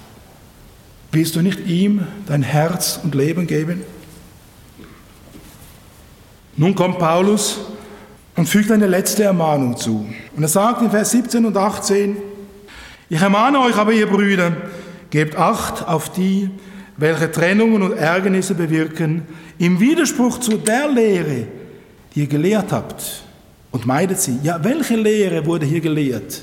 Willst 1.13 1.37
du 1.37 1.43
nicht 1.43 1.67
ihm 1.67 2.07
dein 2.27 2.43
Herz 2.43 2.99
und 3.03 3.15
Leben 3.15 3.47
geben? 3.47 3.83
Nun 6.57 6.75
kommt 6.75 6.99
Paulus 6.99 7.59
und 8.35 8.49
fügt 8.49 8.73
eine 8.73 8.87
letzte 8.87 9.25
Ermahnung 9.25 9.77
zu. 9.77 10.09
Und 10.35 10.43
er 10.43 10.49
sagt 10.49 10.81
in 10.81 10.91
Vers 10.91 11.11
17 11.11 11.45
und 11.45 11.59
18, 11.59 12.17
ich 13.11 13.21
ermahne 13.21 13.61
euch 13.61 13.77
aber, 13.77 13.93
ihr 13.93 14.07
Brüder, 14.07 14.57
gebt 15.11 15.37
Acht 15.37 15.87
auf 15.87 16.11
die, 16.11 16.49
welche 16.99 17.31
Trennungen 17.31 17.83
und 17.83 17.93
Ärgernisse 17.97 18.55
bewirken, 18.55 19.23
im 19.59 19.81
Widerspruch 19.81 20.39
zu 20.41 20.59
der 20.59 20.89
Lehre, 20.89 21.47
die 22.15 22.21
ihr 22.21 22.27
gelehrt 22.27 22.73
habt, 22.73 23.23
und 23.71 23.87
meidet 23.87 24.19
sie. 24.19 24.39
Ja, 24.43 24.63
welche 24.63 24.97
Lehre 24.97 25.47
wurde 25.47 25.65
hier 25.65 25.81
gelehrt? 25.81 26.43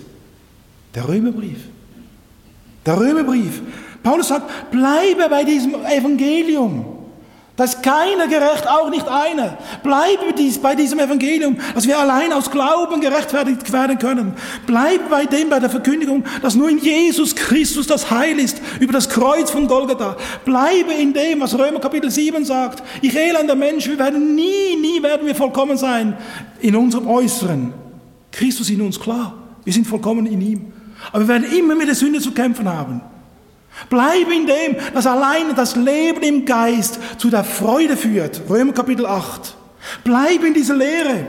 Der 0.96 1.08
Römerbrief. 1.08 1.60
Der 2.86 2.98
Römerbrief. 3.00 3.62
Paulus 4.02 4.30
sagt, 4.30 4.72
bleibe 4.72 5.28
bei 5.30 5.44
diesem 5.44 5.74
Evangelium. 5.74 6.95
Da 7.58 7.64
ist 7.64 7.82
keiner 7.84 8.28
gerecht, 8.28 8.68
auch 8.68 8.90
nicht 8.90 9.08
einer. 9.08 9.58
Bleibe 9.82 10.34
dies, 10.38 10.58
bei 10.58 10.76
diesem 10.76 11.00
Evangelium, 11.00 11.58
dass 11.74 11.88
wir 11.88 11.98
allein 11.98 12.34
aus 12.34 12.52
Glauben 12.52 13.00
gerechtfertigt 13.00 13.72
werden 13.72 13.98
können. 13.98 14.34
Bleibe 14.66 15.06
bei 15.10 15.26
dem, 15.26 15.50
bei 15.50 15.60
der 15.60 15.70
Verkündigung, 15.70 16.26
dass 16.42 16.56
nur 16.56 16.70
in 16.70 16.80
Jesus 16.80 17.34
Christus 17.34 17.88
das 17.88 18.12
Heil 18.12 18.40
ist, 18.40 18.62
über 18.82 18.92
das 18.92 19.08
Kreuz 19.08 19.52
von 19.52 19.68
Golgatha. 19.68 20.18
Bleibe 20.44 20.94
in 20.94 21.14
dem, 21.14 21.40
was 21.40 21.58
Römer 21.58 21.80
Kapitel 21.80 22.12
7 22.12 22.44
sagt. 22.44 22.84
Ich 23.02 23.16
elender 23.16 23.56
Mensch, 23.56 23.88
wir 23.88 24.00
werden 24.00 24.36
nie, 24.36 24.76
nie 24.82 25.02
werden 25.02 25.26
wir 25.26 25.36
vollkommen 25.36 25.78
sein 25.78 26.18
in 26.60 26.76
unserem 26.76 27.08
Äußeren. 27.08 27.74
Christus 28.34 28.70
in 28.70 28.82
uns, 28.82 29.00
klar. 29.00 29.34
Wir 29.64 29.72
sind 29.72 29.88
vollkommen 29.88 30.26
in 30.26 30.42
ihm. 30.42 30.74
Aber 31.14 31.22
wir 31.22 31.28
werden 31.30 31.58
immer 31.58 31.76
mit 31.76 31.88
der 31.88 31.96
Sünde 31.96 32.20
zu 32.20 32.32
kämpfen 32.32 32.68
haben. 32.68 33.02
Bleib 33.90 34.32
in 34.32 34.48
dem, 34.48 34.78
dass 34.94 35.06
alleine 35.06 35.54
das 35.54 35.76
Leben 35.76 36.22
im 36.22 36.46
Geist 36.46 37.00
zu 37.18 37.30
der 37.30 37.44
Freude 37.44 37.98
führt. 37.98 38.42
Römer 38.50 38.74
Kapitel 38.74 39.06
8. 39.06 39.56
Bleib 40.04 40.44
in 40.44 40.54
dieser 40.54 40.76
Lehre. 40.76 41.26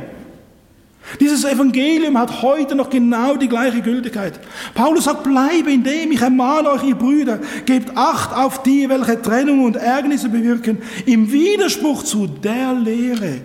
Dieses 1.21 1.45
Evangelium 1.45 2.19
hat 2.19 2.43
heute 2.43 2.75
noch 2.75 2.91
genau 2.91 3.37
die 3.37 3.49
gleiche 3.49 3.81
Gültigkeit. 3.81 4.41
Paulus 4.75 5.05
sagt, 5.05 5.23
bleibe 5.23 5.71
in 5.71 5.85
dem, 5.85 6.11
ich 6.11 6.21
ermahne 6.21 6.71
euch, 6.71 6.83
ihr 6.83 6.97
Brüder, 6.97 7.39
gebt 7.65 7.97
Acht 7.97 8.35
auf 8.35 8.63
die, 8.65 8.89
welche 8.89 9.23
Trennung 9.23 9.65
und 9.65 9.77
Ärgernisse 9.77 10.29
bewirken, 10.29 10.83
im 11.07 11.31
Widerspruch 11.31 12.03
zu 12.03 12.27
der 12.27 12.75
Lehre, 12.75 13.41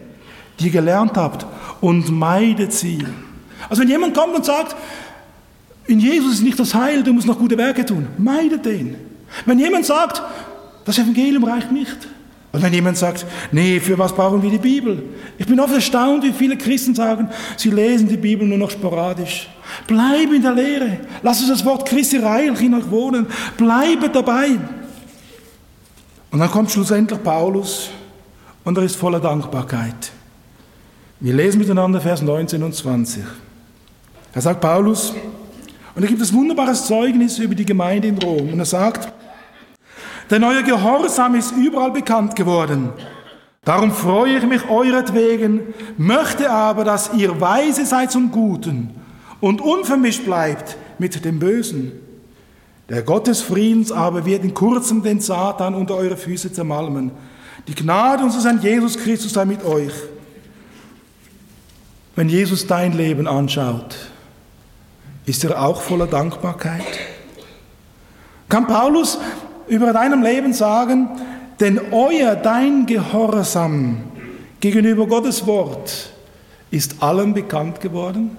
die 0.60 0.66
ihr 0.66 0.72
gelernt 0.72 1.18
habt, 1.18 1.45
und 1.82 2.10
meidet 2.10 2.74
sie. 2.74 3.06
Also 3.70 3.84
wenn 3.84 3.89
jemand 3.89 4.18
kommt 4.18 4.36
und 4.36 4.45
sagt, 4.45 4.76
in 5.92 6.00
Jesus 6.00 6.36
ist 6.36 6.44
nicht 6.44 6.60
das 6.60 6.74
Heil, 6.74 7.04
du 7.04 7.14
musst 7.14 7.28
noch 7.28 7.38
gute 7.38 7.58
Werke 7.58 7.86
tun. 7.86 8.08
Meide 8.18 8.58
den. 8.58 8.96
Wenn 9.46 9.60
jemand 9.60 9.86
sagt, 9.86 10.22
das 10.86 10.98
Evangelium 10.98 11.44
reicht 11.44 11.72
nicht. 11.72 12.08
Und 12.54 12.62
wenn 12.62 12.74
jemand 12.74 12.98
sagt, 12.98 13.26
nee, 13.52 13.80
für 13.80 13.98
was 13.98 14.14
brauchen 14.14 14.44
wir 14.44 14.50
die 14.50 14.58
Bibel? 14.58 15.04
Ich 15.38 15.46
bin 15.46 15.60
oft 15.60 15.74
erstaunt, 15.74 16.24
wie 16.24 16.34
viele 16.34 16.58
Christen 16.58 16.94
sagen, 16.94 17.30
sie 17.56 17.70
lesen 17.70 18.10
die 18.10 18.18
Bibel 18.18 18.46
nur 18.46 18.58
noch 18.58 18.72
sporadisch. 18.72 19.50
Bleib 19.88 20.34
in 20.34 20.42
der 20.42 20.54
Lehre. 20.54 21.00
Lass 21.24 21.39
uns 21.39 21.50
das 21.50 21.64
Wort 21.64 21.88
Christi 21.88 22.18
reich 22.18 22.62
in 22.62 22.74
euch 22.74 22.89
wohnen. 22.92 23.28
Bleibe 23.56 24.10
dabei. 24.10 24.58
Und 26.30 26.39
dann 26.39 26.52
kommt 26.52 26.72
schlussendlich 26.72 27.24
Paulus 27.24 27.89
und 28.64 28.78
er 28.78 28.84
ist 28.84 28.96
voller 28.96 29.20
Dankbarkeit. 29.20 30.12
Wir 31.20 31.34
lesen 31.34 31.60
miteinander 31.60 32.02
Vers 32.02 32.22
19 32.22 32.64
und 32.64 32.74
20. 32.74 33.24
Da 34.34 34.42
sagt 34.42 34.60
Paulus, 34.60 35.14
und 35.96 36.04
da 36.04 36.08
gibt 36.08 36.22
es 36.22 36.34
wunderbares 36.34 36.88
Zeugnis 36.88 37.38
über 37.39 37.56
die 37.56 37.66
Gemeinde 37.66 38.08
in 38.08 38.18
Rom. 38.18 38.54
Und 38.54 38.60
er 38.60 38.66
sagt, 38.66 39.12
denn 40.30 40.44
euer 40.44 40.64
Gehorsam 40.64 41.36
ist 41.36 41.52
überall 41.52 41.92
bekannt 41.92 42.36
geworden. 42.36 42.89
Darum 43.64 43.92
freue 43.92 44.38
ich 44.38 44.46
mich 44.46 44.70
euretwegen, 44.70 45.62
möchte 45.98 46.50
aber, 46.50 46.84
dass 46.84 47.14
ihr 47.14 47.39
weise 47.42 47.86
seid 47.86 48.12
zum 48.12 48.32
Guten 48.32 48.89
und 49.42 49.62
unvermischt 49.62 50.26
bleibt 50.26 50.78
mit 50.98 51.24
dem 51.24 51.39
Bösen. 51.39 51.92
Der 52.89 53.04
Gott 53.04 53.28
des 53.28 53.42
Friedens 53.42 53.92
aber 53.92 54.26
wird 54.26 54.44
in 54.44 54.54
kurzem 54.54 55.04
den 55.04 55.20
Satan 55.20 55.76
unter 55.76 55.96
eure 55.96 56.18
Füße 56.18 56.52
zermalmen. 56.52 57.12
Die 57.68 57.76
Gnade 57.76 58.24
unseres 58.24 58.46
Herrn 58.46 58.62
Jesus 58.62 58.98
Christus 58.98 59.34
sei 59.34 59.46
mit 59.46 59.64
euch. 59.64 59.94
Wenn 62.16 62.30
Jesus 62.30 62.68
dein 62.68 62.94
Leben 62.94 63.28
anschaut, 63.28 63.96
ist 65.32 65.46
er 65.46 65.64
auch 65.64 65.82
voller 65.82 66.08
Dankbarkeit? 66.08 66.84
Kann 68.50 68.68
Paulus 68.68 69.18
über 69.70 69.94
deinem 69.94 70.24
Leben 70.24 70.52
sagen, 70.52 71.08
denn 71.62 71.80
euer, 71.94 72.36
dein 72.36 72.86
Gehorsam 72.86 74.04
gegenüber 74.60 75.08
Gottes 75.08 75.48
Wort 75.48 76.12
ist 76.70 77.02
allen 77.02 77.34
bekannt 77.34 77.80
geworden? 77.80 78.36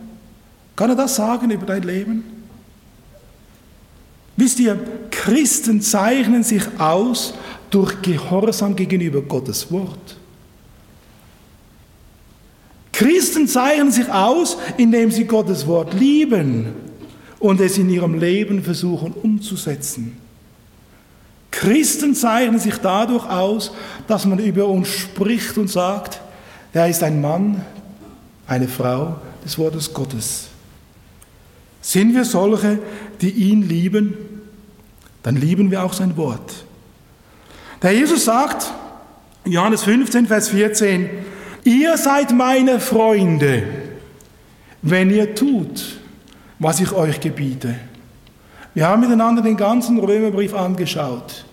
Kann 0.77 0.91
er 0.91 0.97
das 0.97 1.17
sagen 1.17 1.51
über 1.51 1.65
dein 1.65 1.83
Leben? 1.83 2.25
Wisst 4.37 4.61
ihr, 4.61 4.79
Christen 5.11 5.81
zeichnen 5.81 6.43
sich 6.43 6.65
aus 6.79 7.33
durch 7.71 8.03
Gehorsam 8.03 8.77
gegenüber 8.77 9.23
Gottes 9.23 9.73
Wort. 9.73 10.19
Christen 13.03 13.49
zeichnen 13.49 13.91
sich 13.91 14.09
aus, 14.09 14.57
indem 14.77 15.11
sie 15.11 15.25
Gottes 15.25 15.67
Wort 15.67 15.93
lieben 15.93 16.73
und 17.41 17.61
es 17.61 17.77
in 17.77 17.91
ihrem 17.91 18.15
Leben 18.15 18.63
versuchen 18.63 19.13
umzusetzen. 19.13 20.17
Christen 21.51 22.15
zeichnen 22.15 22.61
sich 22.61 22.77
dadurch 22.77 23.29
aus, 23.29 23.73
dass 24.07 24.25
man 24.25 24.39
über 24.39 24.69
uns 24.69 24.87
spricht 24.87 25.59
und 25.59 25.69
sagt, 25.69 26.21
er 26.73 26.89
ist 26.89 27.03
ein 27.03 27.21
Mann, 27.21 27.65
eine 28.47 28.69
Frau 28.69 29.17
des 29.45 29.59
Wortes 29.59 29.93
Gottes. 29.93 30.47
Sind 31.81 32.15
wir 32.15 32.25
solche, 32.25 32.79
die 33.21 33.31
ihn 33.31 33.69
lieben, 33.69 34.15
dann 35.25 35.35
lieben 35.35 35.73
wir 35.73 35.83
auch 35.83 35.93
sein 35.93 36.17
Wort. 36.17 36.65
Der 37.83 37.91
Jesus 37.91 38.27
sagt, 38.27 38.73
Johannes 39.45 39.83
15, 39.83 40.29
Vers 40.29 40.51
14, 40.51 41.11
ihr 41.65 41.97
seid 41.97 42.33
meine 42.33 42.81
Freunde, 42.81 43.63
wenn 44.83 45.11
ihr 45.11 45.35
tut, 45.35 45.99
was 46.59 46.81
ich 46.81 46.93
euch 46.93 47.21
gebiete. 47.21 47.75
Wir 48.75 48.87
haben 48.87 49.01
miteinander 49.01 49.43
den 49.43 49.57
ganzen 49.57 49.99
Römerbrief 49.99 50.55
angeschaut. 50.55 51.45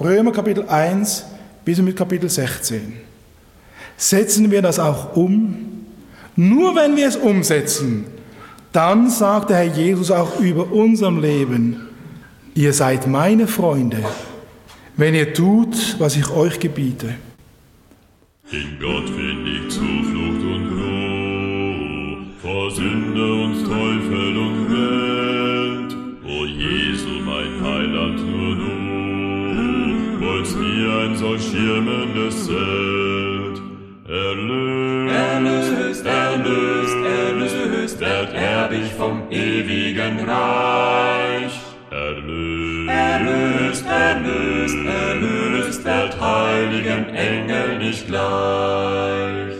Römer 0.00 0.32
Kapitel 0.32 0.68
1 0.68 1.26
bis 1.64 1.78
mit 1.80 1.96
Kapitel 1.96 2.28
16. 2.28 2.94
Setzen 3.96 4.50
wir 4.50 4.62
das 4.62 4.78
auch 4.78 5.16
um? 5.16 5.86
Nur 6.36 6.76
wenn 6.76 6.96
wir 6.96 7.08
es 7.08 7.16
umsetzen, 7.16 8.06
dann 8.72 9.08
sagt 9.08 9.50
der 9.50 9.56
Herr 9.56 9.64
Jesus 9.64 10.10
auch 10.10 10.38
über 10.38 10.70
unserem 10.70 11.20
Leben, 11.20 11.88
ihr 12.54 12.72
seid 12.72 13.06
meine 13.06 13.46
Freunde, 13.46 13.98
wenn 14.96 15.14
ihr 15.14 15.32
tut, 15.32 15.96
was 15.98 16.16
ich 16.16 16.28
euch 16.30 16.60
gebiete. 16.60 17.14
In 18.52 18.78
Gott 18.80 19.08
finde 19.08 19.50
ich 19.50 19.68
Zuflucht 19.68 20.40
und 20.40 20.68
Ruhe 20.70 22.16
vor 22.40 22.70
Sünde 22.70 23.32
und 23.42 23.64
Teufel 23.64 24.36
und 24.36 24.70
Welt. 24.70 25.96
O 26.24 26.44
Jesu, 26.44 27.20
mein 27.24 27.60
Heiland, 27.60 28.18
nur 28.18 28.54
du 28.54 30.24
wolltest 30.24 30.56
mir 30.58 30.92
ein 31.06 31.16
solch 31.16 31.42
schirmendes 31.42 32.46
Zelt. 32.46 33.62
Erlöst, 34.08 36.06
erlöst, 36.06 36.06
erlöst, 36.06 36.96
erlöst, 37.04 38.00
werd 38.00 38.32
erbig 38.32 38.92
vom 38.96 39.28
ewigen 39.28 40.20
Reich. 40.20 41.60
Erlöst, 41.90 42.90
erlöst, 42.90 43.86
erlöst, 43.86 44.76
erlöst, 44.76 45.45
werd 45.86 46.20
heiligen 46.20 47.14
Engel 47.14 47.78
nicht 47.78 48.06
gleich. 48.08 49.54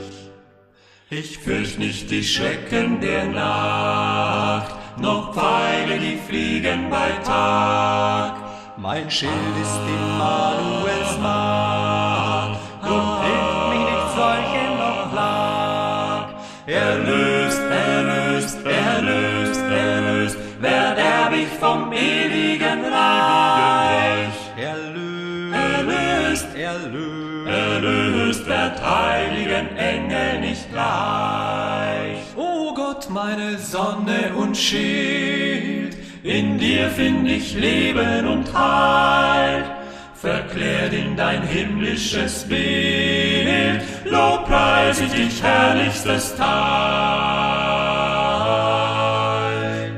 Ich 1.08 1.38
fürcht 1.38 1.78
nicht 1.78 2.10
die 2.10 2.24
Schrecken 2.24 3.00
der 3.00 3.26
Nacht, 3.26 4.74
noch 4.98 5.32
Pfeile, 5.32 5.98
die 6.00 6.18
fliegen 6.26 6.90
bei 6.90 7.10
Tag. 7.24 8.34
Mein 8.76 9.08
Schild 9.08 9.54
ist 9.62 9.80
Immanuels 9.96 11.14
Macht, 11.22 12.60
drum 12.82 13.08
hilft 13.24 13.68
mich 13.70 13.84
nicht 13.90 14.10
solche 14.20 14.64
noch 14.82 15.12
Plag. 15.12 16.26
Erlöst, 16.66 17.60
erlöst, 17.60 18.58
erlöst, 18.66 19.60
erlöst, 19.60 20.36
werd 20.60 20.98
erbig 20.98 21.46
vom 21.60 21.92
ewigen 21.92 22.45
Erlöst, 26.86 27.48
erlöst, 27.48 28.46
werd 28.46 28.80
heiligen 28.80 29.76
Engel 29.76 30.40
nicht 30.40 30.70
gleich. 30.70 32.18
O 32.36 32.72
Gott, 32.74 33.10
meine 33.10 33.58
Sonne 33.58 34.32
und 34.36 34.56
Schild, 34.56 35.96
In 36.22 36.58
dir 36.58 36.88
find 36.90 37.28
ich 37.28 37.54
Leben 37.54 38.28
und 38.28 38.56
Heil, 38.56 39.64
verklärt 40.14 40.92
in 40.92 41.16
dein 41.16 41.42
himmlisches 41.42 42.44
Bild, 42.44 43.82
lobpreis 44.04 45.00
ich 45.00 45.12
dich 45.12 45.42
herrlichstes 45.42 46.36
Teil. 46.36 46.46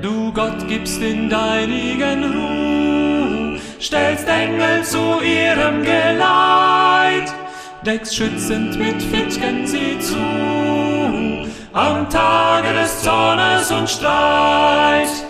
du 0.01 0.32
Gott 0.32 0.66
gibst 0.68 1.03
in 1.03 1.28
deinigen 1.28 2.24
Ruh, 2.24 2.57
Stellst 3.81 4.26
Engel 4.26 4.83
zu 4.83 5.20
ihrem 5.22 5.83
Geleit, 5.83 7.33
deckst 7.87 8.16
schützend 8.16 8.76
mit 8.76 9.01
Fitchen 9.03 9.66
sie 9.66 9.99
zu. 10.01 10.16
am 11.72 12.09
Tage 12.11 12.72
des 12.72 13.03
Zornes 13.03 13.70
und 13.70 13.89
Streits. 13.89 15.24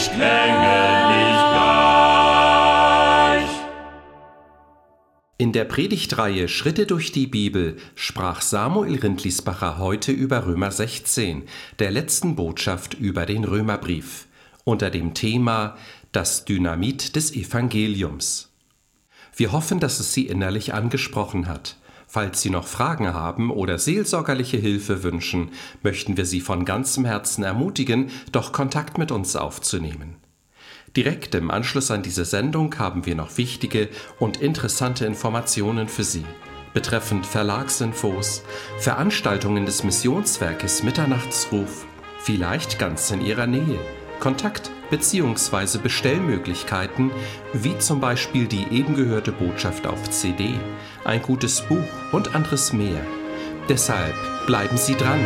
Nicht 0.00 0.12
Engel 0.12 1.08
nicht 1.08 1.44
gleich. 1.52 1.90
In 5.36 5.52
der 5.52 5.66
Predigtreihe 5.66 6.48
Schritte 6.48 6.86
durch 6.86 7.12
die 7.12 7.26
Bibel 7.26 7.76
sprach 7.96 8.40
Samuel 8.40 8.98
Rindlisbacher 8.98 9.76
heute 9.76 10.10
über 10.10 10.46
Römer 10.46 10.70
16, 10.70 11.42
der 11.80 11.90
letzten 11.90 12.34
Botschaft 12.34 12.94
über 12.94 13.26
den 13.26 13.44
Römerbrief, 13.44 14.26
unter 14.64 14.88
dem 14.88 15.12
Thema 15.12 15.76
Das 16.12 16.46
Dynamit 16.46 17.14
des 17.14 17.34
Evangeliums. 17.34 18.54
Wir 19.36 19.52
hoffen, 19.52 19.80
dass 19.80 20.00
es 20.00 20.14
Sie 20.14 20.26
innerlich 20.28 20.72
angesprochen 20.72 21.46
hat. 21.46 21.76
Falls 22.12 22.42
Sie 22.42 22.50
noch 22.50 22.66
Fragen 22.66 23.14
haben 23.14 23.52
oder 23.52 23.78
seelsorgerliche 23.78 24.56
Hilfe 24.56 25.04
wünschen, 25.04 25.52
möchten 25.84 26.16
wir 26.16 26.26
Sie 26.26 26.40
von 26.40 26.64
ganzem 26.64 27.04
Herzen 27.04 27.44
ermutigen, 27.44 28.10
doch 28.32 28.50
Kontakt 28.50 28.98
mit 28.98 29.12
uns 29.12 29.36
aufzunehmen. 29.36 30.16
Direkt 30.96 31.36
im 31.36 31.52
Anschluss 31.52 31.92
an 31.92 32.02
diese 32.02 32.24
Sendung 32.24 32.76
haben 32.80 33.06
wir 33.06 33.14
noch 33.14 33.38
wichtige 33.38 33.88
und 34.18 34.38
interessante 34.38 35.06
Informationen 35.06 35.86
für 35.86 36.02
Sie 36.02 36.24
betreffend 36.72 37.26
Verlagsinfos, 37.26 38.42
Veranstaltungen 38.78 39.64
des 39.64 39.84
Missionswerkes 39.84 40.82
Mitternachtsruf, 40.82 41.86
vielleicht 42.18 42.80
ganz 42.80 43.10
in 43.12 43.24
Ihrer 43.24 43.46
Nähe, 43.46 43.78
Kontakt 44.18 44.70
bzw. 44.90 45.78
Bestellmöglichkeiten, 45.78 47.10
wie 47.52 47.78
zum 47.78 48.00
Beispiel 48.00 48.46
die 48.46 48.66
eben 48.70 48.94
gehörte 48.94 49.32
Botschaft 49.32 49.86
auf 49.86 50.10
CD, 50.10 50.54
ein 51.04 51.22
gutes 51.22 51.60
Buch 51.62 51.88
und 52.12 52.34
anderes 52.34 52.72
mehr. 52.72 53.00
Deshalb 53.68 54.14
bleiben 54.46 54.76
Sie 54.76 54.94
dran. 54.94 55.20